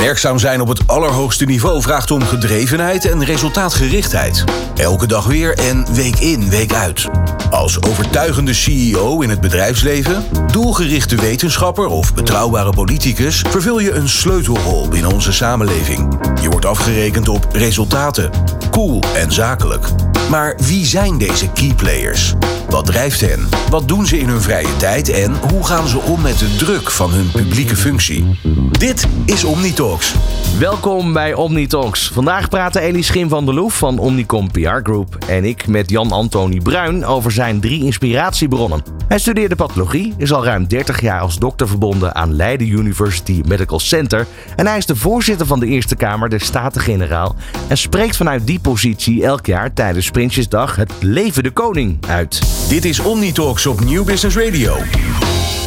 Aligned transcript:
Werkzaam 0.00 0.38
zijn 0.38 0.60
op 0.60 0.68
het 0.68 0.86
allerhoogste 0.86 1.44
niveau 1.44 1.82
vraagt 1.82 2.10
om 2.10 2.22
gedrevenheid 2.22 3.04
en 3.04 3.24
resultaatgerichtheid. 3.24 4.44
Elke 4.74 5.06
dag 5.06 5.26
weer 5.26 5.58
en 5.58 5.94
week 5.94 6.18
in, 6.18 6.48
week 6.48 6.72
uit. 6.72 7.08
Als 7.50 7.82
overtuigende 7.82 8.54
CEO 8.54 9.20
in 9.20 9.30
het 9.30 9.40
bedrijfsleven, 9.40 10.24
doelgerichte 10.52 11.16
wetenschapper 11.16 11.86
of 11.86 12.14
betrouwbare 12.14 12.72
politicus 12.72 13.44
vervul 13.48 13.78
je 13.78 13.92
een 13.92 14.08
sleutelrol 14.08 14.88
binnen 14.88 15.12
onze 15.12 15.32
samenleving. 15.32 16.18
Je 16.42 16.48
wordt 16.48 16.66
afgerekend 16.66 17.28
op 17.28 17.46
resultaten, 17.52 18.30
cool 18.70 19.02
en 19.14 19.32
zakelijk. 19.32 19.88
Maar 20.30 20.56
wie 20.66 20.86
zijn 20.86 21.18
deze 21.18 21.50
key 21.52 21.74
players? 21.76 22.34
Wat 22.68 22.86
drijft 22.86 23.20
hen? 23.20 23.48
Wat 23.70 23.88
doen 23.88 24.06
ze 24.06 24.18
in 24.18 24.28
hun 24.28 24.40
vrije 24.40 24.76
tijd 24.76 25.08
en 25.08 25.34
hoe 25.50 25.66
gaan 25.66 25.88
ze 25.88 25.98
om 25.98 26.20
met 26.20 26.38
de 26.38 26.56
druk 26.56 26.90
van 26.90 27.10
hun 27.10 27.30
publieke 27.30 27.76
functie? 27.76 28.38
Dit 28.78 29.06
is 29.24 29.44
Omnitalks. 29.44 30.14
Welkom 30.58 31.12
bij 31.12 31.34
Omnitalks. 31.34 32.10
Vandaag 32.12 32.48
praten 32.48 32.82
Elie 32.82 33.02
Schim 33.02 33.28
van 33.28 33.44
der 33.44 33.54
Loef 33.54 33.78
van 33.78 33.98
Omnicom 33.98 34.50
PR 34.50 34.80
Group 34.82 35.16
en 35.26 35.44
ik 35.44 35.66
met 35.66 35.90
Jan-Antoni 35.90 36.60
Bruin 36.60 37.04
over 37.04 37.32
zijn 37.32 37.60
drie 37.60 37.84
inspiratiebronnen. 37.84 38.82
Hij 39.08 39.18
studeerde 39.18 39.56
pathologie, 39.56 40.14
is 40.16 40.32
al 40.32 40.44
ruim 40.44 40.66
30 40.66 41.00
jaar 41.00 41.20
als 41.20 41.38
dokter 41.38 41.68
verbonden 41.68 42.14
aan 42.14 42.34
Leiden 42.34 42.68
University 42.68 43.40
Medical 43.46 43.80
Center 43.80 44.26
en 44.56 44.66
hij 44.66 44.76
is 44.76 44.86
de 44.86 44.96
voorzitter 44.96 45.46
van 45.46 45.60
de 45.60 45.66
Eerste 45.66 45.96
Kamer, 45.96 46.28
de 46.28 46.38
Staten-Generaal 46.38 47.36
en 47.68 47.76
spreekt 47.78 48.16
vanuit 48.16 48.46
die 48.46 48.60
positie 48.60 49.24
elk 49.24 49.46
jaar 49.46 49.72
tijdens 49.72 50.06
Prinsjesdag 50.20 50.76
het 50.76 50.92
Leven 51.00 51.42
de 51.42 51.50
Koning 51.50 51.98
uit. 52.06 52.40
Dit 52.68 52.84
is 52.84 52.98
Omnitalks 52.98 53.66
op 53.66 53.80
Nieuw 53.80 54.04
Business 54.04 54.36
Radio. 54.36 54.76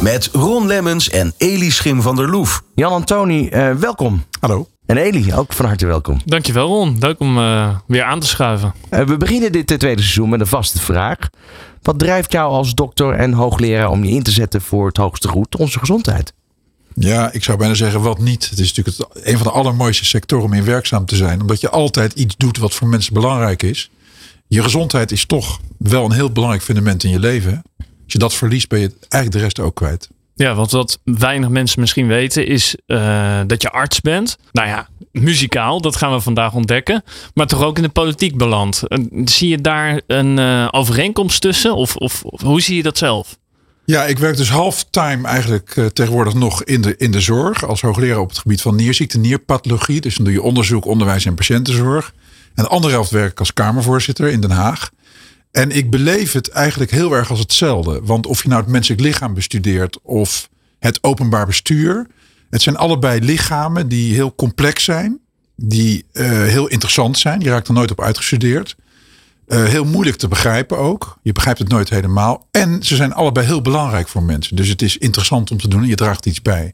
Met 0.02 0.28
Ron 0.32 0.66
Lemmens 0.66 1.10
en 1.10 1.32
Elie 1.36 1.72
Schim 1.72 2.02
van 2.02 2.16
der 2.16 2.30
Loef. 2.30 2.62
Jan-Antoni, 2.74 3.48
uh, 3.52 3.70
welkom. 3.70 4.24
Hallo. 4.40 4.68
En 4.86 4.96
Elie, 4.96 5.36
ook 5.36 5.52
van 5.52 5.66
harte 5.66 5.86
welkom. 5.86 6.20
Dankjewel 6.24 6.66
Ron, 6.66 6.96
leuk 6.98 7.20
om 7.20 7.38
uh, 7.38 7.76
weer 7.86 8.02
aan 8.02 8.20
te 8.20 8.26
schuiven. 8.26 8.74
Uh, 8.90 9.00
we 9.00 9.16
beginnen 9.16 9.52
dit 9.52 9.66
tweede 9.66 10.02
seizoen 10.02 10.28
met 10.28 10.40
een 10.40 10.46
vaste 10.46 10.80
vraag. 10.80 11.18
Wat 11.82 11.98
drijft 11.98 12.32
jou 12.32 12.52
als 12.52 12.74
dokter 12.74 13.12
en 13.12 13.32
hoogleraar 13.32 13.90
om 13.90 14.04
je 14.04 14.10
in 14.10 14.22
te 14.22 14.30
zetten 14.30 14.60
voor 14.62 14.86
het 14.86 14.96
hoogste 14.96 15.28
goed, 15.28 15.56
onze 15.56 15.78
gezondheid? 15.78 16.32
Ja, 16.94 17.32
ik 17.32 17.44
zou 17.44 17.58
bijna 17.58 17.74
zeggen 17.74 18.00
wat 18.00 18.18
niet. 18.18 18.50
Het 18.50 18.58
is 18.58 18.74
natuurlijk 18.74 18.96
het, 19.14 19.26
een 19.26 19.36
van 19.38 19.46
de 19.46 19.52
allermooiste 19.52 20.04
sectoren 20.04 20.44
om 20.44 20.52
in 20.52 20.64
werkzaam 20.64 21.06
te 21.06 21.16
zijn. 21.16 21.40
Omdat 21.40 21.60
je 21.60 21.70
altijd 21.70 22.12
iets 22.12 22.36
doet 22.36 22.58
wat 22.58 22.74
voor 22.74 22.88
mensen 22.88 23.14
belangrijk 23.14 23.62
is. 23.62 23.90
Je 24.48 24.62
gezondheid 24.62 25.12
is 25.12 25.26
toch 25.26 25.60
wel 25.78 26.04
een 26.04 26.12
heel 26.12 26.30
belangrijk 26.30 26.62
fundament 26.62 27.04
in 27.04 27.10
je 27.10 27.18
leven. 27.18 27.62
Als 27.78 28.12
je 28.12 28.18
dat 28.18 28.34
verliest, 28.34 28.68
ben 28.68 28.80
je 28.80 28.92
eigenlijk 28.98 29.32
de 29.32 29.38
rest 29.38 29.60
ook 29.60 29.74
kwijt. 29.74 30.08
Ja, 30.34 30.54
want 30.54 30.70
wat 30.70 30.98
weinig 31.04 31.48
mensen 31.48 31.80
misschien 31.80 32.06
weten 32.06 32.46
is 32.46 32.76
uh, 32.86 33.40
dat 33.46 33.62
je 33.62 33.70
arts 33.70 34.00
bent. 34.00 34.38
Nou 34.52 34.68
ja, 34.68 34.88
muzikaal, 35.12 35.80
dat 35.80 35.96
gaan 35.96 36.12
we 36.12 36.20
vandaag 36.20 36.54
ontdekken. 36.54 37.02
Maar 37.34 37.46
toch 37.46 37.62
ook 37.62 37.76
in 37.76 37.82
de 37.82 37.88
politiek 37.88 38.36
beland. 38.36 38.82
zie 39.24 39.48
je 39.48 39.60
daar 39.60 40.00
een 40.06 40.38
uh, 40.38 40.68
overeenkomst 40.70 41.40
tussen? 41.40 41.74
Of, 41.74 41.96
of, 41.96 42.24
of, 42.24 42.40
hoe 42.40 42.60
zie 42.60 42.76
je 42.76 42.82
dat 42.82 42.98
zelf? 42.98 43.38
Ja, 43.84 44.04
ik 44.04 44.18
werk 44.18 44.36
dus 44.36 44.50
halftime 44.50 45.28
eigenlijk 45.28 45.76
uh, 45.76 45.86
tegenwoordig 45.86 46.34
nog 46.34 46.64
in 46.64 46.80
de, 46.80 46.96
in 46.96 47.10
de 47.10 47.20
zorg. 47.20 47.66
Als 47.66 47.80
hoogleraar 47.80 48.18
op 48.18 48.28
het 48.28 48.38
gebied 48.38 48.62
van 48.62 48.76
nierziekte, 48.76 49.18
nierpathologie. 49.18 50.00
Dus 50.00 50.14
dan 50.14 50.24
doe 50.24 50.34
je 50.34 50.42
onderzoek, 50.42 50.84
onderwijs 50.84 51.24
en 51.24 51.34
patiëntenzorg. 51.34 52.14
En 52.54 52.62
de 52.62 52.68
andere 52.68 52.92
helft 52.92 53.10
werk 53.10 53.30
ik 53.30 53.38
als 53.38 53.52
Kamervoorzitter 53.52 54.28
in 54.28 54.40
Den 54.40 54.50
Haag. 54.50 54.90
En 55.50 55.70
ik 55.70 55.90
beleef 55.90 56.32
het 56.32 56.48
eigenlijk 56.48 56.90
heel 56.90 57.12
erg 57.12 57.30
als 57.30 57.38
hetzelfde. 57.38 58.00
Want 58.02 58.26
of 58.26 58.42
je 58.42 58.48
nou 58.48 58.62
het 58.62 58.70
menselijk 58.70 59.00
lichaam 59.00 59.34
bestudeert 59.34 59.98
of 60.02 60.48
het 60.78 61.02
openbaar 61.02 61.46
bestuur. 61.46 62.06
Het 62.50 62.62
zijn 62.62 62.76
allebei 62.76 63.20
lichamen 63.20 63.88
die 63.88 64.14
heel 64.14 64.34
complex 64.34 64.84
zijn. 64.84 65.18
Die 65.56 66.04
uh, 66.12 66.26
heel 66.28 66.66
interessant 66.66 67.18
zijn. 67.18 67.40
Je 67.40 67.50
raakt 67.50 67.68
er 67.68 67.74
nooit 67.74 67.90
op 67.90 68.00
uitgestudeerd. 68.00 68.76
Uh, 69.48 69.64
heel 69.64 69.84
moeilijk 69.84 70.16
te 70.16 70.28
begrijpen 70.28 70.78
ook. 70.78 71.18
Je 71.22 71.32
begrijpt 71.32 71.58
het 71.58 71.68
nooit 71.68 71.90
helemaal. 71.90 72.46
En 72.50 72.82
ze 72.82 72.96
zijn 72.96 73.12
allebei 73.12 73.46
heel 73.46 73.62
belangrijk 73.62 74.08
voor 74.08 74.22
mensen. 74.22 74.56
Dus 74.56 74.68
het 74.68 74.82
is 74.82 74.98
interessant 74.98 75.50
om 75.50 75.58
te 75.58 75.68
doen 75.68 75.82
en 75.82 75.88
je 75.88 75.94
draagt 75.94 76.26
iets 76.26 76.42
bij. 76.42 76.72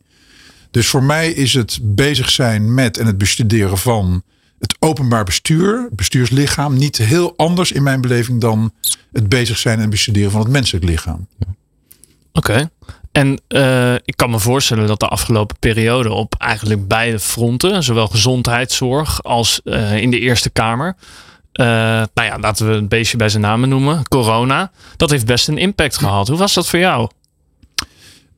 Dus 0.71 0.87
voor 0.87 1.03
mij 1.03 1.31
is 1.31 1.55
het 1.55 1.78
bezig 1.82 2.31
zijn 2.31 2.75
met 2.75 2.97
en 2.97 3.06
het 3.06 3.19
bestuderen 3.19 3.78
van 3.78 4.22
het 4.60 4.76
openbaar 4.78 5.25
bestuur, 5.25 5.88
bestuurslichaam, 5.93 6.76
niet 6.76 6.97
heel 6.97 7.34
anders 7.37 7.72
in 7.72 7.82
mijn 7.82 8.00
beleving 8.00 8.41
dan 8.41 8.72
het 9.12 9.28
bezig 9.28 9.59
zijn 9.59 9.81
en 9.81 9.91
bestuderen 9.91 10.31
van 10.31 10.41
het 10.41 10.50
menselijk 10.50 10.84
lichaam. 10.84 11.26
Oké. 12.32 12.70
En 13.12 13.41
uh, 13.49 13.94
ik 13.94 14.16
kan 14.16 14.31
me 14.31 14.38
voorstellen 14.38 14.87
dat 14.87 15.00
de 15.00 15.09
afgelopen 15.09 15.56
periode 15.59 16.12
op 16.12 16.34
eigenlijk 16.38 16.88
beide 16.88 17.19
fronten, 17.19 17.82
zowel 17.82 18.06
gezondheidszorg 18.06 19.22
als 19.22 19.60
uh, 19.65 19.97
in 19.97 20.10
de 20.10 20.19
Eerste 20.19 20.50
Kamer, 20.50 20.97
uh, 21.53 21.66
nou 22.15 22.28
ja, 22.28 22.38
laten 22.38 22.66
we 22.66 22.75
het 22.75 22.88
beestje 22.88 23.16
bij 23.16 23.28
zijn 23.28 23.43
namen 23.43 23.69
noemen, 23.69 24.09
corona, 24.09 24.70
dat 24.97 25.10
heeft 25.10 25.26
best 25.26 25.49
een 25.49 25.59
impact 25.59 25.97
gehad. 25.97 26.28
Hoe 26.28 26.38
was 26.38 26.54
dat 26.54 26.69
voor 26.69 26.78
jou? 26.78 27.10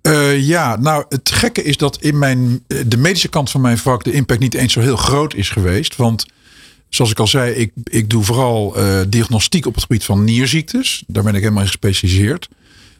Uh, 0.03 0.47
ja, 0.47 0.77
nou 0.77 1.05
het 1.09 1.31
gekke 1.31 1.63
is 1.63 1.77
dat 1.77 2.01
in 2.01 2.19
mijn, 2.19 2.65
de 2.87 2.97
medische 2.97 3.29
kant 3.29 3.51
van 3.51 3.61
mijn 3.61 3.79
vak 3.79 4.05
de 4.05 4.13
impact 4.13 4.41
niet 4.41 4.55
eens 4.55 4.73
zo 4.73 4.81
heel 4.81 4.97
groot 4.97 5.35
is 5.35 5.51
geweest. 5.51 5.97
Want 5.97 6.27
zoals 6.89 7.11
ik 7.11 7.19
al 7.19 7.27
zei, 7.27 7.53
ik, 7.53 7.73
ik 7.85 8.11
doe 8.11 8.25
vooral 8.25 8.79
uh, 8.79 9.01
diagnostiek 9.09 9.67
op 9.67 9.75
het 9.75 9.83
gebied 9.83 10.05
van 10.05 10.25
nierziektes. 10.25 11.05
Daar 11.07 11.23
ben 11.23 11.35
ik 11.35 11.41
helemaal 11.41 11.63
in 11.63 11.69
gespecialiseerd. 11.69 12.49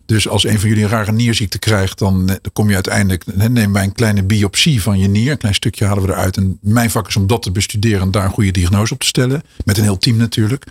Dus 0.07 0.29
als 0.29 0.45
een 0.45 0.61
van 0.61 0.69
jullie 0.69 0.85
een 0.85 0.91
rare 0.91 1.13
nierziekte 1.13 1.59
krijgt, 1.59 1.99
dan, 1.99 2.39
kom 2.53 2.69
je 2.69 2.75
uiteindelijk, 2.75 3.25
nemen 3.35 3.73
wij 3.73 3.85
een 3.85 3.93
kleine 3.93 4.23
biopsie 4.23 4.83
van 4.83 4.99
je 4.99 5.09
nier. 5.09 5.31
Een 5.31 5.39
klein 5.39 5.55
stukje 5.55 5.85
halen 5.85 6.03
we 6.03 6.09
eruit. 6.09 6.37
En 6.37 6.59
mijn 6.61 6.91
vak 6.91 7.09
is 7.09 7.17
om 7.17 7.27
dat 7.27 7.43
te 7.43 7.51
bestuderen 7.51 8.01
en 8.01 8.11
daar 8.11 8.25
een 8.25 8.31
goede 8.31 8.51
diagnose 8.51 8.95
op 8.95 9.01
te 9.01 9.07
stellen. 9.07 9.43
Met 9.65 9.77
een 9.77 9.83
heel 9.83 9.99
team 9.99 10.17
natuurlijk. 10.17 10.67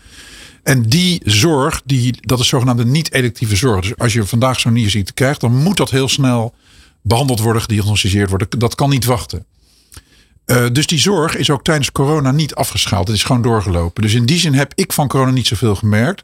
En 0.63 0.81
die 0.81 1.21
zorg, 1.25 1.81
die, 1.85 2.15
dat 2.21 2.39
is 2.39 2.47
zogenaamde 2.47 2.85
niet-electieve 2.85 3.55
zorg. 3.55 3.81
Dus 3.81 3.97
als 3.97 4.13
je 4.13 4.25
vandaag 4.25 4.59
zo'n 4.59 4.73
nierziekte 4.73 5.13
krijgt, 5.13 5.41
dan 5.41 5.55
moet 5.55 5.77
dat 5.77 5.89
heel 5.89 6.09
snel 6.09 6.53
behandeld 7.01 7.39
worden, 7.39 7.61
gediagnosticeerd 7.61 8.29
worden. 8.29 8.47
Dat 8.49 8.75
kan 8.75 8.89
niet 8.89 9.05
wachten. 9.05 9.45
Uh, 10.45 10.65
dus 10.71 10.87
die 10.87 10.99
zorg 10.99 11.35
is 11.35 11.49
ook 11.49 11.63
tijdens 11.63 11.91
corona 11.91 12.31
niet 12.31 12.55
afgeschaald. 12.55 13.07
Het 13.07 13.15
is 13.15 13.23
gewoon 13.23 13.41
doorgelopen. 13.41 14.01
Dus 14.01 14.13
in 14.13 14.25
die 14.25 14.39
zin 14.39 14.53
heb 14.53 14.71
ik 14.75 14.93
van 14.93 15.07
corona 15.07 15.31
niet 15.31 15.47
zoveel 15.47 15.75
gemerkt. 15.75 16.23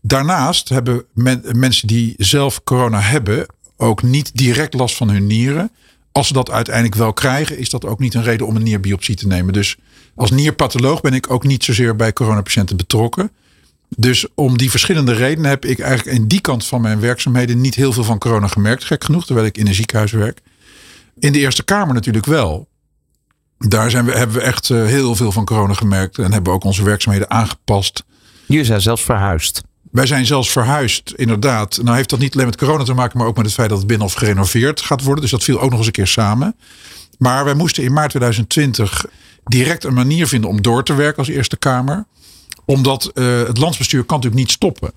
Daarnaast 0.00 0.68
hebben 0.68 1.04
men, 1.14 1.42
mensen 1.52 1.86
die 1.86 2.14
zelf 2.16 2.64
corona 2.64 3.00
hebben 3.00 3.46
ook 3.76 4.02
niet 4.02 4.30
direct 4.34 4.74
last 4.74 4.96
van 4.96 5.10
hun 5.10 5.26
nieren. 5.26 5.70
Als 6.12 6.26
ze 6.26 6.32
dat 6.32 6.50
uiteindelijk 6.50 6.94
wel 6.94 7.12
krijgen, 7.12 7.58
is 7.58 7.70
dat 7.70 7.84
ook 7.84 7.98
niet 7.98 8.14
een 8.14 8.22
reden 8.22 8.46
om 8.46 8.56
een 8.56 8.62
nierbiopsie 8.62 9.14
te 9.14 9.26
nemen. 9.26 9.52
Dus 9.52 9.76
als 10.14 10.30
nierpatholoog 10.30 11.00
ben 11.00 11.14
ik 11.14 11.30
ook 11.30 11.44
niet 11.44 11.64
zozeer 11.64 11.96
bij 11.96 12.12
coronapatiënten 12.12 12.76
betrokken. 12.76 13.30
Dus 13.96 14.26
om 14.34 14.58
die 14.58 14.70
verschillende 14.70 15.12
redenen 15.12 15.50
heb 15.50 15.64
ik 15.64 15.78
eigenlijk 15.78 16.16
in 16.18 16.28
die 16.28 16.40
kant 16.40 16.66
van 16.66 16.80
mijn 16.80 17.00
werkzaamheden 17.00 17.60
niet 17.60 17.74
heel 17.74 17.92
veel 17.92 18.04
van 18.04 18.18
corona 18.18 18.46
gemerkt. 18.46 18.84
Gek 18.84 19.04
genoeg, 19.04 19.26
terwijl 19.26 19.46
ik 19.46 19.58
in 19.58 19.66
een 19.66 19.74
ziekenhuis 19.74 20.12
werk. 20.12 20.40
In 21.18 21.32
de 21.32 21.38
Eerste 21.38 21.62
Kamer 21.62 21.94
natuurlijk 21.94 22.26
wel. 22.26 22.68
Daar 23.58 23.90
zijn 23.90 24.04
we, 24.04 24.12
hebben 24.12 24.36
we 24.36 24.42
echt 24.42 24.70
eh, 24.70 24.84
heel 24.84 25.14
veel 25.14 25.32
van 25.32 25.44
corona 25.44 25.74
gemerkt. 25.74 26.18
En 26.18 26.32
hebben 26.32 26.42
we 26.42 26.58
ook 26.58 26.64
onze 26.64 26.84
werkzaamheden 26.84 27.30
aangepast. 27.30 28.04
Jullie 28.46 28.64
zijn 28.64 28.80
zelfs 28.80 29.02
verhuisd. 29.02 29.62
Wij 29.90 30.06
zijn 30.06 30.26
zelfs 30.26 30.50
verhuisd, 30.50 31.12
inderdaad. 31.16 31.80
Nou 31.82 31.96
heeft 31.96 32.10
dat 32.10 32.18
niet 32.18 32.34
alleen 32.34 32.46
met 32.46 32.56
corona 32.56 32.84
te 32.84 32.94
maken, 32.94 33.18
maar 33.18 33.26
ook 33.26 33.36
met 33.36 33.44
het 33.44 33.54
feit 33.54 33.68
dat 33.68 33.78
het 33.78 33.86
binnenhof 33.86 34.14
gerenoveerd 34.14 34.80
gaat 34.80 35.02
worden. 35.02 35.22
Dus 35.22 35.30
dat 35.30 35.44
viel 35.44 35.60
ook 35.60 35.70
nog 35.70 35.78
eens 35.78 35.86
een 35.86 35.92
keer 35.92 36.06
samen. 36.06 36.56
Maar 37.18 37.44
wij 37.44 37.54
moesten 37.54 37.82
in 37.82 37.92
maart 37.92 38.10
2020 38.10 39.04
direct 39.44 39.84
een 39.84 39.94
manier 39.94 40.26
vinden 40.26 40.50
om 40.50 40.62
door 40.62 40.84
te 40.84 40.94
werken 40.94 41.18
als 41.18 41.28
Eerste 41.28 41.56
Kamer 41.56 42.06
omdat 42.64 43.10
uh, 43.14 43.42
het 43.42 43.58
landsbestuur 43.58 44.04
kan 44.04 44.16
natuurlijk 44.16 44.42
niet 44.44 44.52
stoppen. 44.52 44.92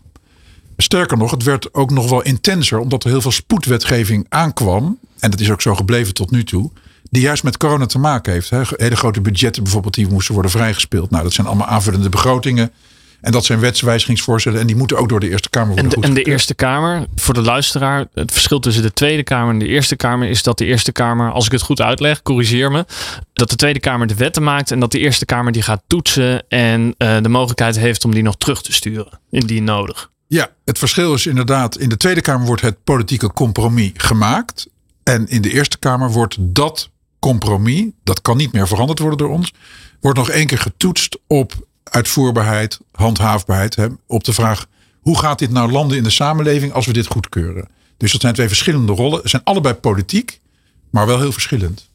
Sterker 0.77 1.17
nog, 1.17 1.31
het 1.31 1.43
werd 1.43 1.73
ook 1.73 1.91
nog 1.91 2.09
wel 2.09 2.21
intenser, 2.21 2.79
omdat 2.79 3.03
er 3.03 3.09
heel 3.09 3.21
veel 3.21 3.31
spoedwetgeving 3.31 4.25
aankwam. 4.29 4.97
En 5.19 5.31
dat 5.31 5.39
is 5.39 5.51
ook 5.51 5.61
zo 5.61 5.75
gebleven 5.75 6.13
tot 6.13 6.31
nu 6.31 6.43
toe. 6.43 6.71
Die 7.09 7.21
juist 7.21 7.43
met 7.43 7.57
corona 7.57 7.85
te 7.85 7.99
maken 7.99 8.33
heeft. 8.33 8.49
Hele 8.49 8.95
grote 8.95 9.21
budgetten 9.21 9.63
bijvoorbeeld, 9.63 9.93
die 9.93 10.07
moesten 10.07 10.33
worden 10.33 10.51
vrijgespeeld. 10.51 11.09
Nou, 11.09 11.23
dat 11.23 11.33
zijn 11.33 11.47
allemaal 11.47 11.67
aanvullende 11.67 12.09
begrotingen. 12.09 12.71
En 13.25 13.31
dat 13.31 13.45
zijn 13.45 13.59
wetswijzigingsvoorstellen 13.59 14.59
en 14.59 14.67
die 14.67 14.75
moeten 14.75 14.97
ook 14.97 15.09
door 15.09 15.19
de 15.19 15.29
Eerste 15.29 15.49
Kamer 15.49 15.67
worden 15.67 15.91
En 15.91 16.01
de, 16.01 16.07
en 16.07 16.13
de 16.13 16.23
Eerste 16.23 16.55
Kamer, 16.55 17.05
voor 17.15 17.33
de 17.33 17.41
luisteraar, 17.41 18.05
het 18.13 18.31
verschil 18.31 18.59
tussen 18.59 18.83
de 18.83 18.93
Tweede 18.93 19.23
Kamer 19.23 19.53
en 19.53 19.59
de 19.59 19.67
Eerste 19.67 19.95
Kamer 19.95 20.29
is 20.29 20.43
dat 20.43 20.57
de 20.57 20.65
Eerste 20.65 20.91
Kamer, 20.91 21.31
als 21.31 21.45
ik 21.45 21.51
het 21.51 21.61
goed 21.61 21.81
uitleg, 21.81 22.21
corrigeer 22.21 22.71
me, 22.71 22.85
dat 23.33 23.49
de 23.49 23.55
Tweede 23.55 23.79
Kamer 23.79 24.07
de 24.07 24.15
wetten 24.15 24.43
maakt 24.43 24.71
en 24.71 24.79
dat 24.79 24.91
de 24.91 24.99
Eerste 24.99 25.25
Kamer 25.25 25.51
die 25.51 25.61
gaat 25.61 25.81
toetsen 25.87 26.43
en 26.47 26.95
uh, 26.97 27.17
de 27.21 27.29
mogelijkheid 27.29 27.75
heeft 27.79 28.05
om 28.05 28.13
die 28.13 28.23
nog 28.23 28.37
terug 28.37 28.61
te 28.61 28.73
sturen, 28.73 29.19
indien 29.29 29.63
nodig. 29.63 30.11
Ja, 30.27 30.49
het 30.65 30.77
verschil 30.77 31.13
is 31.13 31.25
inderdaad, 31.25 31.77
in 31.77 31.89
de 31.89 31.97
Tweede 31.97 32.21
Kamer 32.21 32.45
wordt 32.45 32.61
het 32.61 32.83
politieke 32.83 33.33
compromis 33.33 33.91
gemaakt 33.93 34.67
en 35.03 35.27
in 35.27 35.41
de 35.41 35.51
Eerste 35.51 35.77
Kamer 35.77 36.11
wordt 36.11 36.37
dat 36.39 36.89
compromis, 37.19 37.85
dat 38.03 38.21
kan 38.21 38.37
niet 38.37 38.51
meer 38.51 38.67
veranderd 38.67 38.99
worden 38.99 39.17
door 39.17 39.29
ons, 39.29 39.53
wordt 39.99 40.17
nog 40.17 40.29
één 40.29 40.47
keer 40.47 40.57
getoetst 40.57 41.19
op 41.27 41.53
uitvoerbaarheid, 41.91 42.79
handhaafbaarheid. 42.91 43.75
Hè, 43.75 43.87
op 44.07 44.23
de 44.23 44.33
vraag 44.33 44.67
hoe 45.01 45.19
gaat 45.19 45.39
dit 45.39 45.51
nou 45.51 45.71
landen 45.71 45.97
in 45.97 46.03
de 46.03 46.09
samenleving 46.09 46.73
als 46.73 46.85
we 46.85 46.93
dit 46.93 47.07
goedkeuren. 47.07 47.67
Dus 47.97 48.11
dat 48.11 48.21
zijn 48.21 48.33
twee 48.33 48.47
verschillende 48.47 48.93
rollen. 48.93 49.21
Ze 49.21 49.29
zijn 49.29 49.43
allebei 49.43 49.73
politiek, 49.73 50.41
maar 50.89 51.05
wel 51.05 51.19
heel 51.19 51.31
verschillend. 51.31 51.89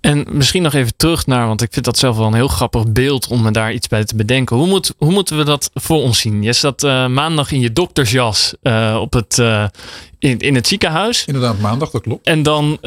En 0.00 0.26
misschien 0.30 0.62
nog 0.62 0.74
even 0.74 0.96
terug 0.96 1.26
naar, 1.26 1.46
want 1.46 1.62
ik 1.62 1.72
vind 1.72 1.84
dat 1.84 1.98
zelf 1.98 2.16
wel 2.16 2.26
een 2.26 2.34
heel 2.34 2.48
grappig 2.48 2.92
beeld 2.92 3.26
om 3.26 3.42
me 3.42 3.50
daar 3.50 3.72
iets 3.72 3.88
bij 3.88 4.04
te 4.04 4.16
bedenken. 4.16 4.56
Hoe, 4.56 4.66
moet, 4.66 4.94
hoe 4.98 5.12
moeten 5.12 5.36
we 5.36 5.44
dat 5.44 5.70
voor 5.74 6.02
ons 6.02 6.18
zien? 6.18 6.42
Je 6.42 6.52
zat 6.52 6.82
uh, 6.82 7.06
maandag 7.06 7.52
in 7.52 7.60
je 7.60 7.72
doktersjas 7.72 8.54
uh, 8.62 8.98
op 9.00 9.12
het, 9.12 9.38
uh, 9.38 9.64
in, 10.18 10.38
in 10.38 10.54
het 10.54 10.66
ziekenhuis. 10.66 11.24
Inderdaad, 11.24 11.58
maandag, 11.58 11.90
dat 11.90 12.02
klopt. 12.02 12.26
En 12.26 12.42
dan 12.42 12.78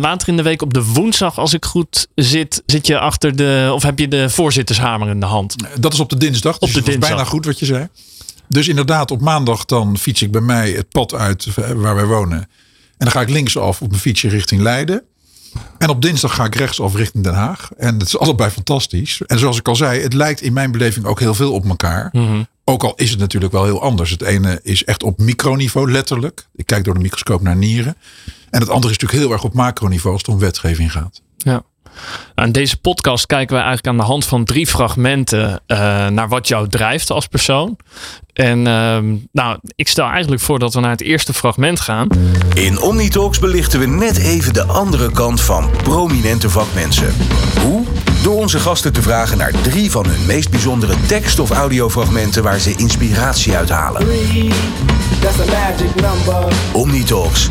later 0.00 0.28
in 0.28 0.36
de 0.36 0.42
week 0.42 0.62
op 0.62 0.74
de 0.74 0.84
woensdag, 0.84 1.38
als 1.38 1.54
ik 1.54 1.64
goed 1.64 2.06
zit, 2.14 2.62
zit 2.66 2.86
je 2.86 2.98
achter 2.98 3.36
de, 3.36 3.70
of 3.72 3.82
heb 3.82 3.98
je 3.98 4.08
de 4.08 4.30
voorzittershamer 4.30 5.08
in 5.08 5.20
de 5.20 5.26
hand? 5.26 5.54
Dat 5.80 5.92
is 5.92 6.00
op 6.00 6.10
de 6.10 6.16
dinsdag. 6.16 6.58
Dus 6.58 6.68
op 6.68 6.74
de 6.74 6.80
dat 6.80 6.90
dinsdag. 6.90 7.08
bijna 7.08 7.24
goed 7.24 7.44
wat 7.44 7.58
je 7.58 7.66
zei. 7.66 7.88
Dus 8.48 8.68
inderdaad, 8.68 9.10
op 9.10 9.20
maandag 9.20 9.64
dan 9.64 9.98
fiets 9.98 10.22
ik 10.22 10.30
bij 10.30 10.40
mij 10.40 10.70
het 10.70 10.88
pad 10.88 11.14
uit 11.14 11.46
waar 11.74 11.94
wij 11.94 12.06
wonen. 12.06 12.38
En 12.38 12.48
dan 13.04 13.10
ga 13.10 13.20
ik 13.20 13.30
linksaf 13.30 13.82
op 13.82 13.88
mijn 13.88 14.00
fietsje 14.00 14.28
richting 14.28 14.62
Leiden. 14.62 15.02
En 15.78 15.88
op 15.88 16.02
dinsdag 16.02 16.34
ga 16.34 16.44
ik 16.44 16.54
rechtsaf 16.54 16.94
richting 16.94 17.24
Den 17.24 17.34
Haag. 17.34 17.70
En 17.76 17.98
het 17.98 18.06
is 18.06 18.18
allebei 18.18 18.50
fantastisch. 18.50 19.22
En 19.26 19.38
zoals 19.38 19.58
ik 19.58 19.68
al 19.68 19.76
zei, 19.76 20.00
het 20.00 20.12
lijkt 20.12 20.40
in 20.40 20.52
mijn 20.52 20.72
beleving 20.72 21.06
ook 21.06 21.20
heel 21.20 21.34
veel 21.34 21.52
op 21.52 21.64
elkaar. 21.64 22.08
Mhm. 22.12 22.42
Ook 22.64 22.84
al 22.84 22.94
is 22.96 23.10
het 23.10 23.18
natuurlijk 23.18 23.52
wel 23.52 23.64
heel 23.64 23.82
anders. 23.82 24.10
Het 24.10 24.22
ene 24.22 24.60
is 24.62 24.84
echt 24.84 25.02
op 25.02 25.18
microniveau, 25.18 25.90
letterlijk. 25.92 26.46
Ik 26.54 26.66
kijk 26.66 26.84
door 26.84 26.94
de 26.94 27.00
microscoop 27.00 27.42
naar 27.42 27.56
nieren. 27.56 27.96
En 28.50 28.60
het 28.60 28.68
andere 28.68 28.92
is 28.92 28.98
natuurlijk 28.98 29.28
heel 29.28 29.32
erg 29.32 29.44
op 29.44 29.54
macroniveau 29.54 30.12
als 30.12 30.22
het 30.22 30.34
om 30.34 30.38
wetgeving 30.38 30.92
gaat. 30.92 31.22
Ja. 31.36 31.62
Nou, 32.34 32.46
in 32.46 32.52
deze 32.52 32.76
podcast 32.76 33.26
kijken 33.26 33.56
we 33.56 33.62
eigenlijk 33.62 33.86
aan 33.86 33.96
de 33.96 34.12
hand 34.12 34.24
van 34.24 34.44
drie 34.44 34.66
fragmenten 34.66 35.60
uh, 35.66 35.78
naar 36.08 36.28
wat 36.28 36.48
jou 36.48 36.68
drijft 36.68 37.10
als 37.10 37.26
persoon. 37.26 37.76
En 38.36 38.58
uh, 38.58 38.98
nou, 39.32 39.58
ik 39.74 39.88
stel 39.88 40.06
eigenlijk 40.06 40.42
voor 40.42 40.58
dat 40.58 40.74
we 40.74 40.80
naar 40.80 40.90
het 40.90 41.02
eerste 41.02 41.32
fragment 41.32 41.80
gaan. 41.80 42.08
In 42.54 42.80
Omnitalks 42.80 43.38
belichten 43.38 43.80
we 43.80 43.86
net 43.86 44.18
even 44.18 44.52
de 44.52 44.64
andere 44.64 45.10
kant 45.10 45.40
van 45.40 45.70
prominente 45.82 46.50
vakmensen. 46.50 47.14
Hoe? 47.62 47.84
Door 48.22 48.34
onze 48.34 48.58
gasten 48.58 48.92
te 48.92 49.02
vragen 49.02 49.38
naar 49.38 49.52
drie 49.62 49.90
van 49.90 50.06
hun 50.06 50.26
meest 50.26 50.50
bijzondere 50.50 50.94
tekst- 51.06 51.38
of 51.38 51.50
audiofragmenten 51.50 52.42
waar 52.42 52.58
ze 52.58 52.74
inspiratie 52.76 53.56
uithalen. 53.56 54.06
Omnitalks. 56.72 57.46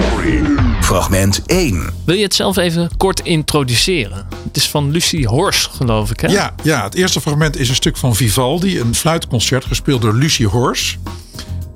Fragment 0.82 1.42
1. 1.46 1.94
Wil 2.06 2.16
je 2.16 2.24
het 2.24 2.36
zelf 2.36 2.58
even 2.58 2.90
kort 2.98 3.20
introduceren? 3.20 4.28
Het 4.48 4.58
is 4.58 4.70
van 4.70 4.92
Lucie 4.92 5.28
Hors, 5.28 5.70
geloof 5.72 6.12
ik. 6.12 6.20
Hè? 6.20 6.28
Ja, 6.28 6.56
ja, 6.64 6.84
het 6.84 6.96
eerste 6.96 7.22
fragment 7.22 7.58
is 7.58 7.70
een 7.70 7.76
stuk 7.76 7.98
van 7.98 8.16
Vivaldi, 8.16 8.80
een 8.80 8.96
fluitconcert 8.96 9.66
gespeeld 9.66 10.02
door 10.02 10.14
Lucie 10.14 10.48
Hors. 10.76 10.98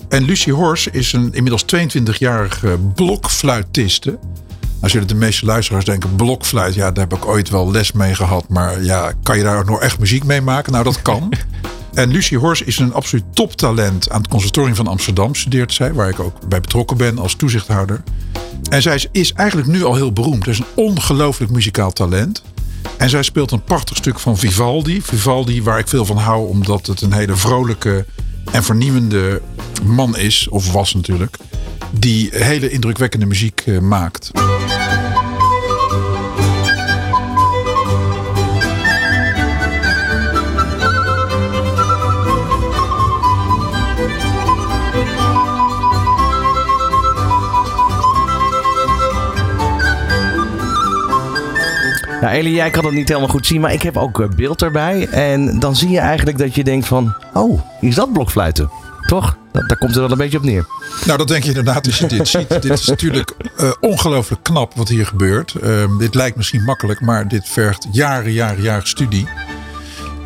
En 0.10 0.24
Lucie 0.24 0.54
Hors 0.54 0.88
is 0.88 1.14
een 1.14 1.34
inmiddels 1.34 1.66
22-jarige 1.76 2.80
blokfluitiste. 2.96 4.20
Nou 4.80 4.92
zullen 4.92 5.08
de 5.08 5.16
meeste 5.16 5.46
luisteraars 5.46 5.86
denken, 5.86 6.16
blokfluit, 6.16 6.74
ja, 6.74 6.92
daar 6.92 7.08
heb 7.10 7.18
ik 7.18 7.26
ooit 7.26 7.50
wel 7.50 7.72
les 7.72 7.92
mee 7.92 8.16
gehad. 8.16 8.50
Maar 8.50 8.84
ja, 8.84 9.14
kan 9.24 9.38
je 9.38 9.44
daar 9.44 9.66
nog 9.66 9.82
echt 9.82 10.00
muziek 10.00 10.24
mee 10.24 10.42
maken? 10.42 10.72
Nou, 10.72 10.84
dat 10.84 11.02
kan. 11.02 11.30
En 11.94 12.10
Lucie 12.10 12.38
Hors 12.38 12.62
is 12.62 12.80
een 12.80 12.94
absoluut 12.94 13.24
toptalent 13.34 14.10
aan 14.10 14.22
het 14.22 14.30
Conservatorium 14.30 14.76
van 14.76 14.88
Amsterdam, 14.88 15.36
studeert 15.36 15.74
zij, 15.74 15.94
waar 15.94 16.10
ik 16.10 16.20
ook 16.20 16.48
bij 16.48 16.62
betrokken 16.62 16.98
ben 16.98 17.18
als 17.18 17.34
toezichthouder. 17.34 18.04
En 18.70 18.82
zij 18.82 19.08
is 19.12 19.34
eigenlijk 19.34 19.68
nu 19.68 19.84
al 19.84 19.96
heel 19.96 20.14
beroemd. 20.14 20.44
Ze 20.44 20.50
is 20.50 20.60
een 20.60 20.66
ongelooflijk 20.76 21.52
muzikaal 21.52 21.92
talent. 21.92 22.44
En 22.98 23.10
zij 23.10 23.24
speelt 23.24 23.52
een 23.52 23.64
prachtig 23.64 23.98
stuk 23.98 24.20
van 24.20 24.38
Vivaldi. 24.38 25.02
Vivaldi, 25.02 25.64
waar 25.64 25.80
ik 25.80 25.88
veel 25.88 26.06
van 26.06 26.18
hou, 26.18 26.48
omdat 26.48 26.86
het 26.86 27.02
een 27.02 27.14
hele 27.14 27.36
vrolijke 27.36 28.06
en 28.52 28.64
vernieuwende 28.64 29.42
man 29.84 30.18
is, 30.18 30.48
of 30.48 30.72
was 30.72 30.94
natuurlijk, 30.94 31.38
die 31.92 32.30
hele 32.32 32.70
indrukwekkende 32.70 33.26
muziek 33.26 33.64
eh, 33.66 33.80
maakt. 33.80 34.32
Nou, 52.22 52.34
Elie, 52.34 52.54
jij 52.54 52.70
kan 52.70 52.86
het 52.86 52.94
niet 52.94 53.08
helemaal 53.08 53.30
goed 53.30 53.46
zien, 53.46 53.62
maar 53.62 53.74
ik 53.74 53.82
heb 53.82 53.98
ook 53.98 54.20
eh, 54.22 54.30
beeld 54.30 54.62
erbij. 54.62 55.08
En 55.08 55.60
dan 55.60 55.76
zie 55.76 55.90
je 55.90 56.00
eigenlijk 56.00 56.38
dat 56.38 56.56
je 56.56 56.64
denkt 56.64 56.88
van, 56.88 57.16
oh, 57.34 57.62
is 57.82 57.96
dat 57.96 58.14
blokfluiten? 58.14 58.70
Toch? 59.08 59.38
daar 59.52 59.78
komt 59.78 59.96
er 59.96 60.02
wel 60.02 60.12
een 60.12 60.18
beetje 60.18 60.38
op 60.38 60.44
neer. 60.44 60.66
Nou, 61.06 61.18
dat 61.18 61.28
denk 61.28 61.44
je 61.44 61.50
inderdaad 61.50 61.86
als 61.86 61.98
je 61.98 62.08
dit 62.08 62.28
ziet. 62.28 62.50
dit 62.62 62.66
is 62.66 62.86
natuurlijk 62.86 63.34
uh, 63.60 63.72
ongelooflijk 63.80 64.44
knap 64.44 64.76
wat 64.76 64.88
hier 64.88 65.06
gebeurt. 65.06 65.56
Uh, 65.64 65.98
dit 66.00 66.16
lijkt 66.16 66.38
misschien 66.38 66.64
makkelijk, 66.64 67.02
maar 67.02 67.28
dit 67.28 67.50
vergt 67.50 67.88
jaren, 67.92 68.32
jaren, 68.32 68.62
jaren 68.62 68.88
studie. 68.88 69.28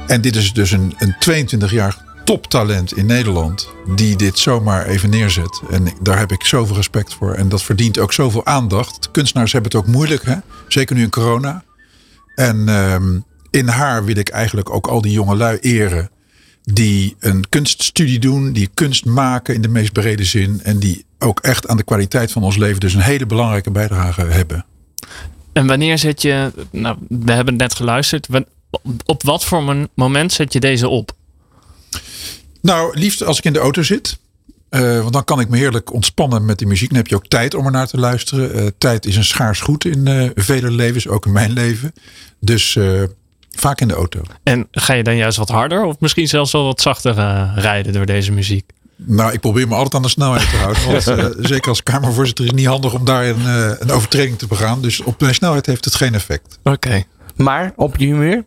En 0.08 0.22
dit 0.22 0.36
is 0.36 0.54
dus 0.54 0.72
een, 0.72 0.96
een 0.98 1.16
22-jarig 1.30 1.98
toptalent 2.24 2.98
in 2.98 3.06
Nederland 3.06 3.70
die 3.96 4.16
dit 4.16 4.40
zomaar 4.40 4.86
even 4.86 5.10
neerzet. 5.10 5.62
En 5.70 5.88
daar 6.02 6.20
heb 6.20 6.32
ik 6.32 6.44
zoveel 6.44 6.76
respect 6.76 7.14
voor. 7.14 7.34
En 7.34 7.50
dat 7.50 7.64
verdient 7.64 8.00
ook 8.00 8.14
zoveel 8.14 8.46
aandacht. 8.46 9.12
Kunstenaars 9.12 9.52
hebben 9.52 9.72
het 9.72 9.80
ook 9.82 9.88
moeilijk, 9.88 10.26
hè? 10.26 10.36
zeker 10.68 10.96
nu 10.96 11.02
in 11.02 11.10
corona. 11.10 11.64
En 12.36 12.70
ehm, 12.70 13.20
in 13.50 13.68
haar 13.68 14.06
wil 14.06 14.18
ik 14.18 14.30
eigenlijk 14.30 14.70
ook 14.70 14.88
al 14.88 15.02
die 15.02 15.12
jonge 15.12 15.36
lui 15.36 15.58
eren. 15.58 16.10
Die 16.64 17.16
een 17.20 17.50
kunststudie 17.50 18.20
doen, 18.20 18.54
die 18.54 18.70
kunst 18.74 19.06
maken 19.06 19.56
in 19.56 19.62
de 19.62 19.68
meest 19.68 19.92
brede 19.92 20.24
zin. 20.24 20.60
En 20.64 20.80
die 20.80 21.06
ook 21.20 21.40
echt 21.40 21.68
aan 21.68 21.78
de 21.78 21.84
kwaliteit 21.84 22.32
van 22.32 22.44
ons 22.44 22.58
leven 22.58 22.80
dus 22.80 22.94
een 22.94 23.02
hele 23.02 23.26
belangrijke 23.26 23.72
bijdrage 23.72 24.22
hebben. 24.22 24.66
En 25.54 25.68
wanneer 25.68 25.98
zet 25.98 26.22
je, 26.22 26.52
nou, 26.72 26.98
we 27.10 27.32
hebben 27.32 27.56
net 27.56 27.76
geluisterd. 27.76 28.28
Op 29.06 29.24
wat 29.24 29.46
voor 29.46 29.88
moment 29.94 30.32
zet 30.32 30.54
je 30.54 30.60
deze 30.60 30.88
op? 30.88 31.16
Nou, 32.62 33.00
liefst 33.00 33.24
als 33.24 33.38
ik 33.38 33.44
in 33.44 33.54
de 33.54 33.60
auto 33.60 33.82
zit. 33.82 34.18
Uh, 34.74 35.00
want 35.00 35.14
dan 35.14 35.24
kan 35.24 35.40
ik 35.40 35.50
me 35.50 35.58
heerlijk 35.58 35.94
ontspannen 35.94 36.46
met 36.46 36.58
die 36.58 36.68
muziek. 36.68 36.90
Dan 36.90 36.98
heb 36.98 37.08
je 37.08 37.16
ook 37.16 37.28
tijd 37.28 37.54
om 37.56 37.66
er 37.66 37.72
naar 37.72 37.88
te 37.88 38.00
luisteren. 38.00 38.56
Uh, 38.56 38.68
tijd 38.78 39.06
is 39.06 39.16
een 39.16 39.24
schaars 39.24 39.62
goed 39.62 39.86
in 39.86 40.10
uh, 40.10 40.30
vele 40.36 40.72
levens, 40.72 41.08
ook 41.08 41.26
in 41.26 41.32
mijn 41.32 41.54
leven. 41.62 41.94
Dus 42.40 42.80
vaak 43.52 43.82
in 43.82 43.88
de 43.88 43.94
auto. 43.94 44.22
En 44.44 44.68
ga 44.72 44.94
je 44.94 45.04
dan 45.04 45.16
juist 45.16 45.38
wat 45.38 45.50
harder 45.50 45.84
of 45.84 46.00
misschien 46.00 46.28
zelfs 46.28 46.52
wel 46.52 46.64
wat 46.64 46.82
zachter 46.82 47.16
rijden 47.56 47.94
door 47.94 48.06
deze 48.06 48.32
muziek? 48.32 48.72
Nou, 48.96 49.34
ik 49.34 49.40
probeer 49.40 49.68
me 49.68 49.76
altijd 49.76 49.96
aan 49.96 50.02
de 50.02 50.10
snelheid 50.10 50.50
te 50.50 50.56
houden. 50.56 50.84
Want 50.84 51.36
zeker 51.54 51.70
als 51.70 51.84
Kamervoorzitter 51.84 52.46
is 52.46 52.52
het 52.52 52.60
niet 52.60 52.70
handig 52.70 52.94
om 52.94 53.06
daar 53.06 53.26
een, 53.26 53.46
een 53.80 53.92
overtreding 53.92 54.38
te 54.38 54.48
begaan. 54.48 54.82
Dus 54.82 55.02
op 55.02 55.22
mijn 55.22 55.34
snelheid 55.34 55.66
heeft 55.66 55.86
het 55.86 55.96
geen 55.96 56.14
effect. 56.14 56.60
Oké. 56.64 57.04
Maar 57.36 57.74
op 57.76 57.98
je 57.98 58.06
humeur? 58.06 58.46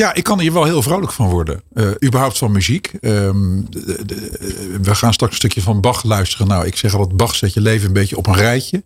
Ja, 0.00 0.14
ik 0.14 0.24
kan 0.24 0.40
hier 0.40 0.52
wel 0.52 0.64
heel 0.64 0.82
vrolijk 0.82 1.12
van 1.12 1.28
worden. 1.28 1.62
Uh, 1.74 1.90
überhaupt 2.04 2.38
van 2.38 2.52
muziek. 2.52 2.90
De, 3.00 3.62
de, 4.06 4.78
we 4.82 4.94
gaan 4.94 5.12
straks 5.12 5.32
een 5.32 5.38
stukje 5.38 5.62
van 5.62 5.80
Bach 5.80 6.04
luisteren. 6.04 6.48
Nou, 6.48 6.66
ik 6.66 6.76
zeg 6.76 6.94
altijd, 6.94 7.16
Bach 7.16 7.34
zet 7.34 7.54
je 7.54 7.60
leven 7.60 7.86
een 7.86 7.92
beetje 7.92 8.16
op 8.16 8.26
een 8.26 8.34
rijtje. 8.34 8.82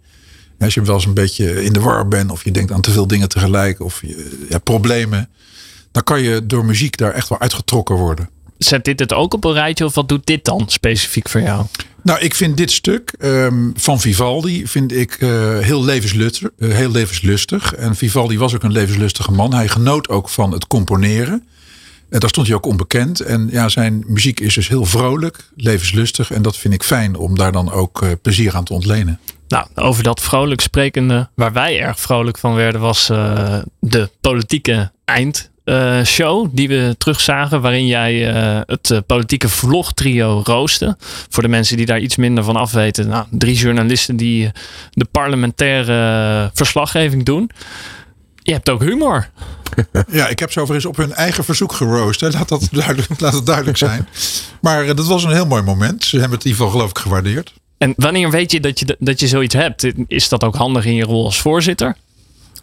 Als 0.58 0.74
je 0.74 0.82
wel 0.82 0.94
eens 0.94 1.06
een 1.06 1.14
beetje 1.14 1.64
in 1.64 1.72
de 1.72 1.80
war 1.80 2.08
bent 2.08 2.30
of 2.30 2.44
je 2.44 2.50
denkt 2.50 2.72
aan 2.72 2.80
te 2.80 2.90
veel 2.90 3.06
dingen 3.06 3.28
tegelijk 3.28 3.80
of 3.80 4.00
je 4.00 4.46
hebt 4.48 4.64
problemen. 4.64 5.28
Dan 5.92 6.02
kan 6.02 6.22
je 6.22 6.46
door 6.46 6.64
muziek 6.64 6.96
daar 6.96 7.12
echt 7.12 7.28
wel 7.28 7.40
uitgetrokken 7.40 7.94
worden. 7.94 8.30
Zet 8.58 8.84
dit 8.84 9.00
het 9.00 9.12
ook 9.12 9.34
op 9.34 9.44
een 9.44 9.52
rijtje 9.52 9.84
of 9.84 9.94
wat 9.94 10.08
doet 10.08 10.26
dit 10.26 10.44
dan 10.44 10.64
specifiek 10.66 11.28
voor 11.28 11.40
jou? 11.40 11.66
Nou, 12.04 12.20
ik 12.20 12.34
vind 12.34 12.56
dit 12.56 12.70
stuk 12.70 13.14
um, 13.18 13.72
van 13.76 14.00
Vivaldi 14.00 14.66
vind 14.66 14.92
ik 14.92 15.20
uh, 15.20 15.58
heel, 15.58 15.84
levenslustig, 15.84 16.50
uh, 16.58 16.74
heel 16.74 16.90
levenslustig. 16.90 17.74
En 17.74 17.96
Vivaldi 17.96 18.38
was 18.38 18.54
ook 18.54 18.62
een 18.62 18.72
levenslustige 18.72 19.32
man. 19.32 19.54
Hij 19.54 19.68
genoot 19.68 20.08
ook 20.08 20.28
van 20.28 20.52
het 20.52 20.66
componeren. 20.66 21.48
En 22.08 22.20
daar 22.20 22.28
stond 22.28 22.46
hij 22.46 22.56
ook 22.56 22.66
onbekend. 22.66 23.20
En 23.20 23.48
ja, 23.50 23.68
zijn 23.68 24.04
muziek 24.06 24.40
is 24.40 24.54
dus 24.54 24.68
heel 24.68 24.84
vrolijk, 24.84 25.48
levenslustig. 25.56 26.30
En 26.30 26.42
dat 26.42 26.56
vind 26.56 26.74
ik 26.74 26.82
fijn 26.82 27.16
om 27.16 27.36
daar 27.36 27.52
dan 27.52 27.72
ook 27.72 28.02
uh, 28.02 28.10
plezier 28.22 28.54
aan 28.54 28.64
te 28.64 28.72
ontlenen. 28.72 29.20
Nou, 29.48 29.66
over 29.74 30.02
dat 30.02 30.20
vrolijk 30.20 30.60
sprekende, 30.60 31.28
waar 31.34 31.52
wij 31.52 31.80
erg 31.80 32.00
vrolijk 32.00 32.38
van 32.38 32.54
werden, 32.54 32.80
was 32.80 33.06
de 33.80 34.10
politieke 34.20 34.92
eind 35.04 35.50
uh, 35.64 36.04
show 36.04 36.48
die 36.52 36.68
we 36.68 36.94
terugzagen. 36.98 37.60
Waarin 37.60 37.86
jij 37.86 38.34
uh, 38.34 38.60
het 38.66 38.90
uh, 38.90 38.98
politieke 39.06 39.48
vlogtrio 39.48 40.40
rooste. 40.44 40.96
Voor 41.28 41.42
de 41.42 41.48
mensen 41.48 41.76
die 41.76 41.86
daar 41.86 42.00
iets 42.00 42.16
minder 42.16 42.44
van 42.44 42.56
afweten. 42.56 43.08
Nou, 43.08 43.26
drie 43.30 43.56
journalisten 43.56 44.16
die 44.16 44.50
de 44.90 45.04
parlementaire 45.04 46.50
verslaggeving 46.54 47.24
doen. 47.24 47.50
Je 48.42 48.52
hebt 48.52 48.70
ook 48.70 48.82
humor. 48.82 49.28
Ja, 50.10 50.28
ik 50.28 50.38
heb 50.38 50.52
ze 50.52 50.60
overigens 50.60 50.86
op 50.86 50.96
hun 50.96 51.12
eigen 51.12 51.44
verzoek 51.44 51.72
geroost. 51.72 52.20
Hè. 52.20 52.30
Laat, 52.30 52.48
dat 52.48 52.68
duidelijk, 52.70 53.20
laat 53.20 53.34
het 53.34 53.46
duidelijk 53.46 53.76
zijn. 53.76 54.08
Maar 54.60 54.86
dat 54.94 55.06
was 55.06 55.24
een 55.24 55.32
heel 55.32 55.46
mooi 55.46 55.62
moment. 55.62 56.04
Ze 56.04 56.18
hebben 56.18 56.36
het 56.36 56.44
in 56.44 56.50
ieder 56.50 56.64
geval 56.64 56.78
geloof 56.78 56.90
ik 56.90 56.98
gewaardeerd. 56.98 57.52
En 57.78 57.92
wanneer 57.96 58.30
weet 58.30 58.52
je 58.52 58.60
dat 58.60 58.78
je, 58.78 58.96
dat 58.98 59.20
je 59.20 59.28
zoiets 59.28 59.54
hebt? 59.54 59.86
Is 60.06 60.28
dat 60.28 60.44
ook 60.44 60.54
handig 60.54 60.84
in 60.84 60.94
je 60.94 61.04
rol 61.04 61.24
als 61.24 61.40
voorzitter? 61.40 61.96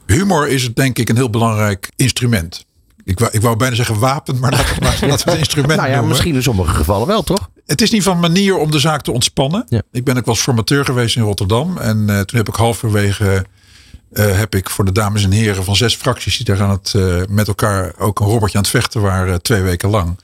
Humor 0.05 0.47
is 0.47 0.73
denk 0.73 0.99
ik 0.99 1.09
een 1.09 1.15
heel 1.15 1.29
belangrijk 1.29 1.91
instrument. 1.95 2.65
Ik 3.03 3.19
wou, 3.19 3.31
ik 3.33 3.41
wou 3.41 3.55
bijna 3.55 3.75
zeggen 3.75 3.99
wapen, 3.99 4.39
maar 4.39 4.51
laten 4.51 4.75
we, 4.75 4.81
laten 4.81 5.25
we 5.25 5.31
het 5.31 5.39
instrument 5.45 5.75
Nou 5.75 5.83
ja, 5.87 5.91
noemen. 5.91 6.09
misschien 6.09 6.35
in 6.35 6.43
sommige 6.43 6.73
gevallen 6.73 7.07
wel, 7.07 7.23
toch? 7.23 7.49
Het 7.65 7.81
is 7.81 7.91
niet 7.91 8.03
van 8.03 8.19
manier 8.19 8.57
om 8.57 8.71
de 8.71 8.79
zaak 8.79 9.01
te 9.01 9.11
ontspannen. 9.11 9.65
Ja. 9.69 9.81
Ik 9.91 10.03
ben 10.03 10.17
ook 10.17 10.25
wel 10.25 10.33
eens 10.33 10.43
formateur 10.43 10.85
geweest 10.85 11.15
in 11.15 11.21
Rotterdam. 11.21 11.77
En 11.77 11.97
uh, 11.97 12.19
toen 12.19 12.37
heb 12.37 12.47
ik 12.47 12.55
halverwege 12.55 13.45
eh, 14.11 14.37
heb 14.37 14.55
ik 14.55 14.69
voor 14.69 14.85
de 14.85 14.91
dames 14.91 15.23
en 15.23 15.31
heren 15.31 15.63
van 15.63 15.75
zes 15.75 15.95
fracties 15.95 16.37
die 16.37 16.45
daar 16.45 16.61
aan 16.61 16.69
het, 16.69 16.93
uh, 16.95 17.21
met 17.29 17.47
elkaar 17.47 17.93
ook 17.97 18.19
een 18.19 18.25
robbertje 18.25 18.57
aan 18.57 18.63
het 18.63 18.71
vechten 18.71 19.01
waren 19.01 19.41
twee 19.41 19.61
weken 19.61 19.89
lang. 19.89 20.19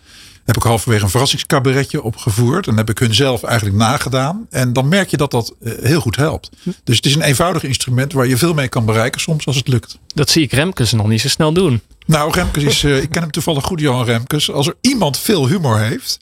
Heb 0.47 0.55
ik 0.55 0.63
halverwege 0.63 1.03
een 1.03 1.09
verrassingscabaretje 1.09 2.03
opgevoerd. 2.03 2.67
En 2.67 2.77
heb 2.77 2.89
ik 2.89 2.99
hun 2.99 3.15
zelf 3.15 3.43
eigenlijk 3.43 3.77
nagedaan. 3.77 4.47
En 4.49 4.73
dan 4.73 4.87
merk 4.87 5.09
je 5.09 5.17
dat 5.17 5.31
dat 5.31 5.53
heel 5.61 6.01
goed 6.01 6.15
helpt. 6.15 6.49
Dus 6.83 6.95
het 6.95 7.05
is 7.05 7.15
een 7.15 7.21
eenvoudig 7.21 7.63
instrument 7.63 8.13
waar 8.13 8.27
je 8.27 8.37
veel 8.37 8.53
mee 8.53 8.67
kan 8.67 8.85
bereiken 8.85 9.21
soms 9.21 9.45
als 9.45 9.55
het 9.55 9.67
lukt. 9.67 9.97
Dat 10.13 10.29
zie 10.29 10.43
ik 10.43 10.51
Remkes 10.51 10.91
nog 10.91 11.07
niet 11.07 11.21
zo 11.21 11.27
snel 11.27 11.53
doen. 11.53 11.81
Nou, 12.05 12.31
Remkes 12.31 12.63
is, 12.63 12.83
ik 12.83 13.09
ken 13.09 13.21
hem 13.21 13.31
toevallig 13.31 13.63
goed, 13.63 13.79
Johan 13.79 14.05
Remkes. 14.05 14.51
Als 14.51 14.67
er 14.67 14.75
iemand 14.81 15.17
veel 15.17 15.47
humor 15.47 15.79
heeft, 15.79 16.17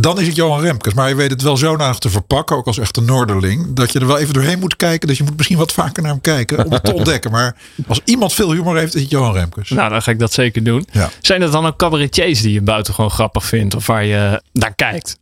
dan 0.00 0.20
is 0.20 0.26
het 0.26 0.36
Johan 0.36 0.60
Remkes. 0.60 0.94
Maar 0.94 1.08
je 1.08 1.14
weet 1.14 1.30
het 1.30 1.42
wel 1.42 1.56
zo 1.56 1.76
naar 1.76 1.98
te 1.98 2.10
verpakken, 2.10 2.56
ook 2.56 2.66
als 2.66 2.78
echte 2.78 3.00
Noorderling, 3.00 3.74
dat 3.74 3.92
je 3.92 3.98
er 3.98 4.06
wel 4.06 4.18
even 4.18 4.34
doorheen 4.34 4.58
moet 4.58 4.76
kijken. 4.76 5.08
Dus 5.08 5.18
je 5.18 5.24
moet 5.24 5.36
misschien 5.36 5.58
wat 5.58 5.72
vaker 5.72 6.02
naar 6.02 6.12
hem 6.12 6.20
kijken 6.20 6.64
om 6.64 6.72
het 6.72 6.84
te 6.84 6.94
ontdekken. 6.94 7.30
Maar 7.30 7.56
als 7.86 8.00
iemand 8.04 8.32
veel 8.32 8.52
humor 8.52 8.76
heeft, 8.76 8.94
is 8.94 9.00
het 9.00 9.10
Johan 9.10 9.32
Remkes. 9.32 9.70
Nou, 9.70 9.90
dan 9.90 10.02
ga 10.02 10.10
ik 10.10 10.18
dat 10.18 10.32
zeker 10.32 10.64
doen. 10.64 10.86
Ja. 10.92 11.10
Zijn 11.20 11.42
er 11.42 11.50
dan 11.50 11.66
ook 11.66 11.76
cabaretiers 11.76 12.40
die 12.40 12.52
je 12.52 12.60
buitengewoon 12.60 13.10
grappig 13.10 13.44
vindt 13.44 13.74
of 13.74 13.86
waar 13.86 14.04
je 14.04 14.42
naar 14.52 14.74
kijkt? 14.74 15.18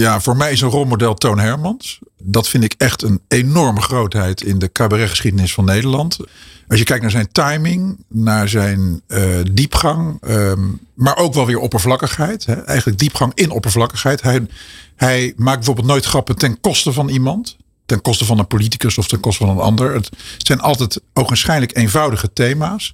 Ja, 0.00 0.20
voor 0.20 0.36
mij 0.36 0.52
is 0.52 0.60
een 0.60 0.68
rolmodel 0.68 1.14
Toon 1.14 1.38
Hermans. 1.38 1.98
Dat 2.22 2.48
vind 2.48 2.64
ik 2.64 2.74
echt 2.78 3.02
een 3.02 3.20
enorme 3.28 3.80
grootheid 3.80 4.42
in 4.42 4.58
de 4.58 4.72
cabaretgeschiedenis 4.72 5.54
van 5.54 5.64
Nederland. 5.64 6.18
Als 6.68 6.78
je 6.78 6.84
kijkt 6.84 7.02
naar 7.02 7.10
zijn 7.10 7.32
timing, 7.32 8.04
naar 8.08 8.48
zijn 8.48 9.02
uh, 9.08 9.38
diepgang, 9.52 10.18
um, 10.28 10.78
maar 10.94 11.16
ook 11.16 11.34
wel 11.34 11.46
weer 11.46 11.58
oppervlakkigheid. 11.58 12.46
Hè? 12.46 12.64
Eigenlijk 12.64 12.98
diepgang 12.98 13.32
in 13.34 13.50
oppervlakkigheid. 13.50 14.22
Hij, 14.22 14.46
hij 14.96 15.32
maakt 15.36 15.56
bijvoorbeeld 15.56 15.86
nooit 15.86 16.04
grappen 16.04 16.36
ten 16.36 16.60
koste 16.60 16.92
van 16.92 17.08
iemand. 17.08 17.56
Ten 17.86 18.02
koste 18.02 18.24
van 18.24 18.38
een 18.38 18.46
politicus 18.46 18.98
of 18.98 19.08
ten 19.08 19.20
koste 19.20 19.46
van 19.46 19.56
een 19.56 19.62
ander. 19.62 19.94
Het 19.94 20.10
zijn 20.38 20.60
altijd 20.60 21.00
ogenschijnlijk 21.12 21.76
eenvoudige 21.76 22.32
thema's. 22.32 22.92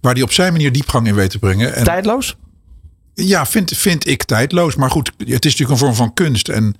Waar 0.00 0.14
hij 0.14 0.22
op 0.22 0.32
zijn 0.32 0.52
manier 0.52 0.72
diepgang 0.72 1.06
in 1.06 1.14
weet 1.14 1.30
te 1.30 1.38
brengen. 1.38 1.74
En, 1.74 1.84
tijdloos? 1.84 2.36
Ja, 3.24 3.46
vind, 3.46 3.72
vind 3.76 4.06
ik 4.06 4.24
tijdloos. 4.24 4.74
Maar 4.74 4.90
goed, 4.90 5.12
het 5.18 5.44
is 5.44 5.50
natuurlijk 5.50 5.70
een 5.70 5.76
vorm 5.76 5.94
van 5.94 6.14
kunst. 6.14 6.48
En 6.48 6.76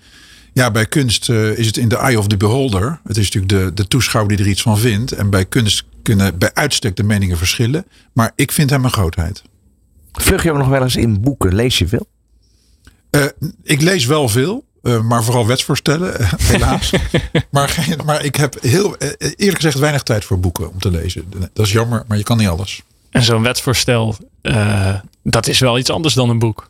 ja, 0.52 0.70
bij 0.70 0.86
kunst 0.86 1.28
uh, 1.28 1.58
is 1.58 1.66
het 1.66 1.76
in 1.76 1.88
the 1.88 1.96
eye 1.96 2.18
of 2.18 2.26
the 2.26 2.36
beholder. 2.36 3.00
Het 3.04 3.16
is 3.16 3.30
natuurlijk 3.30 3.64
de, 3.64 3.82
de 3.82 3.88
toeschouwer 3.88 4.36
die 4.36 4.44
er 4.44 4.50
iets 4.50 4.62
van 4.62 4.78
vindt. 4.78 5.12
En 5.12 5.30
bij 5.30 5.44
kunst 5.44 5.84
kunnen 6.02 6.38
bij 6.38 6.50
uitstek 6.54 6.96
de 6.96 7.02
meningen 7.02 7.38
verschillen. 7.38 7.86
Maar 8.12 8.32
ik 8.34 8.52
vind 8.52 8.70
hem 8.70 8.84
een 8.84 8.90
grootheid. 8.90 9.42
Vlug 10.12 10.42
je 10.42 10.50
ook 10.50 10.58
nog 10.58 10.68
wel 10.68 10.82
eens 10.82 10.96
in 10.96 11.20
boeken? 11.20 11.54
Lees 11.54 11.78
je 11.78 11.88
veel? 11.88 12.06
Uh, 13.10 13.24
ik 13.62 13.80
lees 13.80 14.06
wel 14.06 14.28
veel. 14.28 14.64
Uh, 14.82 15.02
maar 15.02 15.24
vooral 15.24 15.46
wetsvoorstellen, 15.46 16.14
helaas. 16.42 16.92
maar, 17.50 17.96
maar 18.04 18.24
ik 18.24 18.36
heb 18.36 18.62
heel 18.62 18.96
eerlijk 18.98 19.56
gezegd 19.56 19.78
weinig 19.78 20.02
tijd 20.02 20.24
voor 20.24 20.40
boeken 20.40 20.70
om 20.70 20.78
te 20.78 20.90
lezen. 20.90 21.24
Dat 21.52 21.66
is 21.66 21.72
jammer, 21.72 22.04
maar 22.08 22.18
je 22.18 22.22
kan 22.22 22.36
niet 22.36 22.48
alles. 22.48 22.82
En 23.10 23.22
zo'n 23.22 23.42
wetsvoorstel, 23.42 24.16
dat 25.30 25.46
is 25.46 25.58
wel 25.58 25.78
iets 25.78 25.90
anders 25.90 26.14
dan 26.14 26.30
een 26.30 26.38
boek. 26.38 26.68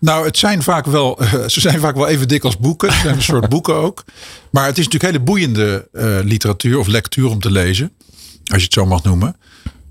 Nou, 0.00 0.26
het 0.26 0.38
zijn 0.38 0.62
vaak 0.62 0.86
wel, 0.86 1.18
ze 1.46 1.60
zijn 1.60 1.80
vaak 1.80 1.94
wel 1.94 2.08
even 2.08 2.28
dik 2.28 2.44
als 2.44 2.56
boeken. 2.56 2.90
Een 3.06 3.22
soort 3.22 3.48
boeken 3.48 3.74
ook. 3.74 4.04
Maar 4.50 4.66
het 4.66 4.78
is 4.78 4.84
natuurlijk 4.84 5.12
hele 5.12 5.24
boeiende 5.24 5.88
uh, 5.92 6.18
literatuur 6.22 6.78
of 6.78 6.86
lectuur 6.86 7.28
om 7.28 7.40
te 7.40 7.50
lezen. 7.50 7.92
Als 8.44 8.58
je 8.58 8.64
het 8.64 8.72
zo 8.72 8.86
mag 8.86 9.02
noemen. 9.02 9.36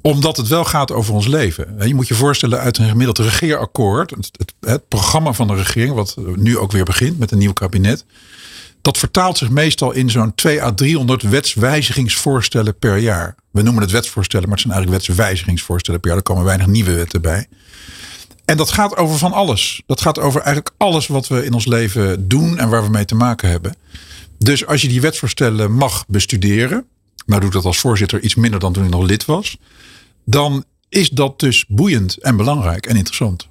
Omdat 0.01 0.37
het 0.37 0.47
wel 0.47 0.63
gaat 0.63 0.91
over 0.91 1.13
ons 1.13 1.27
leven. 1.27 1.75
Je 1.79 1.95
moet 1.95 2.07
je 2.07 2.13
voorstellen 2.13 2.59
uit 2.59 2.77
een 2.77 2.89
gemiddeld 2.89 3.17
regeerakkoord. 3.17 4.09
Het, 4.09 4.29
het, 4.37 4.53
het 4.59 4.87
programma 4.87 5.33
van 5.33 5.47
de 5.47 5.55
regering, 5.55 5.93
wat 5.93 6.15
nu 6.35 6.57
ook 6.57 6.71
weer 6.71 6.85
begint 6.85 7.19
met 7.19 7.31
een 7.31 7.37
nieuw 7.37 7.53
kabinet. 7.53 8.05
Dat 8.87 8.97
vertaalt 8.97 9.37
zich 9.37 9.49
meestal 9.49 9.91
in 9.91 10.09
zo'n 10.09 10.35
2 10.35 10.63
à 10.63 10.71
300 10.71 11.21
wetswijzigingsvoorstellen 11.21 12.77
per 12.77 12.97
jaar. 12.97 13.35
We 13.51 13.61
noemen 13.61 13.81
het 13.81 13.91
wetsvoorstellen, 13.91 14.47
maar 14.47 14.57
het 14.57 14.67
zijn 14.67 14.77
eigenlijk 14.77 15.05
wetswijzigingsvoorstellen 15.05 15.99
per 15.99 16.09
jaar. 16.09 16.19
Er 16.19 16.23
komen 16.23 16.43
weinig 16.43 16.67
nieuwe 16.67 16.93
wetten 16.93 17.21
bij. 17.21 17.47
En 18.45 18.57
dat 18.57 18.71
gaat 18.71 18.97
over 18.97 19.17
van 19.17 19.33
alles. 19.33 19.81
Dat 19.85 20.01
gaat 20.01 20.19
over 20.19 20.41
eigenlijk 20.41 20.75
alles 20.77 21.07
wat 21.07 21.27
we 21.27 21.45
in 21.45 21.53
ons 21.53 21.65
leven 21.65 22.27
doen 22.27 22.57
en 22.57 22.69
waar 22.69 22.83
we 22.83 22.89
mee 22.89 23.05
te 23.05 23.15
maken 23.15 23.49
hebben. 23.49 23.75
Dus 24.37 24.65
als 24.65 24.81
je 24.81 24.87
die 24.87 25.01
wetsvoorstellen 25.01 25.71
mag 25.71 26.05
bestuderen, 26.07 26.85
nou 27.25 27.39
doe 27.39 27.49
ik 27.49 27.55
dat 27.55 27.65
als 27.65 27.79
voorzitter 27.79 28.21
iets 28.21 28.35
minder 28.35 28.59
dan 28.59 28.73
toen 28.73 28.83
ik 28.83 28.89
nog 28.89 29.05
lid 29.05 29.25
was, 29.25 29.57
dan 30.25 30.63
is 30.89 31.09
dat 31.09 31.39
dus 31.39 31.65
boeiend 31.67 32.17
en 32.17 32.37
belangrijk 32.37 32.85
en 32.85 32.95
interessant. 32.95 33.47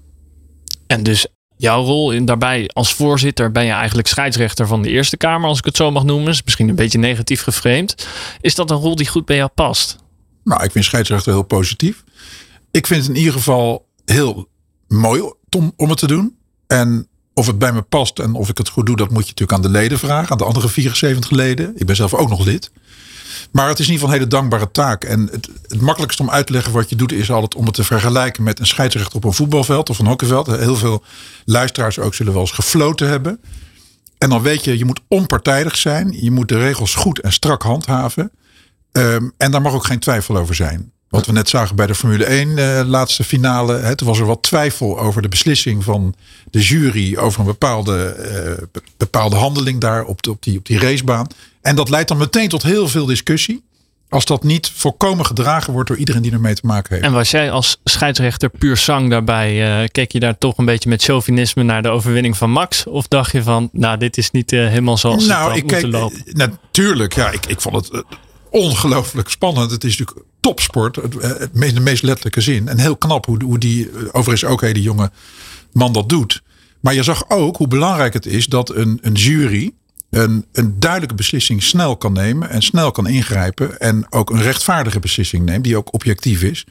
En 0.86 1.02
dus 1.02 1.26
jouw 1.56 1.82
rol 1.82 2.10
in 2.10 2.25
daarbij 2.25 2.70
als 2.72 2.94
voorzitter 2.94 3.52
ben 3.52 3.64
je 3.64 3.72
eigenlijk 3.72 4.08
scheidsrechter 4.08 4.66
van 4.66 4.82
de 4.82 4.90
Eerste 4.90 5.16
Kamer, 5.16 5.48
als 5.48 5.58
ik 5.58 5.64
het 5.64 5.76
zo 5.76 5.90
mag 5.90 6.04
noemen. 6.04 6.28
Is 6.28 6.42
misschien 6.42 6.68
een 6.68 6.75
beetje 6.75 6.98
negatief 6.98 7.42
geframed. 7.42 8.08
Is 8.40 8.54
dat 8.54 8.70
een 8.70 8.76
rol 8.76 8.96
die 8.96 9.08
goed 9.08 9.25
bij 9.25 9.36
jou 9.36 9.50
past? 9.54 9.96
Nou, 10.44 10.64
ik 10.64 10.70
vind 10.70 10.84
scheidsrechter 10.84 11.32
heel 11.32 11.42
positief. 11.42 12.04
Ik 12.70 12.86
vind 12.86 13.00
het 13.00 13.10
in 13.10 13.16
ieder 13.16 13.32
geval 13.32 13.86
heel 14.04 14.48
mooi 14.88 15.32
om, 15.56 15.72
om 15.76 15.88
het 15.88 15.98
te 15.98 16.06
doen. 16.06 16.36
En 16.66 17.08
of 17.34 17.46
het 17.46 17.58
bij 17.58 17.72
me 17.72 17.82
past 17.82 18.18
en 18.18 18.34
of 18.34 18.48
ik 18.48 18.58
het 18.58 18.68
goed 18.68 18.86
doe, 18.86 18.96
dat 18.96 19.10
moet 19.10 19.22
je 19.22 19.28
natuurlijk 19.28 19.52
aan 19.52 19.72
de 19.72 19.78
leden 19.78 19.98
vragen. 19.98 20.30
Aan 20.30 20.38
de 20.38 20.44
andere 20.44 20.68
74 20.68 21.30
leden. 21.30 21.72
Ik 21.76 21.86
ben 21.86 21.96
zelf 21.96 22.14
ook 22.14 22.28
nog 22.28 22.44
lid. 22.44 22.70
Maar 23.52 23.68
het 23.68 23.78
is 23.78 23.86
in 23.86 23.92
ieder 23.92 24.08
geval 24.08 24.08
een 24.08 24.28
hele 24.28 24.40
dankbare 24.40 24.70
taak. 24.70 25.04
En 25.04 25.28
het, 25.32 25.48
het 25.68 25.80
makkelijkste 25.80 26.22
om 26.22 26.30
uit 26.30 26.46
te 26.46 26.52
leggen 26.52 26.72
wat 26.72 26.90
je 26.90 26.96
doet, 26.96 27.12
is 27.12 27.30
altijd 27.30 27.54
om 27.54 27.64
het 27.64 27.74
te 27.74 27.84
vergelijken 27.84 28.42
met 28.42 28.58
een 28.58 28.66
scheidsrechter 28.66 29.16
op 29.16 29.24
een 29.24 29.32
voetbalveld 29.32 29.90
of 29.90 29.98
een 29.98 30.06
hockeyveld. 30.06 30.46
Heel 30.46 30.76
veel 30.76 31.04
luisteraars 31.44 31.98
ook 31.98 32.14
zullen 32.14 32.32
wel 32.32 32.42
eens 32.42 32.50
gefloten 32.50 33.08
hebben. 33.08 33.40
En 34.18 34.28
dan 34.28 34.42
weet 34.42 34.64
je, 34.64 34.78
je 34.78 34.84
moet 34.84 35.00
onpartijdig 35.08 35.76
zijn. 35.76 36.16
Je 36.20 36.30
moet 36.30 36.48
de 36.48 36.58
regels 36.58 36.94
goed 36.94 37.20
en 37.20 37.32
strak 37.32 37.62
handhaven. 37.62 38.30
Um, 38.92 39.32
en 39.36 39.50
daar 39.50 39.62
mag 39.62 39.74
ook 39.74 39.86
geen 39.86 39.98
twijfel 39.98 40.36
over 40.36 40.54
zijn. 40.54 40.92
Wat 41.08 41.26
we 41.26 41.32
net 41.32 41.48
zagen 41.48 41.76
bij 41.76 41.86
de 41.86 41.94
Formule 41.94 42.24
1 42.24 42.48
uh, 42.48 42.80
eh, 42.80 42.86
laatste 42.86 43.24
finale. 43.24 43.76
Hè, 43.76 43.96
toen 43.96 44.08
was 44.08 44.18
er 44.18 44.26
wat 44.26 44.42
twijfel 44.42 44.98
over 44.98 45.22
de 45.22 45.28
beslissing 45.28 45.84
van 45.84 46.14
de 46.50 46.60
jury 46.60 47.16
over 47.16 47.40
een 47.40 47.46
bepaalde, 47.46 48.16
uh, 48.72 48.80
bepaalde 48.96 49.36
handeling 49.36 49.80
daar 49.80 50.04
op, 50.04 50.22
de, 50.22 50.30
op, 50.30 50.42
die, 50.42 50.58
op 50.58 50.66
die 50.66 50.78
racebaan. 50.78 51.26
En 51.66 51.76
dat 51.76 51.88
leidt 51.88 52.08
dan 52.08 52.18
meteen 52.18 52.49
tot 52.49 52.62
heel 52.62 52.88
veel 52.88 53.06
discussie. 53.06 53.64
Als 54.08 54.25
dat 54.25 54.44
niet 54.44 54.70
volkomen 54.75 55.26
gedragen 55.26 55.73
wordt 55.73 55.88
door 55.88 55.99
iedereen 55.99 56.23
die 56.23 56.32
ermee 56.32 56.54
te 56.54 56.66
maken 56.66 56.92
heeft. 56.94 57.06
En 57.06 57.12
was 57.12 57.30
jij 57.30 57.50
als 57.50 57.80
scheidsrechter 57.85 58.50
puur 58.50 58.76
zang 58.76 59.11
daarbij? 59.11 59.80
Uh, 59.82 59.88
keek 59.88 60.12
je 60.12 60.20
daar 60.20 60.38
toch 60.38 60.58
een 60.58 60.64
beetje 60.64 60.88
met 60.88 61.02
chauvinisme 61.02 61.62
naar 61.62 61.82
de 61.82 61.88
overwinning 61.88 62.37
van 62.37 62.50
Max? 62.50 62.87
Of 62.87 63.08
dacht 63.08 63.32
je 63.32 63.42
van, 63.42 63.68
nou, 63.73 63.99
dit 63.99 64.16
is 64.16 64.30
niet 64.30 64.52
uh, 64.52 64.68
helemaal 64.68 64.96
zoals 64.96 65.26
nou, 65.26 65.49
het 65.49 65.58
ik 65.58 65.66
keek, 65.66 65.87
lopen? 65.87 66.23
Natuurlijk, 66.26 67.14
ja. 67.14 67.30
Ik, 67.30 67.46
ik 67.46 67.61
vond 67.61 67.75
het 67.75 68.04
ongelooflijk 68.50 69.28
spannend. 69.28 69.70
Het 69.70 69.85
is 69.85 69.99
natuurlijk 69.99 70.26
topsport, 70.40 70.96
het, 70.96 71.14
het, 71.23 71.75
de 71.75 71.80
meest 71.80 72.02
letterlijke 72.02 72.40
zin. 72.40 72.68
En 72.68 72.78
heel 72.78 72.96
knap 72.96 73.26
hoe, 73.26 73.42
hoe 73.44 73.58
die, 73.58 73.90
overigens 74.12 74.50
ook 74.50 74.61
hey, 74.61 74.73
die 74.73 74.82
jonge 74.82 75.11
man 75.73 75.92
dat 75.92 76.08
doet. 76.08 76.42
Maar 76.80 76.94
je 76.94 77.02
zag 77.02 77.30
ook 77.30 77.56
hoe 77.56 77.68
belangrijk 77.68 78.12
het 78.12 78.26
is 78.26 78.46
dat 78.46 78.75
een, 78.75 78.99
een 79.02 79.12
jury 79.12 79.73
een, 80.16 80.46
een 80.52 80.80
duidelijke 80.80 81.14
beslissing 81.14 81.62
snel 81.62 81.96
kan 81.96 82.12
nemen 82.12 82.50
en 82.50 82.62
snel 82.62 82.90
kan 82.90 83.06
ingrijpen. 83.06 83.78
En 83.80 84.06
ook 84.12 84.30
een 84.30 84.42
rechtvaardige 84.42 84.99
beslissing 84.99 85.44
neemt, 85.44 85.64
die 85.64 85.76
ook 85.76 85.94
objectief 85.94 86.42
is. 86.42 86.64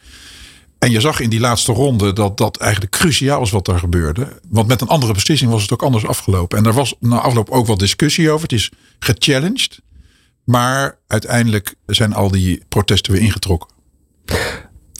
En 0.79 0.91
je 0.91 0.99
zag 0.99 1.19
in 1.19 1.29
die 1.29 1.39
laatste 1.39 1.71
ronde 1.71 2.13
dat 2.13 2.37
dat 2.37 2.57
eigenlijk 2.57 2.91
cruciaal 2.91 3.39
was 3.39 3.51
wat 3.51 3.65
daar 3.65 3.79
gebeurde. 3.79 4.27
Want 4.49 4.67
met 4.67 4.81
een 4.81 4.87
andere 4.87 5.13
beslissing 5.13 5.51
was 5.51 5.61
het 5.61 5.73
ook 5.73 5.83
anders 5.83 6.05
afgelopen. 6.05 6.57
En 6.57 6.63
daar 6.63 6.73
was 6.73 6.95
na 6.99 7.19
afloop 7.19 7.49
ook 7.49 7.67
wel 7.67 7.77
discussie 7.77 8.29
over. 8.29 8.41
Het 8.41 8.51
is 8.51 8.71
gechallenged. 8.99 9.81
Maar 10.43 10.97
uiteindelijk 11.07 11.75
zijn 11.85 12.13
al 12.13 12.31
die 12.31 12.63
protesten 12.69 13.13
weer 13.13 13.21
ingetrokken. 13.21 13.69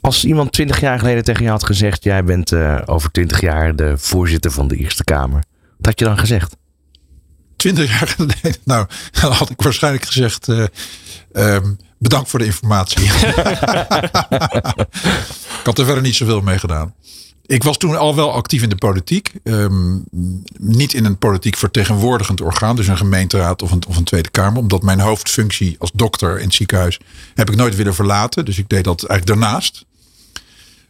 Als 0.01 0.25
iemand 0.25 0.51
twintig 0.51 0.79
jaar 0.79 0.99
geleden 0.99 1.23
tegen 1.23 1.43
je 1.43 1.49
had 1.49 1.65
gezegd: 1.65 2.03
Jij 2.03 2.23
bent 2.23 2.51
uh, 2.51 2.81
over 2.85 3.11
twintig 3.11 3.41
jaar 3.41 3.75
de 3.75 3.97
voorzitter 3.97 4.51
van 4.51 4.67
de 4.67 4.75
Eerste 4.75 5.03
Kamer. 5.03 5.43
Wat 5.77 5.85
had 5.85 5.99
je 5.99 6.05
dan 6.05 6.17
gezegd? 6.17 6.55
Twintig 7.55 7.99
jaar 7.99 8.07
geleden? 8.07 8.55
Nou, 8.63 8.87
dan 9.21 9.31
had 9.31 9.49
ik 9.49 9.61
waarschijnlijk 9.61 10.05
gezegd: 10.05 10.47
uh, 10.47 10.65
um, 11.33 11.77
Bedankt 11.97 12.29
voor 12.29 12.39
de 12.39 12.45
informatie. 12.45 13.03
ik 15.59 15.63
had 15.63 15.79
er 15.79 15.85
verder 15.85 16.01
niet 16.01 16.15
zoveel 16.15 16.41
mee 16.41 16.59
gedaan. 16.59 16.93
Ik 17.45 17.63
was 17.63 17.77
toen 17.77 17.97
al 17.97 18.15
wel 18.15 18.33
actief 18.33 18.61
in 18.61 18.69
de 18.69 18.75
politiek. 18.75 19.33
Um, 19.43 20.03
niet 20.57 20.93
in 20.93 21.05
een 21.05 21.17
politiek 21.17 21.55
vertegenwoordigend 21.57 22.41
orgaan, 22.41 22.75
dus 22.75 22.87
een 22.87 22.97
gemeenteraad 22.97 23.61
of 23.61 23.71
een, 23.71 23.83
of 23.87 23.97
een 23.97 24.03
Tweede 24.03 24.29
Kamer. 24.29 24.61
Omdat 24.61 24.83
mijn 24.83 24.99
hoofdfunctie 24.99 25.75
als 25.79 25.91
dokter 25.93 26.37
in 26.37 26.45
het 26.45 26.53
ziekenhuis 26.53 26.99
heb 27.35 27.49
ik 27.49 27.55
nooit 27.55 27.75
willen 27.75 27.95
verlaten. 27.95 28.45
Dus 28.45 28.57
ik 28.57 28.69
deed 28.69 28.83
dat 28.83 29.03
eigenlijk 29.03 29.39
daarnaast. 29.39 29.85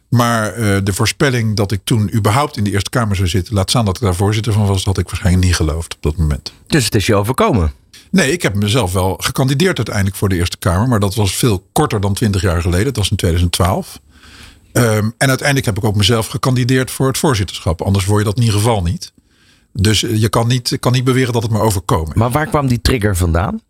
Maar 0.08 0.58
uh, 0.58 0.76
de 0.82 0.92
voorspelling 0.92 1.56
dat 1.56 1.72
ik 1.72 1.80
toen 1.84 2.14
überhaupt 2.14 2.56
in 2.56 2.64
de 2.64 2.70
Eerste 2.70 2.90
Kamer 2.90 3.16
zou 3.16 3.28
zitten, 3.28 3.54
laat 3.54 3.70
staan 3.70 3.84
dat 3.84 3.96
ik 3.96 4.02
daar 4.02 4.14
voorzitter 4.14 4.52
van 4.52 4.66
was, 4.66 4.84
had 4.84 4.98
ik 4.98 5.08
waarschijnlijk 5.08 5.44
niet 5.44 5.56
geloofd 5.56 5.94
op 5.94 6.02
dat 6.02 6.16
moment. 6.16 6.52
Dus 6.66 6.84
het 6.84 6.94
is 6.94 7.06
je 7.06 7.14
overkomen? 7.14 7.72
Nee, 8.10 8.32
ik 8.32 8.42
heb 8.42 8.54
mezelf 8.54 8.92
wel 8.92 9.16
gekandideerd 9.20 9.76
uiteindelijk 9.76 10.16
voor 10.16 10.28
de 10.28 10.36
Eerste 10.36 10.56
Kamer. 10.56 10.88
Maar 10.88 11.00
dat 11.00 11.14
was 11.14 11.36
veel 11.36 11.66
korter 11.72 12.00
dan 12.00 12.14
twintig 12.14 12.42
jaar 12.42 12.62
geleden. 12.62 12.84
Dat 12.84 12.96
was 12.96 13.10
in 13.10 13.16
2012. 13.16 14.00
Um, 14.72 15.14
en 15.18 15.28
uiteindelijk 15.28 15.66
heb 15.66 15.76
ik 15.76 15.84
ook 15.84 15.96
mezelf 15.96 16.26
gekandideerd 16.26 16.90
voor 16.90 17.06
het 17.06 17.18
voorzitterschap. 17.18 17.82
Anders 17.82 18.04
word 18.04 18.18
je 18.18 18.24
dat 18.24 18.36
in 18.36 18.42
ieder 18.42 18.58
geval 18.58 18.82
niet. 18.82 19.12
Dus 19.72 20.02
eh, 20.02 20.20
je 20.20 20.28
kan 20.28 20.46
niet, 20.46 20.76
kan 20.80 20.92
niet 20.92 21.04
beweren 21.04 21.32
dat 21.32 21.42
het 21.42 21.52
me 21.52 21.58
overkomen. 21.58 22.18
Maar 22.18 22.30
waar 22.30 22.46
kwam 22.46 22.66
die 22.66 22.80
trigger 22.80 23.16
vandaan? 23.16 23.60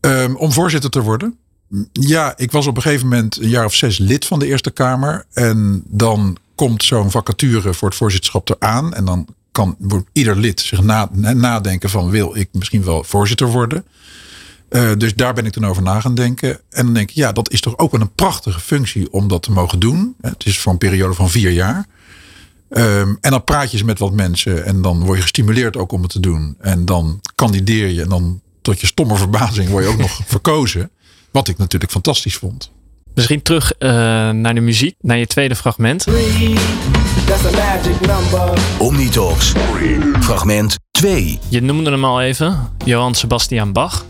Um, 0.00 0.36
om 0.36 0.52
voorzitter 0.52 0.90
te 0.90 1.00
worden. 1.02 1.38
Ja, 1.92 2.32
ik 2.36 2.52
was 2.52 2.66
op 2.66 2.76
een 2.76 2.82
gegeven 2.82 3.08
moment 3.08 3.40
een 3.40 3.48
jaar 3.48 3.64
of 3.64 3.74
zes 3.74 3.98
lid 3.98 4.24
van 4.24 4.38
de 4.38 4.46
Eerste 4.46 4.70
Kamer. 4.70 5.24
En 5.32 5.82
dan 5.86 6.36
komt 6.54 6.84
zo'n 6.84 7.10
vacature 7.10 7.74
voor 7.74 7.88
het 7.88 7.96
voorzitterschap 7.96 8.48
eraan. 8.48 8.94
En 8.94 9.04
dan 9.04 9.26
kan 9.52 9.76
ieder 10.12 10.36
lid 10.36 10.60
zich 10.60 10.82
na, 10.82 11.08
nadenken 11.12 11.90
van 11.90 12.10
wil 12.10 12.36
ik 12.36 12.48
misschien 12.52 12.84
wel 12.84 13.04
voorzitter 13.04 13.46
worden. 13.46 13.84
Uh, 14.70 14.90
dus 14.98 15.14
daar 15.14 15.34
ben 15.34 15.46
ik 15.46 15.52
dan 15.52 15.66
over 15.66 15.82
na 15.82 16.00
gaan 16.00 16.14
denken. 16.14 16.60
En 16.70 16.84
dan 16.84 16.94
denk 16.94 17.10
ik, 17.10 17.16
ja, 17.16 17.32
dat 17.32 17.50
is 17.50 17.60
toch 17.60 17.78
ook 17.78 17.90
wel 17.90 18.00
een 18.00 18.14
prachtige 18.14 18.60
functie 18.60 19.12
om 19.12 19.28
dat 19.28 19.42
te 19.42 19.52
mogen 19.52 19.78
doen. 19.78 20.14
Het 20.20 20.46
is 20.46 20.58
voor 20.58 20.72
een 20.72 20.78
periode 20.78 21.14
van 21.14 21.30
vier 21.30 21.50
jaar. 21.50 21.86
Um, 22.70 23.18
en 23.20 23.30
dan 23.30 23.44
praat 23.44 23.70
je 23.70 23.76
eens 23.76 23.86
met 23.86 23.98
wat 23.98 24.12
mensen 24.12 24.64
en 24.64 24.82
dan 24.82 25.04
word 25.04 25.16
je 25.16 25.22
gestimuleerd 25.22 25.76
ook 25.76 25.92
om 25.92 26.02
het 26.02 26.10
te 26.10 26.20
doen. 26.20 26.56
En 26.60 26.84
dan 26.84 27.20
kandideer 27.34 27.88
je 27.88 28.02
en 28.02 28.08
dan 28.08 28.40
tot 28.62 28.80
je 28.80 28.86
stomme 28.86 29.16
verbazing 29.16 29.68
word 29.68 29.84
je 29.84 29.90
ook 29.90 29.98
nog 29.98 30.20
verkozen. 30.26 30.90
Wat 31.34 31.48
ik 31.48 31.58
natuurlijk 31.58 31.92
fantastisch 31.92 32.36
vond. 32.36 32.70
Misschien 33.14 33.42
terug 33.42 33.72
uh, 33.78 33.90
naar 34.30 34.54
de 34.54 34.60
muziek, 34.60 34.96
naar 35.00 35.16
je 35.16 35.26
tweede 35.26 35.56
fragment. 35.56 36.06
Omnitalks, 38.78 39.52
fragment 40.20 40.78
2. 40.90 41.38
Je 41.48 41.62
noemde 41.62 41.90
hem 41.90 42.04
al 42.04 42.20
even, 42.20 42.68
Johann 42.84 43.14
Sebastian 43.14 43.72
Bach. 43.72 44.04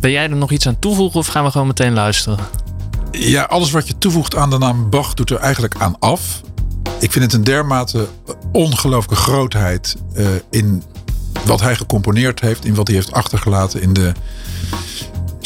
Ben 0.00 0.10
jij 0.10 0.22
er 0.22 0.36
nog 0.36 0.50
iets 0.50 0.66
aan 0.66 0.78
toevoegen 0.78 1.20
of 1.20 1.26
gaan 1.26 1.44
we 1.44 1.50
gewoon 1.50 1.66
meteen 1.66 1.92
luisteren? 1.92 2.38
Ja, 3.10 3.42
alles 3.42 3.70
wat 3.70 3.86
je 3.86 3.98
toevoegt 3.98 4.36
aan 4.36 4.50
de 4.50 4.58
naam 4.58 4.90
Bach 4.90 5.14
doet 5.14 5.30
er 5.30 5.38
eigenlijk 5.38 5.74
aan 5.78 5.98
af. 5.98 6.40
Ik 7.00 7.12
vind 7.12 7.24
het 7.24 7.32
een 7.32 7.44
dermate 7.44 8.08
ongelooflijke 8.52 9.22
grootheid 9.22 9.96
uh, 10.16 10.26
in 10.50 10.82
wat 11.44 11.60
hij 11.60 11.76
gecomponeerd 11.76 12.40
heeft, 12.40 12.64
in 12.64 12.74
wat 12.74 12.86
hij 12.86 12.96
heeft 12.96 13.12
achtergelaten, 13.12 13.82
in 13.82 13.92
de 13.92 14.12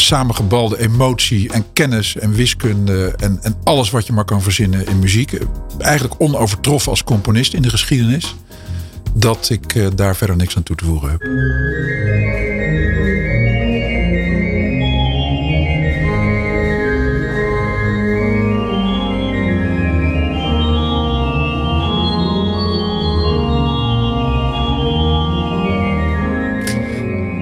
samengebalde 0.00 0.79
emotie 0.79 1.53
en 1.53 1.65
kennis 1.73 2.17
en 2.17 2.33
wiskunde 2.33 3.15
en, 3.17 3.38
en 3.43 3.55
alles 3.65 3.91
wat 3.91 4.07
je 4.07 4.12
maar 4.12 4.25
kan 4.25 4.43
verzinnen 4.43 4.87
in 4.87 4.99
muziek. 4.99 5.38
Eigenlijk 5.79 6.15
onovertroffen 6.21 6.91
als 6.91 7.05
componist 7.05 7.55
in 7.55 7.62
de 7.62 7.71
geschiedenis. 7.71 8.35
Dat 9.15 9.50
ik 9.50 9.75
uh, 9.75 9.87
daar 9.95 10.17
verder 10.17 10.37
niks 10.37 10.57
aan 10.57 10.62
toe 10.62 10.76
te 10.76 10.85
voegen 10.85 11.11
heb. 11.11 11.21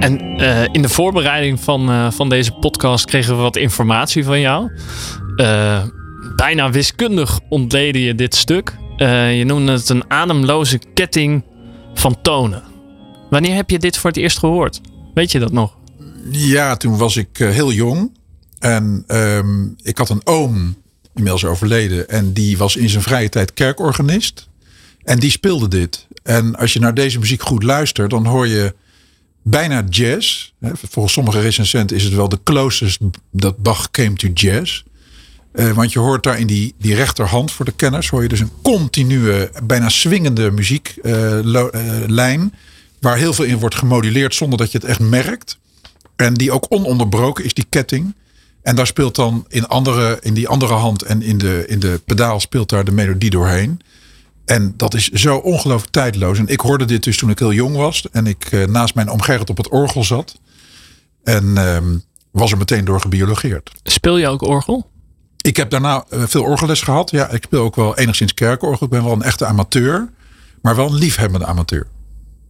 En 0.04 0.40
uh, 0.40 0.62
in 0.72 0.82
de 0.82 0.88
voorbereiding 0.88 1.60
van, 1.60 1.90
uh, 1.90 2.10
van 2.10 2.28
deze 2.28 2.52
podcast 2.52 3.04
kregen 3.04 3.36
we 3.36 3.42
wat 3.42 3.56
informatie 3.56 4.24
van 4.24 4.40
jou. 4.40 4.70
Uh, 5.36 5.82
bijna 6.36 6.70
wiskundig 6.70 7.40
ontleden 7.48 8.00
je 8.00 8.14
dit 8.14 8.34
stuk. 8.34 8.76
je 8.98 9.42
noemde 9.46 9.72
het 9.72 9.88
een 9.88 10.10
ademloze 10.10 10.80
ketting 10.94 11.44
van 11.94 12.20
tonen. 12.22 12.62
Wanneer 13.30 13.54
heb 13.54 13.70
je 13.70 13.78
dit 13.78 13.98
voor 13.98 14.10
het 14.10 14.18
eerst 14.18 14.38
gehoord? 14.38 14.80
Weet 15.14 15.32
je 15.32 15.38
dat 15.38 15.52
nog? 15.52 15.76
Ja, 16.30 16.76
toen 16.76 16.96
was 16.96 17.16
ik 17.16 17.28
heel 17.36 17.72
jong. 17.72 18.12
En 18.58 19.04
um, 19.06 19.76
ik 19.82 19.98
had 19.98 20.08
een 20.10 20.26
oom, 20.26 20.76
inmiddels 21.14 21.44
overleden. 21.44 22.08
En 22.08 22.32
die 22.32 22.58
was 22.58 22.76
in 22.76 22.88
zijn 22.88 23.02
vrije 23.02 23.28
tijd 23.28 23.54
kerkorganist. 23.54 24.48
En 25.02 25.18
die 25.18 25.30
speelde 25.30 25.68
dit. 25.68 26.06
En 26.22 26.56
als 26.56 26.72
je 26.72 26.80
naar 26.80 26.94
deze 26.94 27.18
muziek 27.18 27.42
goed 27.42 27.62
luistert, 27.62 28.10
dan 28.10 28.26
hoor 28.26 28.48
je 28.48 28.74
bijna 29.44 29.84
jazz. 29.88 30.52
Volgens 30.90 31.14
sommige 31.14 31.40
recensenten 31.40 31.96
is 31.96 32.04
het 32.04 32.14
wel 32.14 32.28
de 32.28 32.40
closest 32.44 33.00
dat 33.30 33.58
Bach 33.58 33.90
came 33.90 34.12
to 34.12 34.28
jazz. 34.34 34.82
Uh, 35.54 35.70
want 35.70 35.92
je 35.92 35.98
hoort 35.98 36.22
daar 36.22 36.38
in 36.38 36.46
die, 36.46 36.74
die 36.78 36.94
rechterhand 36.94 37.52
voor 37.52 37.64
de 37.64 37.72
kenners, 37.72 38.08
hoor 38.08 38.22
je 38.22 38.28
dus 38.28 38.40
een 38.40 38.50
continue, 38.62 39.50
bijna 39.64 39.88
swingende 39.88 40.50
muzieklijn. 40.50 42.40
Uh, 42.40 42.44
uh, 42.44 42.50
waar 43.00 43.16
heel 43.16 43.32
veel 43.32 43.44
in 43.44 43.58
wordt 43.58 43.74
gemoduleerd 43.74 44.34
zonder 44.34 44.58
dat 44.58 44.72
je 44.72 44.78
het 44.78 44.86
echt 44.86 45.00
merkt. 45.00 45.58
En 46.16 46.34
die 46.34 46.52
ook 46.52 46.66
ononderbroken 46.68 47.44
is, 47.44 47.54
die 47.54 47.66
ketting. 47.68 48.14
En 48.62 48.76
daar 48.76 48.86
speelt 48.86 49.14
dan 49.14 49.44
in, 49.48 49.66
andere, 49.66 50.18
in 50.22 50.34
die 50.34 50.48
andere 50.48 50.74
hand 50.74 51.02
en 51.02 51.22
in 51.22 51.38
de, 51.38 51.64
in 51.66 51.78
de 51.78 52.00
pedaal 52.04 52.40
speelt 52.40 52.68
daar 52.68 52.84
de 52.84 52.92
melodie 52.92 53.30
doorheen. 53.30 53.80
En 54.44 54.74
dat 54.76 54.94
is 54.94 55.08
zo 55.08 55.36
ongelooflijk 55.36 55.92
tijdloos. 55.92 56.38
En 56.38 56.46
ik 56.46 56.60
hoorde 56.60 56.84
dit 56.84 57.04
dus 57.04 57.16
toen 57.16 57.30
ik 57.30 57.38
heel 57.38 57.52
jong 57.52 57.76
was. 57.76 58.06
En 58.10 58.26
ik 58.26 58.52
uh, 58.52 58.66
naast 58.66 58.94
mijn 58.94 59.10
oom 59.10 59.22
Gerrit 59.22 59.50
op 59.50 59.56
het 59.56 59.68
orgel 59.68 60.04
zat. 60.04 60.38
En 61.24 61.44
uh, 61.44 61.78
was 62.30 62.52
er 62.52 62.58
meteen 62.58 62.84
door 62.84 63.00
gebiologeerd. 63.00 63.70
Speel 63.82 64.16
je 64.16 64.28
ook 64.28 64.42
orgel? 64.42 64.90
Ik 65.40 65.56
heb 65.56 65.70
daarna 65.70 66.04
uh, 66.10 66.22
veel 66.26 66.42
orgelles 66.42 66.80
gehad. 66.80 67.10
Ja, 67.10 67.28
ik 67.28 67.42
speel 67.44 67.62
ook 67.62 67.76
wel 67.76 67.96
enigszins 67.96 68.34
kerkorgel. 68.34 68.86
Ik 68.86 68.92
ben 68.92 69.04
wel 69.04 69.12
een 69.12 69.22
echte 69.22 69.46
amateur. 69.46 70.08
Maar 70.62 70.76
wel 70.76 70.86
een 70.86 70.94
liefhebbende 70.94 71.46
amateur. 71.46 71.86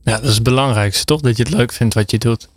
Ja, 0.02 0.16
dat 0.16 0.28
is 0.28 0.34
het 0.34 0.42
belangrijkste 0.42 1.04
toch? 1.04 1.20
Dat 1.20 1.36
je 1.36 1.42
het 1.42 1.52
leuk 1.52 1.72
vindt 1.72 1.94
wat 1.94 2.10
je 2.10 2.18
doet. 2.18 2.48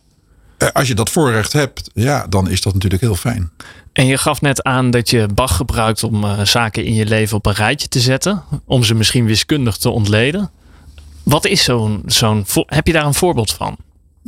Uh, 0.58 0.70
als 0.70 0.88
je 0.88 0.96
dat 0.96 1.10
voorrecht 1.10 1.54
hebt, 1.54 1.90
ja, 1.94 2.28
dan 2.28 2.50
is 2.50 2.62
dat 2.62 2.74
natuurlijk 2.74 3.02
heel 3.02 3.16
fijn. 3.16 3.52
En 3.94 4.06
je 4.06 4.18
gaf 4.18 4.42
net 4.42 4.64
aan 4.64 4.92
dat 4.92 5.10
je 5.10 5.28
Bach 5.34 5.56
gebruikt 5.56 6.04
om 6.04 6.24
uh, 6.24 6.42
zaken 6.42 6.86
in 6.86 6.94
je 6.94 7.06
leven 7.06 7.38
op 7.38 7.46
een 7.46 7.54
rijtje 7.54 7.88
te 7.88 8.00
zetten. 8.00 8.44
Om 8.66 8.84
ze 8.84 8.94
misschien 8.94 9.26
wiskundig 9.26 9.78
te 9.78 9.90
ontleden. 9.90 10.52
Wat 11.24 11.46
is 11.46 11.64
zo'n. 11.64 12.04
zo'n 12.06 12.46
heb 12.66 12.88
je 12.88 12.94
daar 12.94 13.06
een 13.06 13.14
voorbeeld 13.14 13.52
van? 13.52 13.78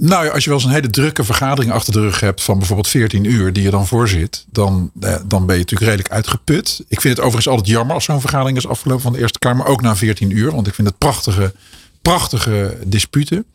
Nou 0.02 0.26
ja, 0.26 0.32
als 0.32 0.44
je 0.44 0.50
wel 0.50 0.60
eens 0.60 0.68
een 0.68 0.74
hele 0.74 0.90
drukke 0.90 1.24
vergadering 1.24 1.72
achter 1.74 1.94
de 1.94 2.00
rug 2.00 2.20
hebt 2.20 2.42
van 2.42 2.58
bijvoorbeeld 2.58 2.88
14 2.88 3.24
uur 3.24 3.54
die 3.54 3.64
je 3.64 3.70
dan 3.70 3.88
voorzit, 3.88 4.46
dan, 4.52 4.92
eh, 5.00 5.16
dan 5.26 5.46
ben 5.46 5.56
je 5.56 5.62
natuurlijk 5.62 5.92
redelijk 5.92 6.14
uitgeput. 6.14 6.84
Ik 6.88 7.02
vind 7.02 7.14
het 7.14 7.26
overigens 7.26 7.48
altijd 7.48 7.68
jammer 7.68 7.96
als 7.96 8.04
zo'n 8.04 8.22
vergadering 8.22 8.58
is 8.58 8.68
afgelopen 8.68 9.04
van 9.04 9.14
de 9.14 9.20
Eerste 9.20 9.40
Kamer, 9.40 9.66
ook 9.66 9.82
na 9.82 9.96
14 9.96 10.38
uur, 10.38 10.52
want 10.52 10.68
ik 10.68 10.74
vind 10.74 10.88
het 10.88 10.98
prachtige, 10.98 11.54
prachtige 12.02 12.78
disputen. 12.86 13.46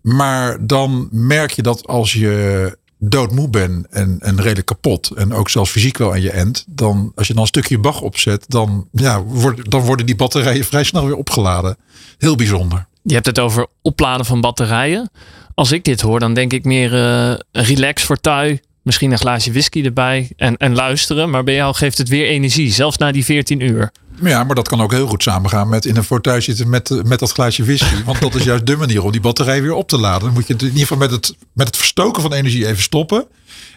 Maar 0.00 0.66
dan 0.66 1.08
merk 1.10 1.50
je 1.50 1.62
dat 1.62 1.86
als 1.86 2.12
je 2.12 2.78
doodmoe 2.98 3.48
bent 3.48 3.88
en, 3.88 4.16
en 4.20 4.40
redelijk 4.40 4.66
kapot. 4.66 5.10
En 5.10 5.32
ook 5.32 5.48
zelfs 5.48 5.70
fysiek 5.70 5.98
wel 5.98 6.12
aan 6.12 6.20
je 6.20 6.30
end. 6.30 6.64
Dan, 6.68 7.12
als 7.14 7.26
je 7.26 7.32
dan 7.32 7.42
een 7.42 7.48
stukje 7.48 7.78
Bach 7.78 8.00
opzet, 8.00 8.44
dan, 8.48 8.88
ja, 8.92 9.22
word, 9.22 9.70
dan 9.70 9.80
worden 9.80 10.06
die 10.06 10.16
batterijen 10.16 10.64
vrij 10.64 10.84
snel 10.84 11.06
weer 11.06 11.16
opgeladen. 11.16 11.76
Heel 12.18 12.36
bijzonder. 12.36 12.86
Je 13.02 13.14
hebt 13.14 13.26
het 13.26 13.38
over 13.38 13.66
opladen 13.82 14.26
van 14.26 14.40
batterijen. 14.40 15.10
Als 15.54 15.72
ik 15.72 15.84
dit 15.84 16.00
hoor, 16.00 16.20
dan 16.20 16.34
denk 16.34 16.52
ik 16.52 16.64
meer 16.64 16.92
uh, 16.92 17.34
relax 17.52 18.02
voor 18.04 18.20
tui. 18.20 18.60
Misschien 18.90 19.12
een 19.12 19.18
glaasje 19.18 19.50
whisky 19.50 19.84
erbij 19.84 20.30
en, 20.36 20.56
en 20.56 20.74
luisteren. 20.74 21.30
Maar 21.30 21.44
bij 21.44 21.54
jou 21.54 21.74
geeft 21.74 21.98
het 21.98 22.08
weer 22.08 22.26
energie, 22.26 22.72
zelfs 22.72 22.96
na 22.96 23.12
die 23.12 23.24
14 23.24 23.60
uur. 23.60 23.90
Ja, 24.22 24.44
maar 24.44 24.54
dat 24.54 24.68
kan 24.68 24.80
ook 24.80 24.92
heel 24.92 25.06
goed 25.06 25.22
samengaan 25.22 25.68
met 25.68 25.84
in 25.84 25.96
een 25.96 26.04
fortuin 26.04 26.42
zitten 26.42 26.68
met, 26.68 27.02
met 27.04 27.18
dat 27.18 27.32
glaasje 27.32 27.64
whisky. 27.64 28.02
Want 28.06 28.20
dat 28.20 28.34
is 28.34 28.44
juist 28.44 28.66
de 28.66 28.76
manier 28.76 29.02
om 29.02 29.12
die 29.12 29.20
batterij 29.20 29.62
weer 29.62 29.72
op 29.72 29.88
te 29.88 29.98
laden. 29.98 30.20
Dan 30.20 30.32
moet 30.32 30.46
je 30.46 30.54
in 30.54 30.64
ieder 30.64 30.80
geval 30.80 30.96
met 30.96 31.10
het, 31.10 31.34
met 31.52 31.66
het 31.66 31.76
verstoken 31.76 32.22
van 32.22 32.32
energie 32.32 32.66
even 32.66 32.82
stoppen. 32.82 33.26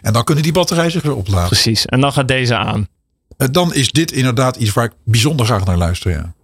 En 0.02 0.12
dan 0.12 0.24
kunnen 0.24 0.44
die 0.44 0.52
batterijen 0.52 0.90
zich 0.90 1.02
weer 1.02 1.16
opladen. 1.16 1.48
Precies, 1.48 1.86
en 1.86 2.00
dan 2.00 2.12
gaat 2.12 2.28
deze 2.28 2.56
aan. 2.56 2.88
Eh, 3.36 3.48
dan 3.50 3.74
is 3.74 3.90
dit 3.90 4.12
inderdaad 4.12 4.56
iets 4.56 4.72
waar 4.72 4.84
ik 4.84 4.92
bijzonder 5.04 5.46
graag 5.46 5.64
naar 5.64 5.76
luister, 5.76 6.10
ja. 6.10 6.34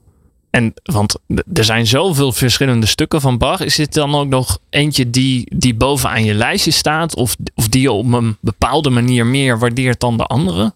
En 0.51 0.75
want 0.83 1.17
er 1.53 1.65
zijn 1.65 1.87
zoveel 1.87 2.33
verschillende 2.33 2.87
stukken 2.87 3.21
van 3.21 3.39
Bach. 3.39 3.61
Is 3.61 3.75
dit 3.77 3.95
dan 3.95 4.15
ook 4.15 4.29
nog 4.29 4.59
eentje 4.71 5.11
die, 5.11 5.57
die 5.57 5.75
bovenaan 5.75 6.25
je 6.25 6.35
lijstje 6.35 6.71
staat? 6.71 7.15
Of, 7.15 7.37
of 7.55 7.69
die 7.69 7.81
je 7.81 7.93
op 7.93 8.13
een 8.13 8.37
bepaalde 8.41 8.91
manier 8.91 9.27
meer 9.27 9.59
waardeert 9.59 10.01
dan 10.01 10.17
de 10.17 10.25
andere? 10.25 10.73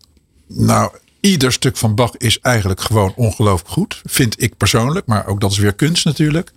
Nou, 0.49 0.93
ieder 1.21 1.53
stuk 1.53 1.77
van 1.77 1.95
Bach 1.95 2.17
is 2.17 2.41
eigenlijk 2.41 2.81
gewoon 2.81 3.13
ongelooflijk 3.17 3.71
goed. 3.71 4.01
Vind 4.05 4.43
ik 4.43 4.57
persoonlijk, 4.57 5.07
maar 5.07 5.27
ook 5.27 5.41
dat 5.41 5.51
is 5.51 5.59
weer 5.59 5.75
kunst 5.75 6.05
natuurlijk. 6.05 6.53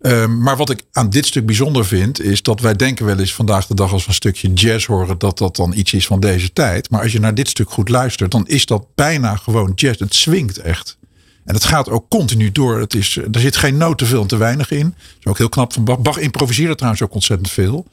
Um, 0.00 0.42
maar 0.42 0.56
wat 0.56 0.70
ik 0.70 0.82
aan 0.92 1.10
dit 1.10 1.26
stuk 1.26 1.46
bijzonder 1.46 1.86
vind, 1.86 2.22
is 2.22 2.42
dat 2.42 2.60
wij 2.60 2.74
denken 2.74 3.06
wel 3.06 3.18
eens 3.18 3.34
vandaag 3.34 3.66
de 3.66 3.74
dag 3.74 3.92
als 3.92 4.02
we 4.02 4.08
een 4.08 4.14
stukje 4.14 4.52
jazz 4.52 4.86
horen, 4.86 5.18
dat 5.18 5.38
dat 5.38 5.56
dan 5.56 5.72
iets 5.72 5.92
is 5.92 6.06
van 6.06 6.20
deze 6.20 6.52
tijd. 6.52 6.90
Maar 6.90 7.02
als 7.02 7.12
je 7.12 7.20
naar 7.20 7.34
dit 7.34 7.48
stuk 7.48 7.70
goed 7.70 7.88
luistert, 7.88 8.30
dan 8.30 8.46
is 8.46 8.66
dat 8.66 8.86
bijna 8.94 9.36
gewoon 9.36 9.72
jazz. 9.74 10.00
Het 10.00 10.14
swingt 10.14 10.58
echt. 10.58 10.98
En 11.46 11.54
het 11.54 11.64
gaat 11.64 11.88
ook 11.88 12.08
continu 12.08 12.52
door. 12.52 12.78
Het 12.78 12.94
is, 12.94 13.16
er 13.16 13.40
zit 13.40 13.56
geen 13.56 13.76
noot 13.76 13.98
te 13.98 14.06
veel 14.06 14.20
en 14.20 14.26
te 14.26 14.36
weinig 14.36 14.70
in. 14.70 14.88
Dat 14.88 15.18
is 15.18 15.26
ook 15.26 15.38
heel 15.38 15.48
knap 15.48 15.72
van 15.72 15.84
Bach. 15.84 15.98
Bach 15.98 16.18
improviseerde 16.18 16.74
trouwens 16.74 17.02
ook 17.02 17.14
ontzettend 17.14 17.50
veel. 17.50 17.86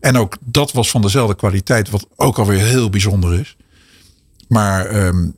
En 0.00 0.16
ook 0.16 0.36
dat 0.40 0.72
was 0.72 0.90
van 0.90 1.02
dezelfde 1.02 1.36
kwaliteit, 1.36 1.90
wat 1.90 2.06
ook 2.16 2.38
alweer 2.38 2.60
heel 2.60 2.90
bijzonder 2.90 3.40
is. 3.40 3.56
Maar 4.48 5.06
um, 5.06 5.34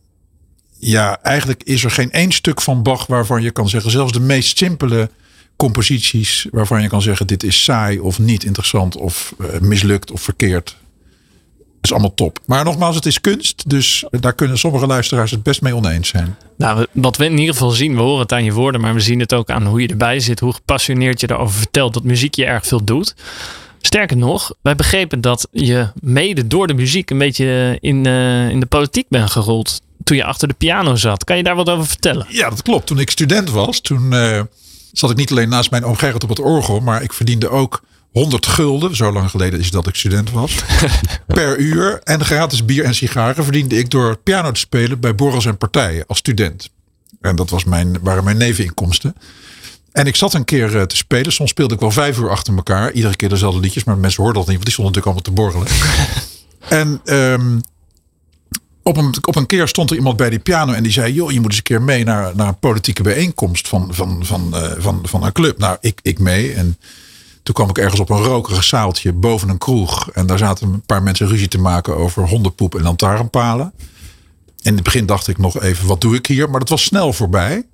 ja, 0.79 1.23
eigenlijk 1.23 1.63
is 1.63 1.85
er 1.85 1.91
geen 1.91 2.13
één 2.13 2.33
stuk 2.33 2.61
van 2.61 2.83
Bach 2.83 3.07
waarvan 3.07 3.43
je 3.43 3.51
kan 3.51 3.69
zeggen, 3.69 3.91
zelfs 3.91 4.13
de 4.13 4.21
meest 4.21 4.59
simpele 4.59 5.11
composities, 5.57 6.47
waarvan 6.51 6.83
je 6.83 6.89
kan 6.89 7.03
zeggen: 7.03 7.27
dit 7.27 7.43
is 7.43 7.65
saai 7.65 7.99
of 7.99 8.19
niet 8.19 8.45
interessant 8.45 8.97
of 8.97 9.35
uh, 9.41 9.61
mislukt 9.61 10.11
of 10.11 10.21
verkeerd. 10.21 10.77
Is 11.87 11.93
allemaal 11.93 12.15
top. 12.15 12.39
Maar 12.47 12.65
nogmaals, 12.65 12.95
het 12.95 13.07
is 13.07 13.21
kunst. 13.21 13.71
Dus 13.71 14.05
daar 14.11 14.35
kunnen 14.35 14.59
sommige 14.59 14.87
luisteraars 14.87 15.31
het 15.31 15.43
best 15.43 15.63
mee 15.63 15.77
oneens 15.77 16.09
zijn. 16.09 16.37
Nou, 16.57 16.87
wat 16.93 17.17
we 17.17 17.25
in 17.25 17.39
ieder 17.39 17.55
geval 17.55 17.71
zien, 17.71 17.95
we 17.95 18.01
horen 18.01 18.21
het 18.21 18.33
aan 18.33 18.45
je 18.45 18.53
woorden, 18.53 18.81
maar 18.81 18.95
we 18.95 19.01
zien 19.01 19.21
het 19.21 19.35
ook 19.35 19.51
aan 19.51 19.67
hoe 19.67 19.81
je 19.81 19.89
erbij 19.89 20.21
zit, 20.21 20.41
hoe 20.41 20.53
gepassioneerd 20.53 21.21
je 21.21 21.31
erover 21.31 21.59
vertelt 21.59 21.95
dat 21.95 22.03
muziek 22.03 22.35
je 22.35 22.45
erg 22.45 22.67
veel 22.67 22.85
doet. 22.85 23.15
Sterker 23.81 24.17
nog, 24.17 24.53
wij 24.63 24.77
begrepen 24.77 25.21
dat 25.21 25.49
je 25.53 25.89
mede 26.01 26.47
door 26.47 26.67
de 26.67 26.75
muziek 26.75 27.11
een 27.11 27.19
beetje 27.19 27.79
in, 27.81 28.07
uh, 28.07 28.49
in 28.49 28.61
de 28.61 28.67
politiek 28.67 29.07
bent 29.09 29.31
gerold. 29.31 29.81
Toen 30.05 30.17
je 30.17 30.25
achter 30.25 30.49
de 30.49 30.55
piano 30.55 30.97
zat. 30.97 31.25
Kan 31.25 31.37
je 31.37 31.43
daar 31.43 31.57
wat 31.57 31.69
over 31.69 31.87
vertellen? 31.87 32.27
Ja, 32.29 32.51
dat 32.51 32.63
klopt. 32.63 32.87
Toen 32.87 32.99
ik 32.99 33.11
student 33.11 33.51
was, 33.51 33.81
toen 33.81 34.13
uh, 34.13 34.41
zat 34.93 35.11
ik 35.11 35.17
niet 35.17 35.31
alleen 35.31 35.49
naast 35.49 35.71
mijn 35.71 35.85
oom 35.85 35.97
Gerrit 35.97 36.23
op 36.23 36.29
het 36.29 36.41
orgel, 36.41 36.81
maar 36.81 37.03
ik 37.03 37.13
verdiende 37.13 37.49
ook 37.49 37.83
100 38.17 38.47
gulden, 38.47 38.97
zo 38.97 39.13
lang 39.13 39.31
geleden 39.31 39.61
is 39.61 39.71
dat 39.71 39.87
ik 39.87 39.95
student 39.95 40.31
was, 40.31 40.55
per 41.27 41.59
uur. 41.59 42.01
En 42.05 42.25
gratis 42.25 42.65
bier 42.65 42.85
en 42.85 42.95
sigaren 42.95 43.45
verdiende 43.45 43.79
ik 43.79 43.91
door 43.91 44.17
piano 44.17 44.51
te 44.51 44.61
spelen 44.61 45.01
bij 45.01 45.15
borrels 45.15 45.47
en 45.47 45.59
partijen 45.59 46.05
als 46.07 46.19
student. 46.19 46.71
En 47.21 47.37
dat 47.37 47.51
was 47.51 47.65
mijn, 47.65 47.99
waren 48.03 48.25
mijn 48.25 48.37
neveninkomsten. 48.37 49.15
En 49.93 50.07
ik 50.07 50.17
zat 50.17 50.35
een 50.35 50.45
keer 50.45 50.77
eh, 50.77 50.83
te 50.83 50.97
spelen. 50.97 51.33
Soms 51.33 51.51
speelde 51.51 51.75
ik 51.75 51.81
wel 51.81 51.91
vijf 51.91 52.19
uur 52.19 52.31
achter 52.31 52.55
elkaar. 52.55 52.93
Iedere 52.93 53.17
keer 53.17 53.29
dezelfde 53.29 53.61
liedjes. 53.61 53.85
Maar 53.85 53.99
mensen 53.99 54.23
hoorden 54.23 54.43
dat 54.45 54.53
niet. 54.53 54.65
Want 54.65 54.67
die 54.67 54.75
stonden 54.75 55.03
natuurlijk 55.03 55.33
allemaal 55.33 55.53
te 55.53 55.71
borrelen. 55.71 57.01
en 57.05 57.15
um, 57.15 57.61
op, 58.83 58.97
een, 58.97 59.15
op 59.23 59.37
een 59.37 59.47
keer 59.47 59.69
stond 59.69 59.91
er 59.91 59.97
iemand 59.97 60.17
bij 60.17 60.31
die 60.31 60.39
piano. 60.39 60.73
En 60.73 60.83
die 60.83 60.93
zei. 60.93 61.13
Joh, 61.13 61.31
je 61.31 61.41
moet 61.41 61.49
eens 61.49 61.57
een 61.57 61.63
keer 61.63 61.83
mee 61.83 62.05
naar, 62.05 62.37
naar 62.37 62.49
een 62.49 62.59
politieke 62.59 63.03
bijeenkomst 63.03 63.69
van, 63.69 63.95
van, 63.95 64.25
van, 64.25 64.51
uh, 64.55 64.73
van, 64.79 65.01
van 65.03 65.25
een 65.25 65.33
club. 65.33 65.59
Nou, 65.59 65.77
ik, 65.81 65.99
ik 66.03 66.19
mee. 66.19 66.53
En 66.53 66.77
toen 67.47 67.55
kwam 67.55 67.69
ik 67.69 67.79
ergens 67.79 68.01
op 68.01 68.11
een 68.11 68.23
rokerig 68.23 68.65
zaaltje 68.65 69.13
boven 69.13 69.49
een 69.49 69.59
kroeg. 69.59 70.11
En 70.11 70.27
daar 70.27 70.39
zaten 70.39 70.73
een 70.73 70.83
paar 70.87 71.03
mensen 71.03 71.29
ruzie 71.29 71.49
te 71.49 71.59
maken 71.59 71.97
over 71.97 72.29
hondenpoep 72.29 72.75
en 72.75 72.83
lantaarnpalen. 72.83 73.73
En 73.77 73.83
in 74.63 74.75
het 74.75 74.83
begin 74.83 75.07
dacht 75.07 75.29
ik 75.29 75.39
nog 75.39 75.61
even, 75.61 75.87
wat 75.87 76.01
doe 76.01 76.15
ik 76.15 76.27
hier? 76.27 76.51
Maar 76.51 76.61
dat 76.61 76.69
was 76.69 76.83
snel 76.83 77.13
voorbij. 77.13 77.67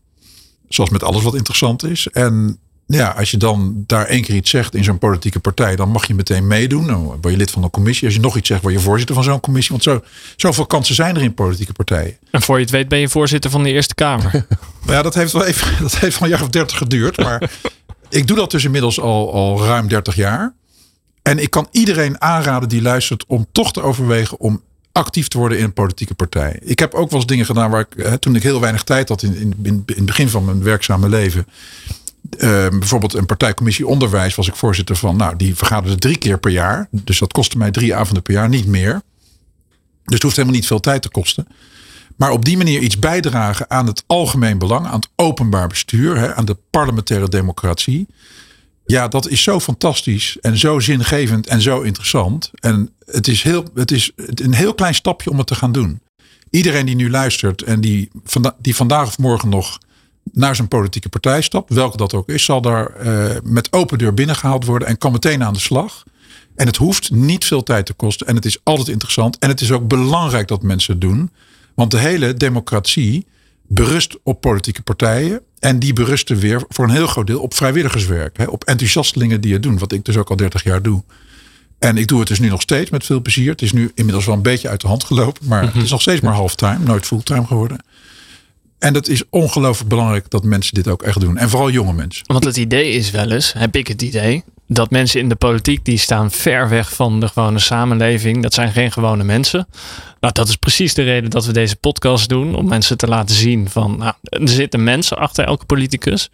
Zoals 0.68 0.90
met 0.90 1.02
alles 1.02 1.22
wat 1.22 1.34
interessant 1.34 1.84
is. 1.84 2.08
En 2.08 2.58
ja, 2.86 3.08
als 3.08 3.30
je 3.30 3.36
dan 3.36 3.84
daar 3.86 4.06
één 4.06 4.22
keer 4.22 4.34
iets 4.34 4.50
zegt 4.50 4.74
in 4.74 4.84
zo'n 4.84 4.98
politieke 4.98 5.40
partij, 5.40 5.76
dan 5.76 5.88
mag 5.88 6.06
je 6.06 6.14
meteen 6.14 6.46
meedoen. 6.46 6.86
Dan 6.86 7.04
word 7.04 7.30
je 7.30 7.36
lid 7.36 7.50
van 7.50 7.62
een 7.62 7.70
commissie. 7.70 8.06
Als 8.06 8.14
je 8.14 8.20
nog 8.20 8.36
iets 8.36 8.48
zegt, 8.48 8.62
word 8.62 8.74
je 8.74 8.80
voorzitter 8.80 9.14
van 9.14 9.24
zo'n 9.24 9.40
commissie. 9.40 9.72
Want 9.72 9.82
zo, 9.82 10.02
zoveel 10.36 10.66
kansen 10.66 10.94
zijn 10.94 11.16
er 11.16 11.22
in 11.22 11.34
politieke 11.34 11.72
partijen. 11.72 12.16
En 12.30 12.42
voor 12.42 12.56
je 12.56 12.62
het 12.62 12.70
weet 12.70 12.88
ben 12.88 12.98
je 12.98 13.08
voorzitter 13.08 13.50
van 13.50 13.62
de 13.62 13.70
Eerste 13.70 13.94
Kamer. 13.94 14.46
ja, 14.86 15.02
dat 15.02 15.14
heeft 15.14 15.32
wel 15.32 15.44
even, 15.44 15.72
dat 15.82 15.98
heeft 15.98 16.16
van 16.16 16.22
een 16.26 16.32
jaar 16.32 16.42
of 16.42 16.48
dertig 16.48 16.78
geduurd. 16.78 17.16
Maar 17.16 17.50
ik 18.12 18.26
doe 18.26 18.36
dat 18.36 18.50
dus 18.50 18.64
inmiddels 18.64 19.00
al, 19.00 19.32
al 19.32 19.64
ruim 19.64 19.88
30 19.88 20.14
jaar. 20.14 20.54
En 21.22 21.38
ik 21.38 21.50
kan 21.50 21.68
iedereen 21.70 22.20
aanraden 22.20 22.68
die 22.68 22.82
luistert 22.82 23.24
om 23.26 23.46
toch 23.52 23.72
te 23.72 23.82
overwegen 23.82 24.40
om 24.40 24.62
actief 24.92 25.28
te 25.28 25.38
worden 25.38 25.58
in 25.58 25.64
een 25.64 25.72
politieke 25.72 26.14
partij. 26.14 26.58
Ik 26.62 26.78
heb 26.78 26.94
ook 26.94 27.10
wel 27.10 27.18
eens 27.18 27.28
dingen 27.28 27.46
gedaan 27.46 27.70
waar 27.70 27.80
ik, 27.80 28.04
hè, 28.04 28.18
toen 28.18 28.36
ik 28.36 28.42
heel 28.42 28.60
weinig 28.60 28.82
tijd 28.82 29.08
had 29.08 29.22
in, 29.22 29.36
in, 29.36 29.54
in, 29.62 29.82
het 29.86 30.06
begin 30.06 30.28
van 30.28 30.44
mijn 30.44 30.62
werkzame 30.62 31.08
leven. 31.08 31.46
Uh, 32.38 32.68
bijvoorbeeld 32.68 33.14
een 33.14 33.26
partijcommissie 33.26 33.86
onderwijs 33.86 34.34
was 34.34 34.48
ik 34.48 34.56
voorzitter 34.56 34.96
van. 34.96 35.16
Nou, 35.16 35.36
die 35.36 35.54
vergaderde 35.54 35.98
drie 35.98 36.16
keer 36.16 36.38
per 36.38 36.50
jaar. 36.50 36.88
Dus 36.90 37.18
dat 37.18 37.32
kostte 37.32 37.58
mij 37.58 37.70
drie 37.70 37.94
avonden 37.94 38.22
per 38.22 38.34
jaar, 38.34 38.48
niet 38.48 38.66
meer. 38.66 39.02
Dus 40.04 40.14
het 40.14 40.22
hoeft 40.22 40.36
helemaal 40.36 40.56
niet 40.56 40.66
veel 40.66 40.80
tijd 40.80 41.02
te 41.02 41.10
kosten. 41.10 41.46
Maar 42.22 42.30
op 42.30 42.44
die 42.44 42.56
manier 42.56 42.80
iets 42.80 42.98
bijdragen 42.98 43.70
aan 43.70 43.86
het 43.86 44.04
algemeen 44.06 44.58
belang, 44.58 44.86
aan 44.86 44.94
het 45.00 45.08
openbaar 45.16 45.68
bestuur, 45.68 46.18
hè, 46.18 46.34
aan 46.34 46.44
de 46.44 46.56
parlementaire 46.70 47.28
democratie. 47.28 48.06
Ja, 48.86 49.08
dat 49.08 49.28
is 49.28 49.42
zo 49.42 49.60
fantastisch 49.60 50.38
en 50.40 50.58
zo 50.58 50.80
zingevend 50.80 51.46
en 51.46 51.60
zo 51.60 51.80
interessant. 51.80 52.50
En 52.54 52.90
het 53.04 53.28
is, 53.28 53.42
heel, 53.42 53.64
het 53.74 53.90
is 53.90 54.12
een 54.16 54.54
heel 54.54 54.74
klein 54.74 54.94
stapje 54.94 55.30
om 55.30 55.38
het 55.38 55.46
te 55.46 55.54
gaan 55.54 55.72
doen. 55.72 56.00
Iedereen 56.50 56.86
die 56.86 56.94
nu 56.94 57.10
luistert 57.10 57.62
en 57.62 57.80
die, 57.80 58.10
die 58.58 58.76
vandaag 58.76 59.06
of 59.06 59.18
morgen 59.18 59.48
nog 59.48 59.78
naar 60.32 60.56
zijn 60.56 60.68
politieke 60.68 61.08
partij 61.08 61.42
stapt, 61.42 61.72
welke 61.72 61.96
dat 61.96 62.14
ook 62.14 62.28
is, 62.28 62.44
zal 62.44 62.60
daar 62.60 63.06
uh, 63.06 63.36
met 63.42 63.72
open 63.72 63.98
deur 63.98 64.14
binnengehaald 64.14 64.64
worden 64.64 64.88
en 64.88 64.98
kan 64.98 65.12
meteen 65.12 65.44
aan 65.44 65.52
de 65.52 65.58
slag. 65.58 66.02
En 66.54 66.66
het 66.66 66.76
hoeft 66.76 67.10
niet 67.10 67.44
veel 67.44 67.62
tijd 67.62 67.86
te 67.86 67.92
kosten 67.92 68.26
en 68.26 68.34
het 68.34 68.44
is 68.44 68.58
altijd 68.62 68.88
interessant. 68.88 69.38
En 69.38 69.48
het 69.48 69.60
is 69.60 69.72
ook 69.72 69.88
belangrijk 69.88 70.48
dat 70.48 70.62
mensen 70.62 70.92
het 70.92 71.00
doen. 71.00 71.30
Want 71.74 71.90
de 71.90 71.98
hele 71.98 72.34
democratie 72.34 73.26
berust 73.66 74.16
op 74.22 74.40
politieke 74.40 74.82
partijen. 74.82 75.40
En 75.58 75.78
die 75.78 75.92
berusten 75.92 76.36
weer 76.36 76.64
voor 76.68 76.84
een 76.84 76.90
heel 76.90 77.06
groot 77.06 77.26
deel 77.26 77.40
op 77.40 77.54
vrijwilligerswerk. 77.54 78.36
Hè, 78.36 78.44
op 78.44 78.64
enthousiastelingen 78.64 79.40
die 79.40 79.52
het 79.52 79.62
doen. 79.62 79.78
Wat 79.78 79.92
ik 79.92 80.04
dus 80.04 80.16
ook 80.16 80.30
al 80.30 80.36
30 80.36 80.62
jaar 80.62 80.82
doe. 80.82 81.02
En 81.78 81.96
ik 81.96 82.08
doe 82.08 82.18
het 82.18 82.28
dus 82.28 82.38
nu 82.38 82.48
nog 82.48 82.60
steeds 82.60 82.90
met 82.90 83.04
veel 83.04 83.22
plezier. 83.22 83.50
Het 83.50 83.62
is 83.62 83.72
nu 83.72 83.90
inmiddels 83.94 84.26
wel 84.26 84.34
een 84.34 84.42
beetje 84.42 84.68
uit 84.68 84.80
de 84.80 84.86
hand 84.86 85.04
gelopen. 85.04 85.46
Maar 85.46 85.62
het 85.62 85.82
is 85.82 85.90
nog 85.90 86.00
steeds 86.00 86.20
maar 86.20 86.34
halftime. 86.34 86.78
Nooit 86.78 87.06
fulltime 87.06 87.46
geworden. 87.46 87.78
En 88.78 88.92
dat 88.92 89.08
is 89.08 89.22
ongelooflijk 89.30 89.88
belangrijk 89.88 90.30
dat 90.30 90.44
mensen 90.44 90.74
dit 90.74 90.88
ook 90.88 91.02
echt 91.02 91.20
doen. 91.20 91.36
En 91.36 91.48
vooral 91.48 91.70
jonge 91.70 91.92
mensen. 91.92 92.24
Want 92.26 92.44
het 92.44 92.56
idee 92.56 92.90
is 92.90 93.10
wel 93.10 93.30
eens, 93.30 93.52
heb 93.52 93.76
ik 93.76 93.88
het 93.88 94.02
idee, 94.02 94.44
dat 94.74 94.90
mensen 94.90 95.20
in 95.20 95.28
de 95.28 95.34
politiek 95.34 95.84
die 95.84 95.98
staan 95.98 96.30
ver 96.30 96.68
weg 96.68 96.94
van 96.94 97.20
de 97.20 97.28
gewone 97.28 97.58
samenleving. 97.58 98.42
Dat 98.42 98.54
zijn 98.54 98.72
geen 98.72 98.92
gewone 98.92 99.24
mensen. 99.24 99.66
Nou, 100.20 100.32
dat 100.32 100.48
is 100.48 100.56
precies 100.56 100.94
de 100.94 101.02
reden 101.02 101.30
dat 101.30 101.46
we 101.46 101.52
deze 101.52 101.76
podcast 101.76 102.28
doen. 102.28 102.54
Om 102.54 102.68
mensen 102.68 102.96
te 102.96 103.08
laten 103.08 103.34
zien 103.34 103.68
van 103.68 103.98
nou, 103.98 104.14
er 104.22 104.48
zitten 104.48 104.84
mensen 104.84 105.18
achter 105.18 105.44
elke 105.44 105.64
politicus. 105.64 106.30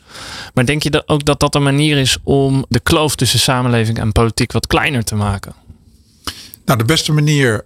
Maar 0.54 0.66
denk 0.66 0.82
je 0.82 0.90
dat 0.90 1.08
ook 1.08 1.24
dat 1.24 1.40
dat 1.40 1.54
een 1.54 1.62
manier 1.62 1.96
is 1.96 2.16
om 2.22 2.64
de 2.68 2.80
kloof 2.80 3.16
tussen 3.16 3.38
samenleving 3.38 3.98
en 3.98 4.12
politiek 4.12 4.52
wat 4.52 4.66
kleiner 4.66 5.04
te 5.04 5.14
maken? 5.14 5.54
Nou, 6.64 6.78
de 6.78 6.84
beste 6.84 7.12
manier 7.12 7.64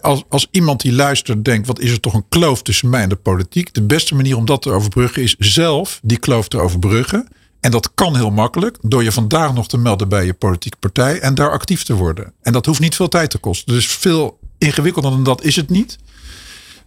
als, 0.00 0.24
als 0.28 0.48
iemand 0.50 0.80
die 0.80 0.92
luistert 0.92 1.44
denkt, 1.44 1.66
wat 1.66 1.80
is 1.80 1.90
er 1.90 2.00
toch 2.00 2.14
een 2.14 2.28
kloof 2.28 2.62
tussen 2.62 2.90
mij 2.90 3.02
en 3.02 3.08
de 3.08 3.16
politiek? 3.16 3.74
De 3.74 3.82
beste 3.82 4.14
manier 4.14 4.36
om 4.36 4.44
dat 4.44 4.62
te 4.62 4.70
overbruggen 4.70 5.22
is 5.22 5.34
zelf 5.38 6.00
die 6.02 6.18
kloof 6.18 6.48
te 6.48 6.58
overbruggen. 6.58 7.28
En 7.66 7.72
dat 7.72 7.90
kan 7.94 8.16
heel 8.16 8.30
makkelijk 8.30 8.78
door 8.82 9.04
je 9.04 9.12
vandaag 9.12 9.54
nog 9.54 9.68
te 9.68 9.78
melden 9.78 10.08
bij 10.08 10.24
je 10.24 10.34
politieke 10.34 10.76
partij 10.78 11.20
en 11.20 11.34
daar 11.34 11.50
actief 11.50 11.82
te 11.82 11.94
worden. 11.94 12.32
En 12.42 12.52
dat 12.52 12.66
hoeft 12.66 12.80
niet 12.80 12.94
veel 12.94 13.08
tijd 13.08 13.30
te 13.30 13.38
kosten. 13.38 13.74
Dus 13.74 13.86
veel 13.86 14.38
ingewikkelder 14.58 15.10
dan 15.10 15.22
dat 15.22 15.42
is 15.42 15.56
het 15.56 15.70
niet. 15.70 15.98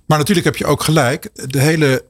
Maar 0.06 0.18
natuurlijk 0.18 0.46
heb 0.46 0.56
je 0.56 0.65
ook 0.65 0.84
gelijk. 0.84 1.30
De 1.52 1.62
hele, 1.62 2.06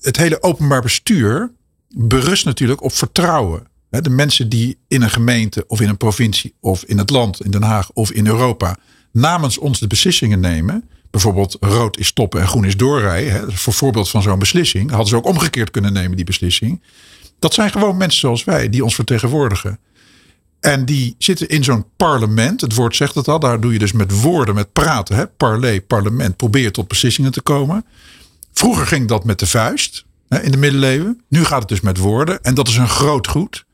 het 0.00 0.16
hele 0.16 0.42
openbaar 0.42 0.82
bestuur 0.82 1.52
berust 1.88 2.44
natuurlijk 2.44 2.82
op 2.82 2.92
vertrouwen. 2.92 3.66
De 3.90 4.10
mensen 4.10 4.48
die 4.48 4.78
in 4.88 5.02
een 5.02 5.10
gemeente 5.10 5.64
of 5.66 5.80
in 5.80 5.88
een 5.88 5.96
provincie 5.96 6.54
of 6.60 6.84
in 6.84 6.98
het 6.98 7.10
land, 7.10 7.44
in 7.44 7.50
Den 7.50 7.62
Haag 7.62 7.90
of 7.92 8.10
in 8.10 8.26
Europa 8.26 8.76
namens 9.12 9.58
ons 9.58 9.78
de 9.78 9.86
beslissingen 9.86 10.40
nemen. 10.40 10.88
Bijvoorbeeld 11.10 11.56
rood 11.60 11.98
is 11.98 12.06
stoppen 12.06 12.40
en 12.40 12.48
groen 12.48 12.64
is 12.64 12.76
doorrijden. 12.76 13.52
Voor 13.52 13.72
voorbeeld 13.72 14.08
van 14.08 14.22
zo'n 14.22 14.38
beslissing. 14.38 14.90
Hadden 14.90 15.08
ze 15.08 15.16
ook 15.16 15.26
omgekeerd 15.26 15.70
kunnen 15.70 15.92
nemen, 15.92 16.16
die 16.16 16.26
beslissing. 16.26 16.80
Dat 17.38 17.54
zijn 17.54 17.70
gewoon 17.70 17.96
mensen 17.96 18.20
zoals 18.20 18.44
wij, 18.44 18.68
die 18.68 18.84
ons 18.84 18.94
vertegenwoordigen. 18.94 19.78
En 20.60 20.84
die 20.84 21.14
zitten 21.18 21.48
in 21.48 21.64
zo'n 21.64 21.84
parlement. 21.96 22.60
Het 22.60 22.74
woord 22.74 22.96
zegt 22.96 23.14
het 23.14 23.28
al. 23.28 23.38
Daar 23.38 23.60
doe 23.60 23.72
je 23.72 23.78
dus 23.78 23.92
met 23.92 24.20
woorden, 24.20 24.54
met 24.54 24.72
praten. 24.72 25.16
Hè? 25.16 25.26
Parley, 25.26 25.80
parlement. 25.80 26.36
Probeer 26.36 26.72
tot 26.72 26.88
beslissingen 26.88 27.32
te 27.32 27.40
komen. 27.40 27.84
Vroeger 28.52 28.86
ging 28.86 29.08
dat 29.08 29.24
met 29.24 29.38
de 29.38 29.46
vuist. 29.46 30.04
Hè, 30.28 30.42
in 30.42 30.50
de 30.50 30.56
middeleeuwen. 30.56 31.22
Nu 31.28 31.44
gaat 31.44 31.58
het 31.58 31.68
dus 31.68 31.80
met 31.80 31.98
woorden. 31.98 32.42
En 32.42 32.54
dat 32.54 32.68
is 32.68 32.76
een 32.76 32.88
groot 32.88 33.26
goed. 33.26 33.64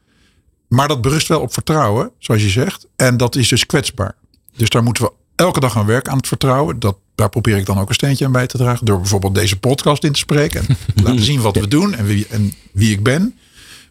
Maar 0.68 0.88
dat 0.88 1.00
berust 1.00 1.28
wel 1.28 1.40
op 1.40 1.52
vertrouwen, 1.52 2.10
zoals 2.18 2.42
je 2.42 2.48
zegt. 2.48 2.86
En 2.96 3.16
dat 3.16 3.36
is 3.36 3.48
dus 3.48 3.66
kwetsbaar. 3.66 4.14
Dus 4.56 4.68
daar 4.68 4.82
moeten 4.82 5.04
we 5.04 5.12
elke 5.34 5.60
dag 5.60 5.76
aan 5.76 5.86
werk 5.86 6.08
aan 6.08 6.16
het 6.16 6.26
vertrouwen. 6.26 6.78
Dat, 6.78 6.96
daar 7.14 7.28
probeer 7.28 7.56
ik 7.56 7.66
dan 7.66 7.78
ook 7.78 7.88
een 7.88 7.94
steentje 7.94 8.24
aan 8.24 8.32
bij 8.32 8.46
te 8.46 8.56
dragen. 8.56 8.86
Door 8.86 9.00
bijvoorbeeld 9.00 9.34
deze 9.34 9.58
podcast 9.58 10.04
in 10.04 10.12
te 10.12 10.18
spreken. 10.18 10.66
En 10.68 10.76
laten 11.04 11.24
zien 11.24 11.40
wat 11.40 11.56
we 11.56 11.68
doen 11.68 11.94
en 11.94 12.04
wie, 12.04 12.26
en 12.26 12.52
wie 12.72 12.92
ik 12.92 13.02
ben. 13.02 13.38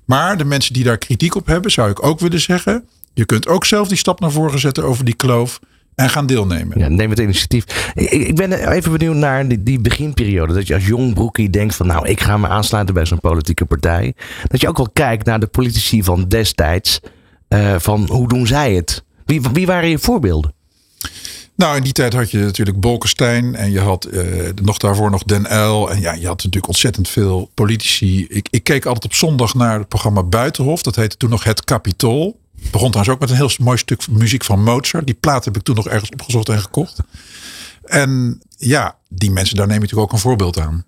Maar 0.06 0.38
de 0.38 0.46
mensen 0.46 0.74
die 0.74 0.84
daar 0.84 0.98
kritiek 0.98 1.36
op 1.36 1.46
hebben, 1.46 1.72
zou 1.72 1.90
ik 1.90 2.06
ook 2.06 2.20
willen 2.20 2.42
zeggen. 2.42 2.88
Je 3.14 3.26
kunt 3.26 3.48
ook 3.48 3.66
zelf 3.66 3.88
die 3.88 3.98
stap 3.98 4.20
naar 4.20 4.32
voren 4.32 4.60
zetten 4.60 4.84
over 4.84 5.06
die 5.06 5.14
kloof. 5.14 5.60
En 5.96 6.10
gaan 6.10 6.26
deelnemen. 6.26 6.80
Ja, 6.80 6.88
neem 6.88 7.10
het 7.10 7.20
initiatief. 7.20 7.92
Ik, 7.96 8.36
ben 8.36 8.72
even 8.72 8.92
benieuwd 8.92 9.16
naar 9.16 9.48
die, 9.48 9.64
die, 9.64 9.80
beginperiode. 9.80 10.54
Dat 10.54 10.68
je 10.68 10.74
als 10.74 10.86
jong 10.86 11.14
broekie 11.14 11.50
denkt 11.50 11.76
van 11.76 11.88
nou, 11.88 12.08
ik 12.08 12.22
ga 12.22 12.38
me 12.38 12.48
aansluiten 12.48 12.94
bij 12.94 13.06
zo'n 13.06 13.20
politieke 13.20 13.66
partij. 13.66 14.14
Dat 14.48 14.62
je 14.62 14.68
ook 14.68 14.78
wel 14.78 14.90
kijkt 14.94 15.26
naar 15.26 15.40
de 15.40 15.48
politici 15.48 16.04
van 16.04 16.28
destijds. 16.28 17.00
Uh, 17.50 17.76
van 17.78 18.08
hoe 18.10 18.28
doen 18.28 18.48
zij 18.48 18.74
het? 18.74 19.04
Wie, 19.26 19.42
wie 19.54 19.66
waren 19.66 19.90
je 19.90 20.00
voorbeelden? 20.00 20.54
Nou, 21.56 21.76
in 21.76 21.84
die 21.84 21.94
tijd 21.94 22.14
had 22.14 22.32
je 22.32 22.38
natuurlijk 22.38 22.80
Bolkestein 22.80 23.56
en 23.56 23.72
je 23.72 23.80
had 23.80 24.08
uh, 24.12 24.50
nog 24.62 24.78
daarvoor 24.78 25.12
nog 25.12 25.24
Den 25.24 25.46
El. 25.46 25.92
En 25.92 26.00
ja, 26.00 26.14
je 26.14 26.28
had 26.28 26.38
natuurlijk 26.38 26.68
ontzettend 26.68 27.10
veel 27.10 27.52
politici. 27.54 28.26
Ik, 28.30 28.48
ik 28.50 28.64
keek 28.64 28.86
altijd 28.86 29.06
op 29.06 29.14
zondag 29.14 29.54
naar 29.54 29.80
het 29.80 29.88
programma 29.88 30.24
Buitenhof. 30.24 30.82
Dat 30.82 30.96
heette 30.96 31.18
toen 31.18 31.30
nog 31.30 31.44
Het 31.44 31.64
Capitool. 31.64 32.40
Begon 32.72 32.92
trouwens 32.92 33.10
ook 33.10 33.20
met 33.20 33.30
een 33.30 33.36
heel 33.36 33.52
mooi 33.60 33.78
stuk 33.78 34.08
muziek 34.08 34.44
van 34.44 34.64
Mozart. 34.64 35.06
Die 35.06 35.18
plaat 35.20 35.46
heb 35.46 35.56
ik 35.56 35.64
toen 35.64 35.76
nog 35.76 35.88
ergens 35.88 36.10
opgezocht 36.10 36.50
en 36.50 36.62
gekocht. 36.62 37.00
En 37.84 38.42
ja, 38.58 38.96
die 39.10 39.32
mensen, 39.32 39.56
daar 39.56 39.68
neem 39.68 39.76
je 39.76 39.82
natuurlijk 39.82 40.08
ook 40.08 40.14
een 40.14 40.24
voorbeeld 40.24 40.60
aan. 40.60 40.86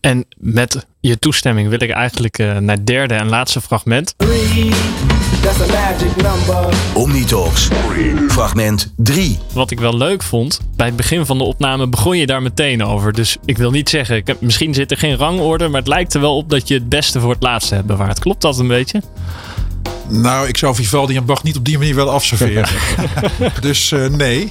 En 0.00 0.24
met 0.38 0.86
je 1.00 1.18
toestemming 1.18 1.68
wil 1.68 1.82
ik 1.82 1.90
eigenlijk 1.90 2.38
uh, 2.38 2.56
naar 2.56 2.76
het 2.76 2.86
derde 2.86 3.14
en 3.14 3.28
laatste 3.28 3.60
fragment. 3.60 4.14
Omnitalks. 6.94 7.68
Fragment 8.28 8.92
3. 8.96 9.38
Wat 9.52 9.70
ik 9.70 9.80
wel 9.80 9.96
leuk 9.96 10.22
vond, 10.22 10.60
bij 10.76 10.86
het 10.86 10.96
begin 10.96 11.26
van 11.26 11.38
de 11.38 11.44
opname 11.44 11.88
begon 11.88 12.18
je 12.18 12.26
daar 12.26 12.42
meteen 12.42 12.84
over. 12.84 13.12
Dus 13.12 13.36
ik 13.44 13.58
wil 13.58 13.70
niet 13.70 13.88
zeggen, 13.88 14.16
ik 14.16 14.26
heb, 14.26 14.40
misschien 14.40 14.74
zit 14.74 14.90
er 14.90 14.96
geen 14.96 15.16
rangorde, 15.16 15.68
maar 15.68 15.80
het 15.80 15.88
lijkt 15.88 16.14
er 16.14 16.20
wel 16.20 16.36
op 16.36 16.50
dat 16.50 16.68
je 16.68 16.74
het 16.74 16.88
beste 16.88 17.20
voor 17.20 17.30
het 17.30 17.42
laatste 17.42 17.74
hebt 17.74 17.86
bewaard. 17.86 18.18
Klopt 18.18 18.42
dat 18.42 18.58
een 18.58 18.68
beetje? 18.68 19.02
Nou, 20.08 20.48
ik 20.48 20.56
zou 20.56 20.74
Vivaldi 20.74 21.16
en 21.16 21.24
Bach 21.24 21.42
niet 21.42 21.56
op 21.56 21.64
die 21.64 21.78
manier 21.78 21.94
wel 21.94 22.10
afserveren. 22.10 22.68
dus 23.60 23.90
uh, 23.90 24.06
nee. 24.06 24.48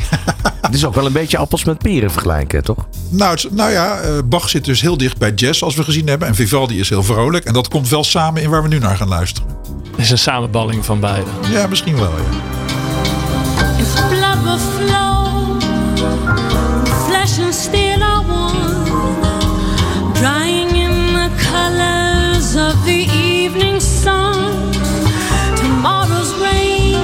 Het 0.62 0.74
is 0.74 0.86
ook 0.86 0.96
wel 0.96 1.06
een 1.06 1.13
beetje 1.13 1.38
appels 1.38 1.63
met 1.63 1.78
peren 1.78 2.12
vergelijken, 2.12 2.63
toch? 2.63 2.88
Nou, 3.10 3.38
nou 3.52 3.72
ja, 3.72 4.04
uh, 4.04 4.10
Bach 4.26 4.50
zit 4.50 4.65
dus 4.65 4.82
heel 4.82 4.98
dicht 4.98 5.17
bij 5.17 5.32
jazz, 5.36 5.62
als 5.62 5.76
we 5.76 5.84
gezien 5.84 6.08
hebben. 6.08 6.28
En 6.28 6.36
Vivaldi 6.36 6.80
is 6.80 6.89
heel 6.89 7.04
vrolijk. 7.04 7.46
En 7.46 7.54
dat 7.54 7.67
komt 7.67 7.89
wel 7.89 8.04
samen 8.04 8.41
in 8.41 8.50
waar 8.50 8.62
we 8.62 8.67
nu 8.67 8.80
naar 8.80 8.98
gaan 8.98 9.08
luisteren. 9.08 9.50
Het 9.95 10.01
is 10.06 10.12
een 10.12 10.17
samenballing 10.17 10.86
van 10.86 10.99
beide. 10.99 11.29
Ja, 11.49 11.67
misschien 11.67 11.95
wel, 11.95 12.12
ja. 12.12 12.23
If 13.77 13.93
will 14.43 14.58
flow, 14.58 15.62
flesh 17.08 17.39
and 17.39 17.53
steel 17.53 18.01
are 18.01 18.23
one, 18.29 18.84
drying 20.13 20.71
in 20.71 21.13
the 21.13 21.29
colors 21.51 22.56
of 22.56 22.84
the 22.84 23.06
evening 23.13 23.82
sun. 23.82 24.71
Tomorrow's 25.56 26.34
rain 26.39 26.97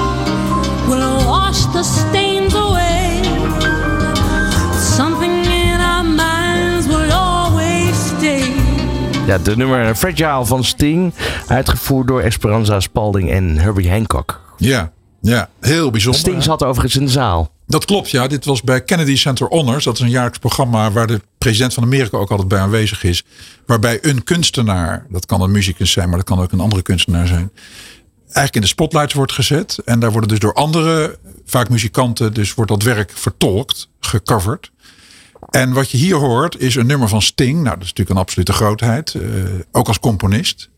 will 0.88 1.26
wash 1.26 1.66
the 1.72 1.84
stains 1.84 2.29
Ja, 9.30 9.38
de 9.38 9.58
nummer 9.58 9.96
Fragile 9.96 10.46
van 10.46 10.64
Sting, 10.64 11.14
uitgevoerd 11.48 12.08
door 12.08 12.22
Esperanza 12.22 12.80
Spalding 12.80 13.32
en 13.32 13.58
Herbie 13.58 13.90
Hancock. 13.90 14.42
Ja, 14.58 14.92
ja, 15.22 15.50
heel 15.60 15.92
bijzonder. 15.92 16.20
Sting 16.20 16.44
zat 16.44 16.64
overigens 16.64 16.96
in 16.96 17.06
de 17.06 17.12
zaal. 17.12 17.52
Dat 17.68 17.86
klopt, 17.86 18.10
ja. 18.10 18.28
Dit 18.28 18.46
was 18.46 18.62
bij 18.62 18.84
Kennedy 18.84 19.16
Center 19.16 19.48
Honors. 19.48 19.84
Dat 19.84 19.94
is 19.94 20.00
een 20.00 20.10
jaarlijks 20.10 20.38
programma 20.38 20.92
waar 20.92 21.08
de 21.08 21.22
president 21.38 21.74
van 21.74 21.84
Amerika 21.84 22.18
ook 22.18 22.30
altijd 22.30 22.48
bij 22.48 22.60
aanwezig 22.60 23.04
is. 23.04 23.24
Waarbij 23.66 24.00
een 24.02 24.24
kunstenaar, 24.24 25.06
dat 25.10 25.26
kan 25.26 25.42
een 25.42 25.52
muzikus 25.52 25.92
zijn, 25.92 26.08
maar 26.10 26.18
dat 26.18 26.28
kan 26.28 26.40
ook 26.40 26.52
een 26.52 26.60
andere 26.60 26.82
kunstenaar 26.82 27.28
zijn. 27.28 27.52
Eigenlijk 28.20 28.56
in 28.56 28.62
de 28.62 28.68
spotlights 28.68 29.14
wordt 29.14 29.32
gezet. 29.32 29.80
En 29.86 30.00
daar 30.00 30.12
worden 30.12 30.30
dus 30.30 30.40
door 30.40 30.54
andere, 30.54 31.20
vaak 31.46 31.70
muzikanten, 31.70 32.34
dus 32.34 32.54
wordt 32.54 32.72
dat 32.72 32.84
werk 32.84 33.12
vertolkt, 33.16 33.90
gecoverd. 34.00 34.72
En 35.50 35.74
wat 35.74 35.92
je 35.92 35.98
hier 35.98 36.16
hoort 36.16 36.60
is 36.60 36.76
een 36.76 36.86
nummer 36.86 37.08
van 37.08 37.22
Sting. 37.22 37.54
Nou, 37.54 37.64
dat 37.76 37.84
is 37.84 37.90
natuurlijk 37.90 38.10
een 38.10 38.22
absolute 38.22 38.54
grootheid. 38.54 39.14
Uh, 39.14 39.44
ook 39.72 39.88
als 39.88 40.00
componist. 40.00 40.70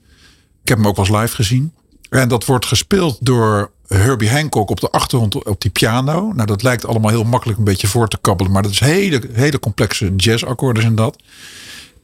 Ik 0.62 0.68
heb 0.68 0.78
hem 0.78 0.88
ook 0.88 0.96
wel 0.96 1.06
eens 1.06 1.16
live 1.18 1.36
gezien. 1.36 1.74
En 2.10 2.28
dat 2.28 2.46
wordt 2.46 2.66
gespeeld 2.66 3.18
door 3.20 3.72
Herbie 3.88 4.30
Hancock 4.30 4.70
op 4.70 4.80
de 4.80 4.90
achtergrond 4.90 5.46
op 5.46 5.62
die 5.62 5.72
piano. 5.72 6.32
Nou, 6.34 6.48
dat 6.48 6.64
lijkt 6.64 6.86
allemaal 6.86 7.10
heel 7.10 7.24
makkelijk 7.24 7.58
een 7.58 7.66
beetje 7.66 7.88
voor 7.88 8.08
te 8.08 8.18
kabbelen. 8.22 8.52
Maar 8.52 8.64
dat 8.64 8.72
is 8.72 8.80
hele, 8.80 9.22
hele 9.32 9.60
complexe 9.60 10.16
jazzakkoorden 10.16 10.84
en 10.84 10.96
dat. 10.96 11.24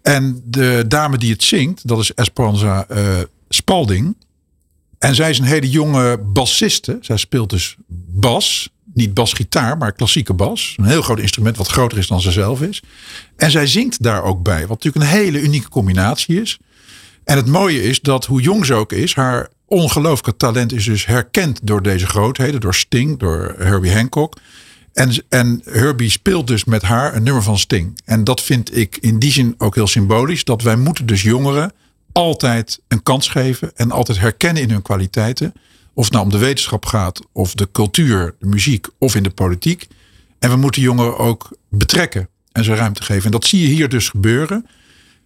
En 0.02 0.42
de 0.46 0.84
dame 0.88 1.18
die 1.18 1.32
het 1.32 1.44
zingt, 1.44 1.88
dat 1.88 2.00
is 2.00 2.14
Esperanza 2.14 2.86
uh, 2.92 3.18
Spalding. 3.50 4.16
En 5.00 5.16
zij 5.16 5.30
is 5.30 5.40
een 5.40 5.46
hele 5.46 5.70
jonge 5.70 6.18
bassiste. 6.18 6.98
Zij 7.02 7.18
speelt 7.18 7.50
dus 7.50 7.76
bas. 8.08 8.70
Niet 8.98 9.14
basgitaar, 9.14 9.78
maar 9.78 9.92
klassieke 9.92 10.34
bas. 10.34 10.74
Een 10.78 10.86
heel 10.86 11.02
groot 11.02 11.20
instrument 11.20 11.58
wat 11.58 11.68
groter 11.68 11.98
is 11.98 12.08
dan 12.08 12.22
ze 12.22 12.32
zelf 12.32 12.62
is. 12.62 12.82
En 13.36 13.52
zij 13.52 13.68
zingt 13.68 14.04
daar 14.04 14.24
ook 14.24 14.44
bij. 14.44 14.68
Wat 14.68 14.84
natuurlijk 14.84 15.06
een 15.06 15.20
hele 15.20 15.42
unieke 15.42 15.70
combinatie 15.70 16.42
is. 16.42 16.60
En 17.24 17.36
het 17.36 17.46
mooie 17.46 17.84
is 17.84 18.02
dat 18.02 18.26
hoe 18.26 18.42
jong 18.42 18.66
ze 18.66 18.74
ook 18.74 18.92
is, 18.92 19.16
haar 19.16 19.50
ongelooflijke 19.66 20.38
talent 20.38 20.74
is 20.74 20.86
dus 20.86 21.06
herkend 21.06 21.60
door 21.64 21.82
deze 21.82 22.08
grootheden. 22.08 22.60
Door 22.60 22.76
Sting, 22.76 23.20
door 23.20 23.56
Herbie 23.58 23.94
Hancock. 23.94 24.38
En, 24.94 25.24
en 25.30 25.62
Herbie 25.66 26.10
speelt 26.10 26.48
dus 26.48 26.66
met 26.66 26.82
haar 26.82 27.16
een 27.16 27.24
nummer 27.24 27.44
van 27.44 27.58
Sting. 27.58 28.02
En 28.06 28.24
dat 28.24 28.42
vind 28.42 28.78
ik 28.78 28.98
in 28.98 29.20
die 29.20 29.32
zin 29.32 29.56
ook 29.58 29.76
heel 29.76 29.88
symbolisch. 29.88 30.44
Dat 30.44 30.62
wij 30.62 30.76
moeten 30.76 31.06
dus 31.06 31.22
jongeren 31.22 31.72
altijd 32.12 32.80
een 32.88 33.04
kans 33.04 33.28
geven. 33.28 33.72
En 33.76 33.92
altijd 33.92 34.20
herkennen 34.20 34.64
in 34.64 34.70
hun 34.70 34.82
kwaliteiten. 34.82 35.54
Of 35.98 36.04
het 36.04 36.14
nou 36.14 36.26
om 36.26 36.32
de 36.32 36.38
wetenschap 36.38 36.86
gaat, 36.86 37.20
of 37.32 37.54
de 37.54 37.72
cultuur, 37.72 38.36
de 38.40 38.46
muziek 38.46 38.88
of 38.98 39.16
in 39.16 39.24
de 39.24 39.30
politiek. 39.30 39.88
En 40.40 40.50
we 40.50 40.56
moeten 40.56 40.82
jongeren 40.82 41.18
ook 41.18 41.58
betrekken 41.70 42.30
en 42.52 42.64
ze 42.64 42.76
ruimte 42.76 43.04
geven. 43.04 43.26
En 43.26 43.32
dat 43.32 43.46
zie 43.46 43.62
je 43.62 43.68
hier 43.68 43.90
dus 43.90 44.10
gebeuren. 44.10 44.68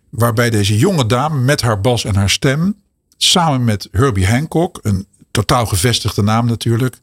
Waarbij 0.09 0.49
deze 0.49 0.77
jonge 0.77 1.05
dame 1.05 1.41
met 1.41 1.61
haar 1.61 1.81
bas 1.81 2.05
en 2.05 2.15
haar 2.15 2.29
stem 2.29 2.75
samen 3.17 3.63
met 3.63 3.87
Herbie 3.91 4.27
Hancock, 4.27 4.79
een 4.81 5.05
totaal 5.31 5.65
gevestigde 5.65 6.21
naam 6.21 6.45
natuurlijk, 6.45 6.97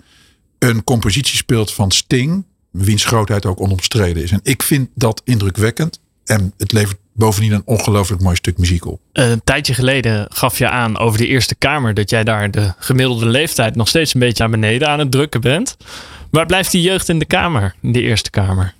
een 0.58 0.84
compositie 0.84 1.36
speelt 1.36 1.72
van 1.72 1.90
Sting, 1.90 2.44
wiens 2.70 3.04
grootheid 3.04 3.46
ook 3.46 3.60
onomstreden 3.60 4.22
is. 4.22 4.30
En 4.30 4.40
ik 4.42 4.62
vind 4.62 4.88
dat 4.94 5.22
indrukwekkend. 5.24 6.00
En 6.28 6.52
het 6.56 6.72
levert 6.72 6.96
bovendien 7.12 7.52
een 7.52 7.62
ongelooflijk 7.64 8.22
mooi 8.22 8.36
stuk 8.36 8.58
muziek 8.58 8.86
op. 8.86 9.00
Een 9.12 9.40
tijdje 9.44 9.74
geleden 9.74 10.26
gaf 10.28 10.58
je 10.58 10.68
aan 10.68 10.98
over 10.98 11.18
de 11.18 11.26
Eerste 11.26 11.54
Kamer 11.54 11.94
dat 11.94 12.10
jij 12.10 12.24
daar 12.24 12.50
de 12.50 12.72
gemiddelde 12.78 13.26
leeftijd 13.26 13.76
nog 13.76 13.88
steeds 13.88 14.14
een 14.14 14.20
beetje 14.20 14.44
aan 14.44 14.50
beneden 14.50 14.88
aan 14.88 14.98
het 14.98 15.10
drukken 15.10 15.40
bent. 15.40 15.76
Waar 16.30 16.46
blijft 16.46 16.70
die 16.70 16.82
jeugd 16.82 17.08
in 17.08 17.18
de 17.18 17.24
Kamer, 17.24 17.74
in 17.82 17.92
de 17.92 18.02
Eerste 18.02 18.30
Kamer? 18.30 18.74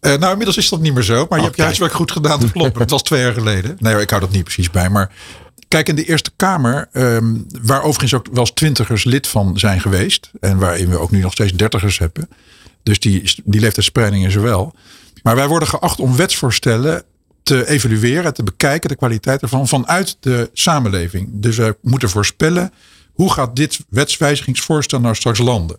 Uh, 0.00 0.14
nou, 0.14 0.30
inmiddels 0.30 0.56
is 0.56 0.68
dat 0.68 0.80
niet 0.80 0.94
meer 0.94 1.02
zo. 1.02 1.26
Maar 1.28 1.38
je 1.38 1.44
hebt 1.44 1.56
je 1.56 1.62
huiswerk 1.62 1.92
goed 1.92 2.12
gedaan. 2.12 2.40
Dat 2.40 2.52
klopt. 2.52 2.78
het 2.84 2.90
was 2.90 3.02
twee 3.02 3.20
jaar 3.20 3.32
geleden. 3.32 3.76
Nee, 3.78 4.00
ik 4.00 4.10
hou 4.10 4.20
dat 4.20 4.30
niet 4.30 4.44
precies 4.44 4.70
bij. 4.70 4.88
Maar 4.88 5.10
Kijk, 5.68 5.88
in 5.88 5.94
de 5.94 6.04
Eerste 6.04 6.30
Kamer, 6.36 6.88
um, 6.92 7.46
waar 7.62 7.82
overigens 7.82 8.14
ook 8.14 8.26
wel 8.30 8.40
eens 8.40 8.50
twintigers 8.50 9.04
lid 9.04 9.26
van 9.26 9.58
zijn 9.58 9.80
geweest. 9.80 10.30
En 10.40 10.58
waarin 10.58 10.88
we 10.88 10.98
ook 10.98 11.10
nu 11.10 11.20
nog 11.20 11.32
steeds 11.32 11.52
dertigers 11.52 11.98
hebben. 11.98 12.28
Dus 12.82 13.00
die, 13.00 13.34
die 13.44 13.60
leeftijdspreiding 13.60 14.26
is 14.26 14.34
er 14.34 14.42
wel. 14.42 14.74
Maar 15.24 15.36
wij 15.36 15.48
worden 15.48 15.68
geacht 15.68 16.00
om 16.00 16.16
wetsvoorstellen 16.16 17.04
te 17.42 17.68
evalueren, 17.68 18.34
te 18.34 18.42
bekijken, 18.42 18.88
de 18.88 18.96
kwaliteit 18.96 19.42
ervan, 19.42 19.68
vanuit 19.68 20.16
de 20.20 20.50
samenleving. 20.52 21.28
Dus 21.32 21.56
wij 21.56 21.74
moeten 21.82 22.08
voorspellen, 22.08 22.72
hoe 23.12 23.32
gaat 23.32 23.56
dit 23.56 23.78
wetswijzigingsvoorstel 23.88 25.00
nou 25.00 25.14
straks 25.14 25.38
landen? 25.38 25.78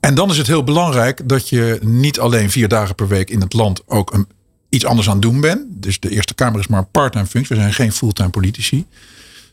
En 0.00 0.14
dan 0.14 0.30
is 0.30 0.38
het 0.38 0.46
heel 0.46 0.64
belangrijk 0.64 1.28
dat 1.28 1.48
je 1.48 1.78
niet 1.82 2.20
alleen 2.20 2.50
vier 2.50 2.68
dagen 2.68 2.94
per 2.94 3.08
week 3.08 3.30
in 3.30 3.40
het 3.40 3.52
land 3.52 3.82
ook 3.86 4.24
iets 4.68 4.84
anders 4.84 5.08
aan 5.08 5.14
het 5.14 5.22
doen 5.22 5.40
ben. 5.40 5.66
Dus 5.70 6.00
de 6.00 6.10
Eerste 6.10 6.34
Kamer 6.34 6.60
is 6.60 6.66
maar 6.66 6.78
een 6.78 6.90
part-time 6.90 7.26
functie. 7.26 7.56
We 7.56 7.62
zijn 7.62 7.74
geen 7.74 7.92
fulltime 7.92 8.30
politici. 8.30 8.86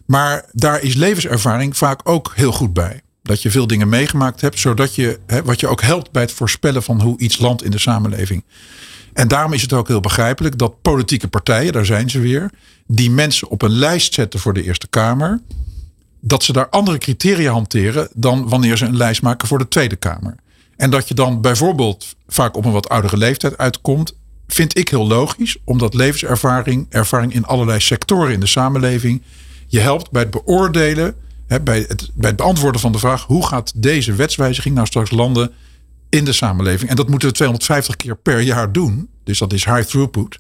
Maar 0.06 0.46
daar 0.52 0.82
is 0.82 0.96
levenservaring 0.96 1.78
vaak 1.78 2.02
ook 2.04 2.32
heel 2.36 2.52
goed 2.52 2.74
bij. 2.74 3.02
Dat 3.24 3.42
je 3.42 3.52
veel 3.52 3.68
dingen 3.68 3.90
meegemaakt 3.90 4.42
hebt, 4.42 4.60
zodat 4.60 4.96
je, 4.96 5.20
hè, 5.28 5.44
wat 5.44 5.60
je 5.60 5.68
ook 5.68 5.82
helpt 5.82 6.12
bij 6.12 6.22
het 6.22 6.32
voorspellen 6.32 6.84
van 6.84 7.02
hoe 7.02 7.20
iets 7.20 7.38
landt 7.38 7.64
in 7.64 7.72
de 7.72 7.80
samenleving. 7.80 8.44
En 9.14 9.28
daarom 9.28 9.54
is 9.54 9.62
het 9.62 9.74
ook 9.74 9.88
heel 9.88 10.00
begrijpelijk 10.00 10.58
dat 10.58 10.82
politieke 10.82 11.28
partijen, 11.28 11.74
daar 11.74 11.86
zijn 11.86 12.10
ze 12.10 12.20
weer, 12.20 12.52
die 12.88 13.12
mensen 13.12 13.50
op 13.50 13.62
een 13.62 13.72
lijst 13.72 14.14
zetten 14.14 14.40
voor 14.40 14.54
de 14.54 14.64
Eerste 14.64 14.88
Kamer, 14.88 15.42
dat 16.20 16.44
ze 16.44 16.54
daar 16.54 16.70
andere 16.70 16.98
criteria 16.98 17.52
hanteren 17.52 18.10
dan 18.14 18.50
wanneer 18.50 18.78
ze 18.78 18.86
een 18.86 18.98
lijst 18.98 19.22
maken 19.22 19.48
voor 19.48 19.58
de 19.58 19.68
Tweede 19.68 19.96
Kamer. 19.96 20.36
En 20.78 20.90
dat 20.90 21.08
je 21.08 21.14
dan 21.14 21.42
bijvoorbeeld 21.42 22.16
vaak 22.28 22.56
op 22.56 22.66
een 22.66 22.72
wat 22.72 22.90
oudere 22.90 23.18
leeftijd 23.18 23.58
uitkomt 23.58 24.14
vind 24.48 24.78
ik 24.78 24.90
heel 24.90 25.08
logisch, 25.08 25.58
omdat 25.64 25.94
levenservaring, 25.94 26.86
ervaring 26.90 27.34
in 27.34 27.46
allerlei 27.46 27.80
sectoren 27.80 28.34
in 28.34 28.40
de 28.40 28.46
samenleving, 28.46 29.22
je 29.68 29.80
helpt 29.80 30.12
bij 30.12 30.22
het 30.22 30.32
beoordelen, 30.32 31.16
bij, 31.60 31.86
het, 31.88 32.10
bij 32.14 32.30
het 32.30 32.38
beantwoorden 32.38 32.82
van 32.82 32.92
de 32.92 33.00
vraag: 33.00 33.24
hoe 33.24 33.48
gaat 33.48 33.72
deze 33.76 34.14
wetswijziging 34.14 34.76
nou 34.76 34.88
straks 34.88 35.12
landen 35.12 35.52
in 36.10 36.26
de 36.26 36.34
samenleving? 36.34 36.90
En 36.90 36.96
dat 36.96 37.10
moeten 37.10 37.28
we 37.28 37.34
250 37.34 37.96
keer 37.96 38.16
per 38.16 38.40
jaar 38.40 38.72
doen. 38.72 39.10
Dus 39.24 39.40
dat 39.40 39.54
is 39.54 39.66
high 39.66 39.82
throughput. 39.82 40.40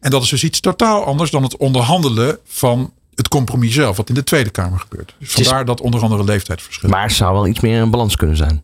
En 0.00 0.10
dat 0.10 0.22
is 0.22 0.28
dus 0.28 0.44
iets 0.44 0.60
totaal 0.60 1.04
anders 1.04 1.30
dan 1.30 1.42
het 1.42 1.56
onderhandelen 1.56 2.38
van 2.44 2.92
het 3.14 3.28
compromis 3.28 3.74
zelf, 3.74 3.96
wat 3.96 4.08
in 4.08 4.14
de 4.14 4.24
Tweede 4.24 4.50
Kamer 4.50 4.78
gebeurt. 4.80 5.14
Dus 5.18 5.32
vandaar 5.32 5.64
dat 5.64 5.80
onder 5.80 6.02
andere 6.02 6.24
leeftijdsverschil. 6.24 6.88
Maar 6.88 7.02
het 7.02 7.12
zou 7.12 7.32
wel 7.32 7.46
iets 7.46 7.60
meer 7.60 7.82
in 7.82 7.90
balans 7.90 8.16
kunnen 8.16 8.36
zijn. 8.36 8.62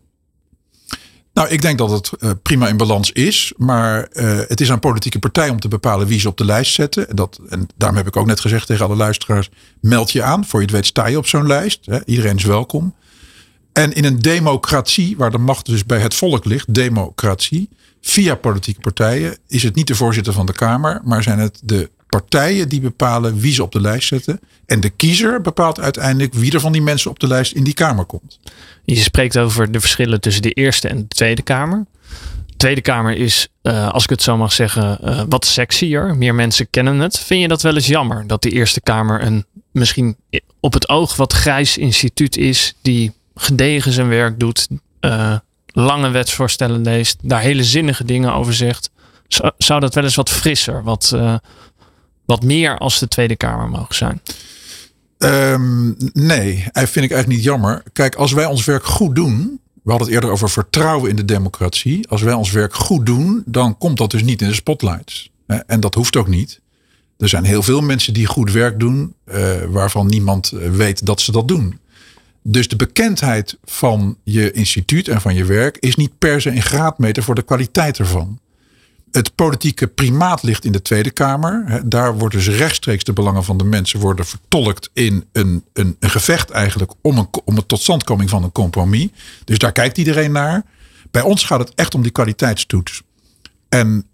Nou, 1.33 1.49
ik 1.49 1.61
denk 1.61 1.77
dat 1.77 1.89
het 1.89 2.11
uh, 2.19 2.31
prima 2.41 2.67
in 2.67 2.77
balans 2.77 3.11
is. 3.11 3.53
Maar 3.57 4.07
uh, 4.13 4.39
het 4.47 4.61
is 4.61 4.71
aan 4.71 4.79
politieke 4.79 5.19
partijen 5.19 5.51
om 5.51 5.59
te 5.59 5.67
bepalen 5.67 6.07
wie 6.07 6.19
ze 6.19 6.27
op 6.27 6.37
de 6.37 6.45
lijst 6.45 6.73
zetten. 6.73 7.09
En, 7.09 7.15
dat, 7.15 7.39
en 7.49 7.67
daarom 7.77 7.97
heb 7.97 8.07
ik 8.07 8.15
ook 8.15 8.25
net 8.25 8.39
gezegd 8.39 8.67
tegen 8.67 8.85
alle 8.85 8.95
luisteraars: 8.95 9.49
meld 9.79 10.11
je 10.11 10.23
aan. 10.23 10.45
Voor 10.45 10.59
je 10.59 10.65
het 10.65 10.75
weet 10.75 10.85
sta 10.85 11.07
je 11.07 11.17
op 11.17 11.27
zo'n 11.27 11.47
lijst. 11.47 11.85
Hè. 11.85 12.05
Iedereen 12.05 12.35
is 12.35 12.43
welkom. 12.43 12.95
En 13.73 13.93
in 13.93 14.05
een 14.05 14.19
democratie, 14.19 15.17
waar 15.17 15.31
de 15.31 15.37
macht 15.37 15.65
dus 15.65 15.85
bij 15.85 15.99
het 15.99 16.13
volk 16.13 16.45
ligt, 16.45 16.73
democratie, 16.73 17.69
via 18.01 18.35
politieke 18.35 18.79
partijen, 18.79 19.37
is 19.47 19.63
het 19.63 19.75
niet 19.75 19.87
de 19.87 19.95
voorzitter 19.95 20.33
van 20.33 20.45
de 20.45 20.53
Kamer, 20.53 21.01
maar 21.03 21.23
zijn 21.23 21.39
het 21.39 21.59
de 21.63 21.89
partijen 22.11 22.69
die 22.69 22.81
bepalen 22.81 23.39
wie 23.39 23.53
ze 23.53 23.63
op 23.63 23.71
de 23.71 23.81
lijst 23.81 24.07
zetten. 24.07 24.39
En 24.65 24.79
de 24.79 24.89
kiezer 24.89 25.41
bepaalt 25.41 25.79
uiteindelijk 25.79 26.33
wie 26.33 26.53
er 26.53 26.59
van 26.59 26.71
die 26.71 26.81
mensen 26.81 27.11
op 27.11 27.19
de 27.19 27.27
lijst 27.27 27.51
in 27.51 27.63
die 27.63 27.73
Kamer 27.73 28.05
komt. 28.05 28.39
Je 28.83 28.95
spreekt 28.95 29.37
over 29.37 29.71
de 29.71 29.79
verschillen 29.79 30.21
tussen 30.21 30.41
de 30.41 30.51
Eerste 30.51 30.87
en 30.87 30.97
de 30.97 31.07
Tweede 31.07 31.41
Kamer. 31.41 31.85
De 32.45 32.57
Tweede 32.57 32.81
Kamer 32.81 33.17
is, 33.17 33.47
uh, 33.63 33.89
als 33.89 34.03
ik 34.03 34.09
het 34.09 34.21
zo 34.21 34.37
mag 34.37 34.51
zeggen, 34.53 34.97
uh, 35.03 35.21
wat 35.29 35.45
sexier. 35.45 36.15
Meer 36.15 36.35
mensen 36.35 36.69
kennen 36.69 36.99
het. 36.99 37.19
Vind 37.19 37.41
je 37.41 37.47
dat 37.47 37.61
wel 37.61 37.75
eens 37.75 37.87
jammer 37.87 38.27
dat 38.27 38.41
de 38.41 38.49
Eerste 38.49 38.81
Kamer 38.81 39.21
een 39.21 39.45
misschien 39.71 40.15
op 40.59 40.73
het 40.73 40.89
oog 40.89 41.15
wat 41.15 41.33
grijs 41.33 41.77
instituut 41.77 42.37
is, 42.37 42.73
die 42.81 43.13
gedegen 43.35 43.91
zijn 43.91 44.07
werk 44.07 44.39
doet, 44.39 44.67
uh, 45.01 45.35
lange 45.65 46.09
wetsvoorstellen 46.09 46.81
leest, 46.81 47.17
daar 47.21 47.41
hele 47.41 47.63
zinnige 47.63 48.03
dingen 48.03 48.33
over 48.33 48.53
zegt? 48.53 48.89
Zou, 49.27 49.51
zou 49.57 49.79
dat 49.79 49.93
wel 49.95 50.03
eens 50.03 50.15
wat 50.15 50.29
frisser, 50.29 50.83
wat, 50.83 51.15
wat 52.25 52.43
meer 52.43 52.77
als 52.77 52.99
de 52.99 53.07
Tweede 53.07 53.35
Kamer 53.35 53.69
mogen 53.69 53.95
zijn? 53.95 54.21
Ehm, 55.17 55.87
nee, 56.13 56.55
vind 56.73 57.05
ik 57.05 57.11
eigenlijk 57.11 57.27
niet 57.27 57.43
jammer. 57.43 57.83
Kijk, 57.93 58.15
als 58.15 58.31
wij 58.31 58.45
ons 58.45 58.65
werk 58.65 58.85
goed 58.85 59.15
doen. 59.15 59.59
We 59.83 59.89
hadden 59.89 60.07
het 60.07 60.15
eerder 60.15 60.31
over 60.31 60.49
vertrouwen 60.49 61.09
in 61.09 61.15
de 61.15 61.25
democratie. 61.25 62.07
Als 62.09 62.21
wij 62.21 62.33
ons 62.33 62.51
werk 62.51 62.73
goed 62.73 63.05
doen, 63.05 63.43
dan 63.45 63.77
komt 63.77 63.97
dat 63.97 64.11
dus 64.11 64.23
niet 64.23 64.41
in 64.41 64.47
de 64.47 64.53
spotlights. 64.53 65.31
En 65.65 65.79
dat 65.79 65.93
hoeft 65.93 66.15
ook 66.15 66.27
niet. 66.27 66.61
Er 67.17 67.29
zijn 67.29 67.43
heel 67.43 67.63
veel 67.63 67.81
mensen 67.81 68.13
die 68.13 68.25
goed 68.25 68.51
werk 68.51 68.79
doen, 68.79 69.13
uh, 69.25 69.35
waarvan 69.69 70.07
niemand 70.07 70.51
eh, 70.51 70.69
weet 70.69 71.05
dat 71.05 71.21
ze 71.21 71.31
dat 71.31 71.47
doen. 71.47 71.79
Dus 72.43 72.67
de 72.67 72.75
bekendheid 72.75 73.57
van 73.63 74.17
je 74.23 74.51
instituut 74.51 75.07
en 75.07 75.21
van 75.21 75.35
je 75.35 75.45
werk 75.45 75.77
is 75.79 75.95
niet 75.95 76.17
per 76.17 76.41
se 76.41 76.49
een 76.49 76.61
graadmeter 76.61 77.23
voor 77.23 77.35
de 77.35 77.41
kwaliteit 77.41 77.97
ervan 77.97 78.39
het 79.11 79.35
politieke 79.35 79.87
primaat 79.87 80.43
ligt 80.43 80.65
in 80.65 80.71
de 80.71 80.81
Tweede 80.81 81.11
Kamer. 81.11 81.81
Daar 81.85 82.17
wordt 82.17 82.35
dus 82.35 82.47
rechtstreeks 82.47 83.03
de 83.03 83.13
belangen 83.13 83.43
van 83.43 83.57
de 83.57 83.63
mensen 83.63 83.99
worden 83.99 84.25
vertolkt 84.25 84.89
in 84.93 85.25
een, 85.31 85.63
een, 85.73 85.95
een 85.99 86.09
gevecht 86.09 86.49
eigenlijk 86.49 86.93
om, 87.01 87.17
een, 87.17 87.27
om 87.45 87.57
een 87.57 87.65
totstandkoming 87.65 88.29
van 88.29 88.43
een 88.43 88.51
compromis. 88.51 89.07
Dus 89.43 89.57
daar 89.57 89.71
kijkt 89.71 89.97
iedereen 89.97 90.31
naar. 90.31 90.63
Bij 91.11 91.21
ons 91.21 91.43
gaat 91.43 91.59
het 91.59 91.71
echt 91.75 91.95
om 91.95 92.01
die 92.01 92.11
kwaliteitstoets. 92.11 93.01
En 93.69 94.05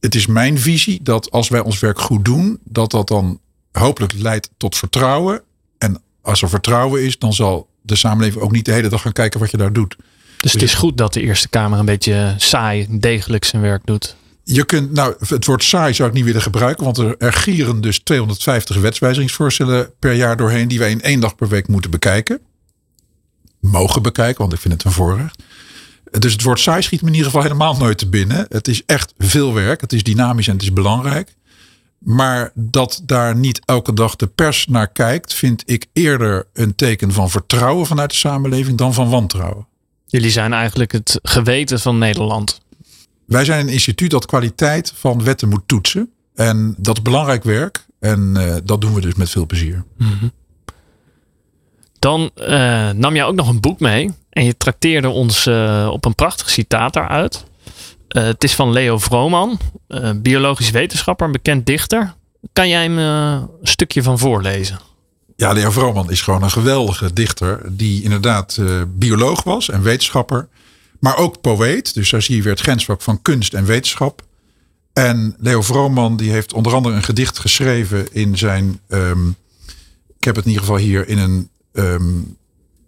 het 0.00 0.14
is 0.14 0.26
mijn 0.26 0.58
visie 0.58 1.00
dat 1.02 1.30
als 1.30 1.48
wij 1.48 1.60
ons 1.60 1.78
werk 1.78 2.00
goed 2.00 2.24
doen, 2.24 2.58
dat 2.64 2.90
dat 2.90 3.08
dan 3.08 3.40
hopelijk 3.72 4.12
leidt 4.12 4.50
tot 4.56 4.76
vertrouwen. 4.76 5.42
En 5.78 6.02
als 6.22 6.42
er 6.42 6.48
vertrouwen 6.48 7.02
is, 7.02 7.18
dan 7.18 7.32
zal 7.32 7.68
de 7.82 7.96
samenleving 7.96 8.42
ook 8.42 8.52
niet 8.52 8.64
de 8.64 8.72
hele 8.72 8.88
dag 8.88 9.02
gaan 9.02 9.12
kijken 9.12 9.40
wat 9.40 9.50
je 9.50 9.56
daar 9.56 9.72
doet. 9.72 9.96
Dus, 10.40 10.52
het 10.52 10.62
is 10.62 10.74
goed 10.74 10.96
dat 10.96 11.12
de 11.12 11.20
Eerste 11.20 11.48
Kamer 11.48 11.78
een 11.78 11.84
beetje 11.84 12.34
saai, 12.36 12.86
degelijk 12.90 13.44
zijn 13.44 13.62
werk 13.62 13.82
doet. 13.84 14.16
Je 14.44 14.64
kunt, 14.64 14.92
nou, 14.92 15.14
het 15.28 15.46
woord 15.46 15.64
saai 15.64 15.94
zou 15.94 16.08
ik 16.08 16.14
niet 16.14 16.24
willen 16.24 16.42
gebruiken, 16.42 16.84
want 16.84 16.98
er, 16.98 17.16
er 17.18 17.32
gieren 17.32 17.80
dus 17.80 17.98
250 17.98 18.76
wetswijzigingsvoorstellen 18.76 19.90
per 19.98 20.12
jaar 20.12 20.36
doorheen, 20.36 20.68
die 20.68 20.78
wij 20.78 20.90
in 20.90 21.02
één 21.02 21.20
dag 21.20 21.34
per 21.34 21.48
week 21.48 21.68
moeten 21.68 21.90
bekijken. 21.90 22.40
Mogen 23.60 24.02
bekijken, 24.02 24.40
want 24.40 24.52
ik 24.52 24.60
vind 24.60 24.74
het 24.74 24.84
een 24.84 24.92
voorrecht. 24.92 25.42
Dus 26.18 26.32
het 26.32 26.42
woord 26.42 26.60
saai 26.60 26.82
schiet 26.82 27.00
me 27.00 27.06
in 27.08 27.14
ieder 27.14 27.30
geval 27.30 27.42
helemaal 27.42 27.76
nooit 27.76 27.98
te 27.98 28.08
binnen. 28.08 28.46
Het 28.48 28.68
is 28.68 28.82
echt 28.86 29.14
veel 29.18 29.54
werk, 29.54 29.80
het 29.80 29.92
is 29.92 30.02
dynamisch 30.02 30.46
en 30.46 30.52
het 30.52 30.62
is 30.62 30.72
belangrijk. 30.72 31.34
Maar 31.98 32.50
dat 32.54 33.00
daar 33.04 33.36
niet 33.36 33.60
elke 33.64 33.92
dag 33.92 34.16
de 34.16 34.26
pers 34.26 34.66
naar 34.66 34.88
kijkt, 34.88 35.34
vind 35.34 35.62
ik 35.66 35.86
eerder 35.92 36.46
een 36.52 36.74
teken 36.74 37.12
van 37.12 37.30
vertrouwen 37.30 37.86
vanuit 37.86 38.10
de 38.10 38.16
samenleving 38.16 38.78
dan 38.78 38.94
van 38.94 39.10
wantrouwen. 39.10 39.66
Jullie 40.06 40.30
zijn 40.30 40.52
eigenlijk 40.52 40.92
het 40.92 41.18
geweten 41.22 41.80
van 41.80 41.98
Nederland. 41.98 42.60
Wij 43.30 43.44
zijn 43.44 43.60
een 43.60 43.72
instituut 43.72 44.10
dat 44.10 44.26
kwaliteit 44.26 44.92
van 44.96 45.24
wetten 45.24 45.48
moet 45.48 45.62
toetsen. 45.66 46.10
En 46.34 46.74
dat 46.78 46.96
is 46.96 47.02
belangrijk 47.02 47.44
werk. 47.44 47.86
En 48.00 48.34
uh, 48.36 48.54
dat 48.64 48.80
doen 48.80 48.94
we 48.94 49.00
dus 49.00 49.14
met 49.14 49.30
veel 49.30 49.46
plezier. 49.46 49.84
Mm 49.96 50.16
-hmm. 50.18 50.32
Dan 51.98 52.30
uh, 52.36 52.90
nam 52.90 53.14
jij 53.14 53.24
ook 53.24 53.34
nog 53.34 53.48
een 53.48 53.60
boek 53.60 53.80
mee. 53.80 54.10
En 54.30 54.44
je 54.44 54.56
trakteerde 54.56 55.08
ons 55.08 55.46
uh, 55.46 55.88
op 55.92 56.04
een 56.04 56.14
prachtig 56.14 56.50
citaat 56.50 56.92
daaruit. 56.92 57.44
het 58.08 58.44
is 58.44 58.54
van 58.54 58.72
Leo 58.72 58.98
Vrooman, 58.98 59.58
biologisch 60.16 60.70
wetenschapper, 60.70 61.26
een 61.26 61.32
bekend 61.32 61.66
dichter. 61.66 62.14
Kan 62.52 62.68
jij 62.68 62.82
hem 62.82 62.98
een 62.98 63.48
stukje 63.62 64.02
van 64.02 64.18
voorlezen? 64.18 64.78
Ja, 65.36 65.52
Leo 65.52 65.70
Vrooman 65.70 66.10
is 66.10 66.20
gewoon 66.22 66.42
een 66.42 66.50
geweldige 66.50 67.12
dichter. 67.12 67.60
Die 67.76 68.02
inderdaad 68.02 68.58
bioloog 68.88 69.42
was 69.42 69.70
en 69.70 69.82
wetenschapper. 69.82 70.48
Maar 71.00 71.16
ook 71.16 71.40
poëet. 71.40 71.94
Dus 71.94 72.10
daar 72.10 72.22
zie 72.22 72.36
je 72.36 72.42
weer 72.42 72.52
het 72.52 72.60
grensvlak 72.60 73.02
van 73.02 73.22
kunst 73.22 73.54
en 73.54 73.64
wetenschap. 73.64 74.22
En 74.92 75.36
Leo 75.38 75.62
Vrooman 75.62 76.16
die 76.16 76.30
heeft 76.30 76.52
onder 76.52 76.74
andere 76.74 76.94
een 76.94 77.02
gedicht 77.02 77.38
geschreven 77.38 78.12
in 78.12 78.38
zijn. 78.38 78.80
Um, 78.88 79.36
ik 80.18 80.24
heb 80.24 80.36
het 80.36 80.44
in 80.44 80.50
ieder 80.50 80.66
geval 80.66 80.80
hier 80.80 81.08
in 81.08 81.18
een, 81.18 81.48
um, 81.72 82.36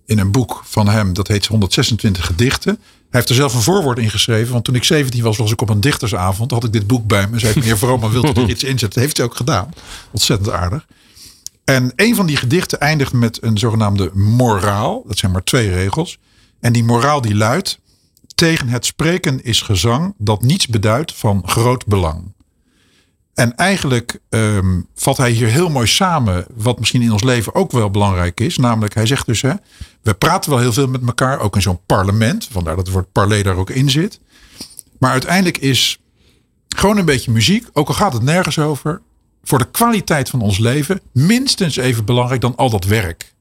in 0.06 0.18
een 0.18 0.30
boek 0.30 0.62
van 0.64 0.88
hem. 0.88 1.12
Dat 1.12 1.28
heet 1.28 1.46
126 1.46 2.26
gedichten. 2.26 2.78
Hij 2.80 3.20
heeft 3.20 3.28
er 3.28 3.34
zelf 3.34 3.54
een 3.54 3.62
voorwoord 3.62 3.98
in 3.98 4.10
geschreven. 4.10 4.52
Want 4.52 4.64
toen 4.64 4.74
ik 4.74 4.84
17 4.84 5.22
was, 5.22 5.36
was 5.36 5.52
ik 5.52 5.60
op 5.60 5.68
een 5.68 5.80
dichtersavond. 5.80 6.50
had 6.50 6.64
ik 6.64 6.72
dit 6.72 6.86
boek 6.86 7.06
bij 7.06 7.26
me. 7.26 7.32
En 7.32 7.40
zei 7.40 7.54
meneer 7.58 7.78
Vrooman, 7.78 8.10
wilt 8.10 8.38
u 8.38 8.42
er 8.42 8.50
iets 8.50 8.62
inzetten? 8.62 8.90
Dat 8.90 9.02
heeft 9.02 9.16
hij 9.16 9.26
ook 9.26 9.36
gedaan. 9.36 9.70
Ontzettend 10.10 10.50
aardig. 10.50 10.86
En 11.64 11.92
een 11.96 12.14
van 12.14 12.26
die 12.26 12.36
gedichten 12.36 12.80
eindigt 12.80 13.12
met 13.12 13.42
een 13.42 13.58
zogenaamde 13.58 14.10
moraal. 14.14 15.04
Dat 15.06 15.18
zijn 15.18 15.32
maar 15.32 15.44
twee 15.44 15.70
regels. 15.70 16.18
En 16.60 16.72
die 16.72 16.84
moraal 16.84 17.20
die 17.20 17.34
luidt 17.34 17.78
tegen 18.42 18.68
het 18.68 18.86
spreken 18.86 19.44
is 19.44 19.62
gezang 19.62 20.14
dat 20.18 20.42
niets 20.42 20.66
beduidt 20.66 21.14
van 21.14 21.42
groot 21.46 21.86
belang. 21.86 22.34
En 23.34 23.56
eigenlijk 23.56 24.18
um, 24.28 24.86
vat 24.94 25.16
hij 25.16 25.30
hier 25.30 25.48
heel 25.48 25.68
mooi 25.68 25.86
samen 25.86 26.46
wat 26.54 26.78
misschien 26.78 27.02
in 27.02 27.12
ons 27.12 27.22
leven 27.22 27.54
ook 27.54 27.72
wel 27.72 27.90
belangrijk 27.90 28.40
is. 28.40 28.56
Namelijk, 28.56 28.94
hij 28.94 29.06
zegt 29.06 29.26
dus, 29.26 29.42
hè, 29.42 29.52
we 30.02 30.14
praten 30.14 30.50
wel 30.50 30.58
heel 30.58 30.72
veel 30.72 30.86
met 30.86 31.06
elkaar, 31.06 31.40
ook 31.40 31.54
in 31.54 31.62
zo'n 31.62 31.80
parlement. 31.86 32.48
Vandaar 32.50 32.76
dat 32.76 32.86
het 32.86 32.94
woord 32.94 33.12
parler 33.12 33.42
daar 33.42 33.56
ook 33.56 33.70
in 33.70 33.90
zit. 33.90 34.20
Maar 34.98 35.10
uiteindelijk 35.10 35.58
is 35.58 36.00
gewoon 36.68 36.96
een 36.96 37.04
beetje 37.04 37.30
muziek, 37.30 37.66
ook 37.72 37.88
al 37.88 37.94
gaat 37.94 38.12
het 38.12 38.22
nergens 38.22 38.58
over, 38.58 39.02
voor 39.42 39.58
de 39.58 39.70
kwaliteit 39.70 40.30
van 40.30 40.40
ons 40.40 40.58
leven 40.58 41.00
minstens 41.12 41.76
even 41.76 42.04
belangrijk 42.04 42.40
dan 42.40 42.56
al 42.56 42.70
dat 42.70 42.84
werk. 42.84 43.34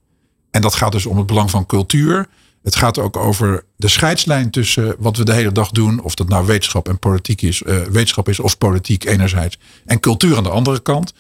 En 0.52 0.62
dat 0.62 0.76
gaat 0.76 0.92
dus 0.92 1.06
om 1.06 1.18
het 1.18 1.26
belang 1.28 1.50
van 1.50 1.66
cultuur. 1.66 2.28
Het 2.64 2.76
gaat 2.76 3.00
ook 3.00 3.18
over 3.18 3.64
de 3.76 3.88
scheidslijn 3.88 4.52
tussen 4.52 4.96
wat 5.00 5.18
we 5.18 5.26
de 5.26 5.34
hele 5.34 5.52
dag 5.52 5.72
doen, 5.72 6.02
of 6.02 6.16
dat 6.16 6.30
nou 6.30 6.46
wetenschap 6.46 6.88
en 6.88 7.00
politiek 7.00 7.42
is, 7.42 7.62
uh, 7.62 7.82
wetenschap 7.82 8.30
is 8.30 8.40
of 8.40 8.58
politiek 8.58 9.06
enerzijds, 9.06 9.60
en 9.86 10.00
cultuur 10.00 10.38
aan 10.38 10.44
de 10.44 10.50
andere 10.50 10.80
kant. 10.80 11.14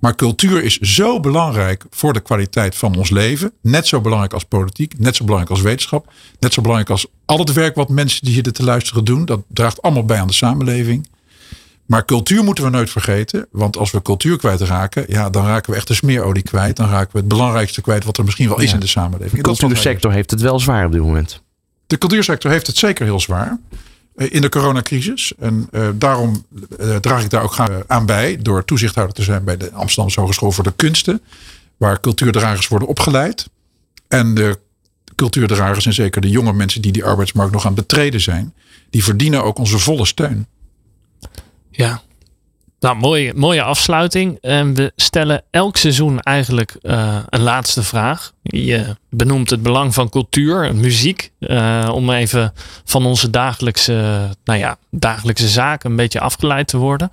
Maar 0.00 0.14
cultuur 0.14 0.64
is 0.64 0.78
zo 0.78 1.20
belangrijk 1.20 1.84
voor 1.90 2.12
de 2.12 2.20
kwaliteit 2.20 2.74
van 2.74 2.96
ons 2.96 3.10
leven. 3.10 3.52
Net 3.62 3.86
zo 3.86 4.00
belangrijk 4.00 4.32
als 4.32 4.44
politiek, 4.44 4.98
net 4.98 5.16
zo 5.16 5.24
belangrijk 5.24 5.54
als 5.56 5.62
wetenschap, 5.62 6.12
net 6.38 6.52
zo 6.52 6.60
belangrijk 6.62 6.90
als 6.90 7.06
al 7.24 7.38
het 7.38 7.52
werk 7.52 7.74
wat 7.74 7.88
mensen 7.88 8.24
die 8.24 8.34
hier 8.34 8.42
te 8.42 8.64
luisteren 8.64 9.04
doen. 9.04 9.24
Dat 9.24 9.40
draagt 9.48 9.82
allemaal 9.82 10.04
bij 10.04 10.20
aan 10.20 10.26
de 10.26 10.32
samenleving. 10.32 11.08
Maar 11.88 12.04
cultuur 12.04 12.44
moeten 12.44 12.64
we 12.64 12.70
nooit 12.70 12.90
vergeten. 12.90 13.46
Want 13.50 13.76
als 13.76 13.90
we 13.90 14.02
cultuur 14.02 14.38
kwijtraken, 14.38 15.04
ja, 15.06 15.30
dan 15.30 15.46
raken 15.46 15.70
we 15.70 15.76
echt 15.76 15.88
de 15.88 15.94
smeerolie 15.94 16.42
kwijt. 16.42 16.76
Dan 16.76 16.88
raken 16.88 17.12
we 17.12 17.18
het 17.18 17.28
belangrijkste 17.28 17.80
kwijt 17.80 18.04
wat 18.04 18.16
er 18.18 18.24
misschien 18.24 18.48
wel 18.48 18.60
is 18.60 18.72
in 18.72 18.80
de 18.80 18.86
samenleving. 18.86 19.36
De 19.36 19.42
cultuursector 19.42 20.12
heeft 20.12 20.30
het 20.30 20.40
wel 20.40 20.60
zwaar 20.60 20.86
op 20.86 20.92
dit 20.92 21.00
moment. 21.00 21.42
De 21.86 21.98
cultuursector 21.98 22.50
heeft 22.50 22.66
het 22.66 22.76
zeker 22.76 23.04
heel 23.04 23.20
zwaar. 23.20 23.58
Eh, 24.14 24.26
in 24.30 24.40
de 24.40 24.48
coronacrisis. 24.48 25.32
En 25.38 25.68
uh, 25.72 25.88
daarom 25.94 26.44
uh, 26.80 26.96
draag 26.96 27.22
ik 27.24 27.30
daar 27.30 27.42
ook 27.42 27.56
aan 27.86 28.06
bij. 28.06 28.38
Door 28.42 28.64
toezichthouder 28.64 29.14
te 29.14 29.22
zijn 29.22 29.44
bij 29.44 29.56
de 29.56 29.72
Amsterdamse 29.72 30.20
Hogeschool 30.20 30.52
voor 30.52 30.64
de 30.64 30.72
Kunsten. 30.76 31.22
Waar 31.76 32.00
cultuurdragers 32.00 32.68
worden 32.68 32.88
opgeleid. 32.88 33.48
En 34.08 34.34
de 34.34 34.58
cultuurdragers 35.14 35.86
en 35.86 35.92
zeker 35.92 36.20
de 36.20 36.30
jonge 36.30 36.52
mensen 36.52 36.82
die 36.82 36.92
die 36.92 37.04
arbeidsmarkt 37.04 37.52
nog 37.52 37.66
aan 37.66 37.74
betreden 37.74 38.20
zijn. 38.20 38.54
Die 38.90 39.04
verdienen 39.04 39.44
ook 39.44 39.58
onze 39.58 39.78
volle 39.78 40.06
steun. 40.06 40.46
Ja. 41.78 42.00
Nou, 42.80 42.96
mooie, 42.96 43.32
mooie 43.34 43.62
afsluiting. 43.62 44.38
En 44.40 44.74
we 44.74 44.92
stellen 44.96 45.42
elk 45.50 45.76
seizoen 45.76 46.20
eigenlijk 46.20 46.76
uh, 46.82 47.18
een 47.28 47.40
laatste 47.40 47.82
vraag. 47.82 48.32
Je 48.42 48.96
benoemt 49.10 49.50
het 49.50 49.62
belang 49.62 49.94
van 49.94 50.08
cultuur, 50.08 50.74
muziek. 50.74 51.32
Uh, 51.40 51.88
om 51.92 52.10
even 52.10 52.52
van 52.84 53.06
onze 53.06 53.30
dagelijkse, 53.30 54.28
nou 54.44 54.58
ja, 54.58 54.76
dagelijkse 54.90 55.48
zaken 55.48 55.90
een 55.90 55.96
beetje 55.96 56.20
afgeleid 56.20 56.68
te 56.68 56.76
worden. 56.76 57.08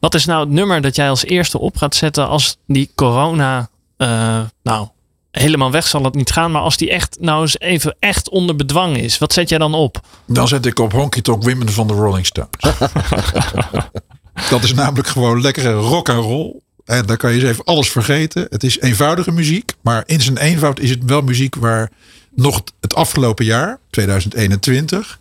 Wat 0.00 0.14
is 0.14 0.24
nou 0.24 0.40
het 0.40 0.50
nummer 0.50 0.80
dat 0.80 0.96
jij 0.96 1.08
als 1.08 1.24
eerste 1.24 1.58
op 1.58 1.76
gaat 1.76 1.94
zetten 1.94 2.28
als 2.28 2.56
die 2.66 2.90
corona, 2.94 3.68
uh, 3.98 4.40
nou, 4.62 4.88
helemaal 5.38 5.70
weg 5.70 5.86
zal 5.86 6.04
het 6.04 6.14
niet 6.14 6.32
gaan. 6.32 6.50
Maar 6.50 6.62
als 6.62 6.76
die 6.76 6.90
echt, 6.90 7.16
nou 7.20 7.40
eens 7.40 7.58
even 7.58 7.96
echt 7.98 8.28
onder 8.28 8.56
bedwang 8.56 8.96
is, 8.96 9.18
wat 9.18 9.32
zet 9.32 9.48
jij 9.48 9.58
dan 9.58 9.74
op? 9.74 10.00
Dan 10.26 10.48
zet 10.48 10.66
ik 10.66 10.78
op 10.78 10.92
Honky 10.92 11.20
Tonk 11.20 11.42
Women 11.42 11.68
van 11.68 11.86
de 11.86 11.92
Rolling 11.92 12.26
Stones. 12.26 12.50
dat 14.50 14.62
is 14.62 14.74
namelijk 14.74 15.08
gewoon 15.08 15.40
lekkere 15.40 15.72
rock 15.72 16.08
en 16.08 16.16
roll. 16.16 16.60
En 16.84 17.06
dan 17.06 17.16
kan 17.16 17.32
je 17.32 17.40
eens 17.40 17.50
even 17.50 17.64
alles 17.64 17.90
vergeten. 17.90 18.46
Het 18.50 18.62
is 18.62 18.80
eenvoudige 18.80 19.30
muziek, 19.30 19.72
maar 19.80 20.02
in 20.06 20.20
zijn 20.20 20.36
eenvoud 20.36 20.80
is 20.80 20.90
het 20.90 21.04
wel 21.04 21.22
muziek 21.22 21.54
waar 21.54 21.90
nog 22.34 22.62
het 22.80 22.94
afgelopen 22.94 23.44
jaar, 23.44 23.78
2021, 23.90 25.18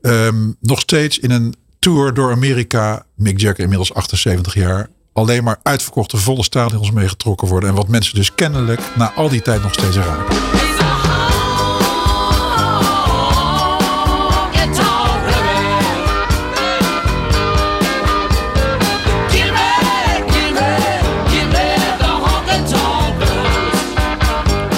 um, 0.00 0.12
ehm, 0.12 0.52
nog 0.60 0.80
steeds 0.80 1.18
in 1.18 1.30
een 1.30 1.54
tour 1.78 2.14
door 2.14 2.32
Amerika, 2.32 3.06
Mick 3.14 3.40
Jagger 3.40 3.62
inmiddels 3.62 3.94
78 3.94 4.54
jaar, 4.54 4.88
alleen 5.14 5.44
maar 5.44 5.58
uitverkochte 5.62 6.16
volle 6.16 6.42
stadions 6.42 6.90
meegetrokken 6.90 7.48
worden. 7.48 7.68
En 7.68 7.74
wat 7.74 7.88
mensen 7.88 8.14
dus 8.14 8.34
kennelijk 8.34 8.80
na 8.96 9.12
al 9.12 9.28
die 9.28 9.42
tijd 9.42 9.62
nog 9.62 9.72
steeds 9.72 9.96
raken. 9.96 10.83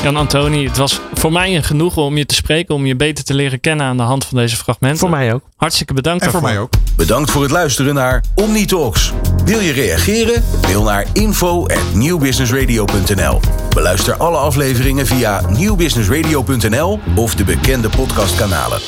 Jan 0.07 0.17
Antoni, 0.17 0.67
het 0.67 0.77
was 0.77 1.01
voor 1.13 1.33
mij 1.33 1.57
een 1.57 1.65
genoegen 1.65 2.03
om 2.03 2.17
je 2.17 2.27
te 2.27 2.35
spreken, 2.35 2.75
om 2.75 2.87
je 2.87 2.97
beter 2.97 3.25
te 3.25 3.35
leren 3.35 3.61
kennen 3.61 3.87
aan 3.87 3.97
de 3.97 4.03
hand 4.03 4.25
van 4.25 4.39
deze 4.39 4.57
fragmenten. 4.57 4.99
Voor 4.99 5.11
mij 5.11 5.33
ook. 5.33 5.43
Hartstikke 5.57 5.95
bedankt. 5.95 6.25
En 6.25 6.31
voor 6.31 6.43
mij 6.43 6.59
ook. 6.59 6.73
Bedankt 6.97 7.31
voor 7.31 7.43
het 7.43 7.51
luisteren 7.51 7.95
naar 7.95 8.25
Omnitalks. 8.35 9.13
Wil 9.45 9.61
je 9.61 9.73
reageren? 9.73 10.45
Mail 10.63 10.83
naar 10.83 11.07
info@newbusinessradio.nl. 11.13 13.41
Beluister 13.69 14.17
alle 14.17 14.37
afleveringen 14.37 15.07
via 15.07 15.43
nieuwbusinessradio.nl 15.49 17.01
of 17.17 17.35
de 17.35 17.45
bekende 17.45 17.89
podcastkanalen. 17.89 18.81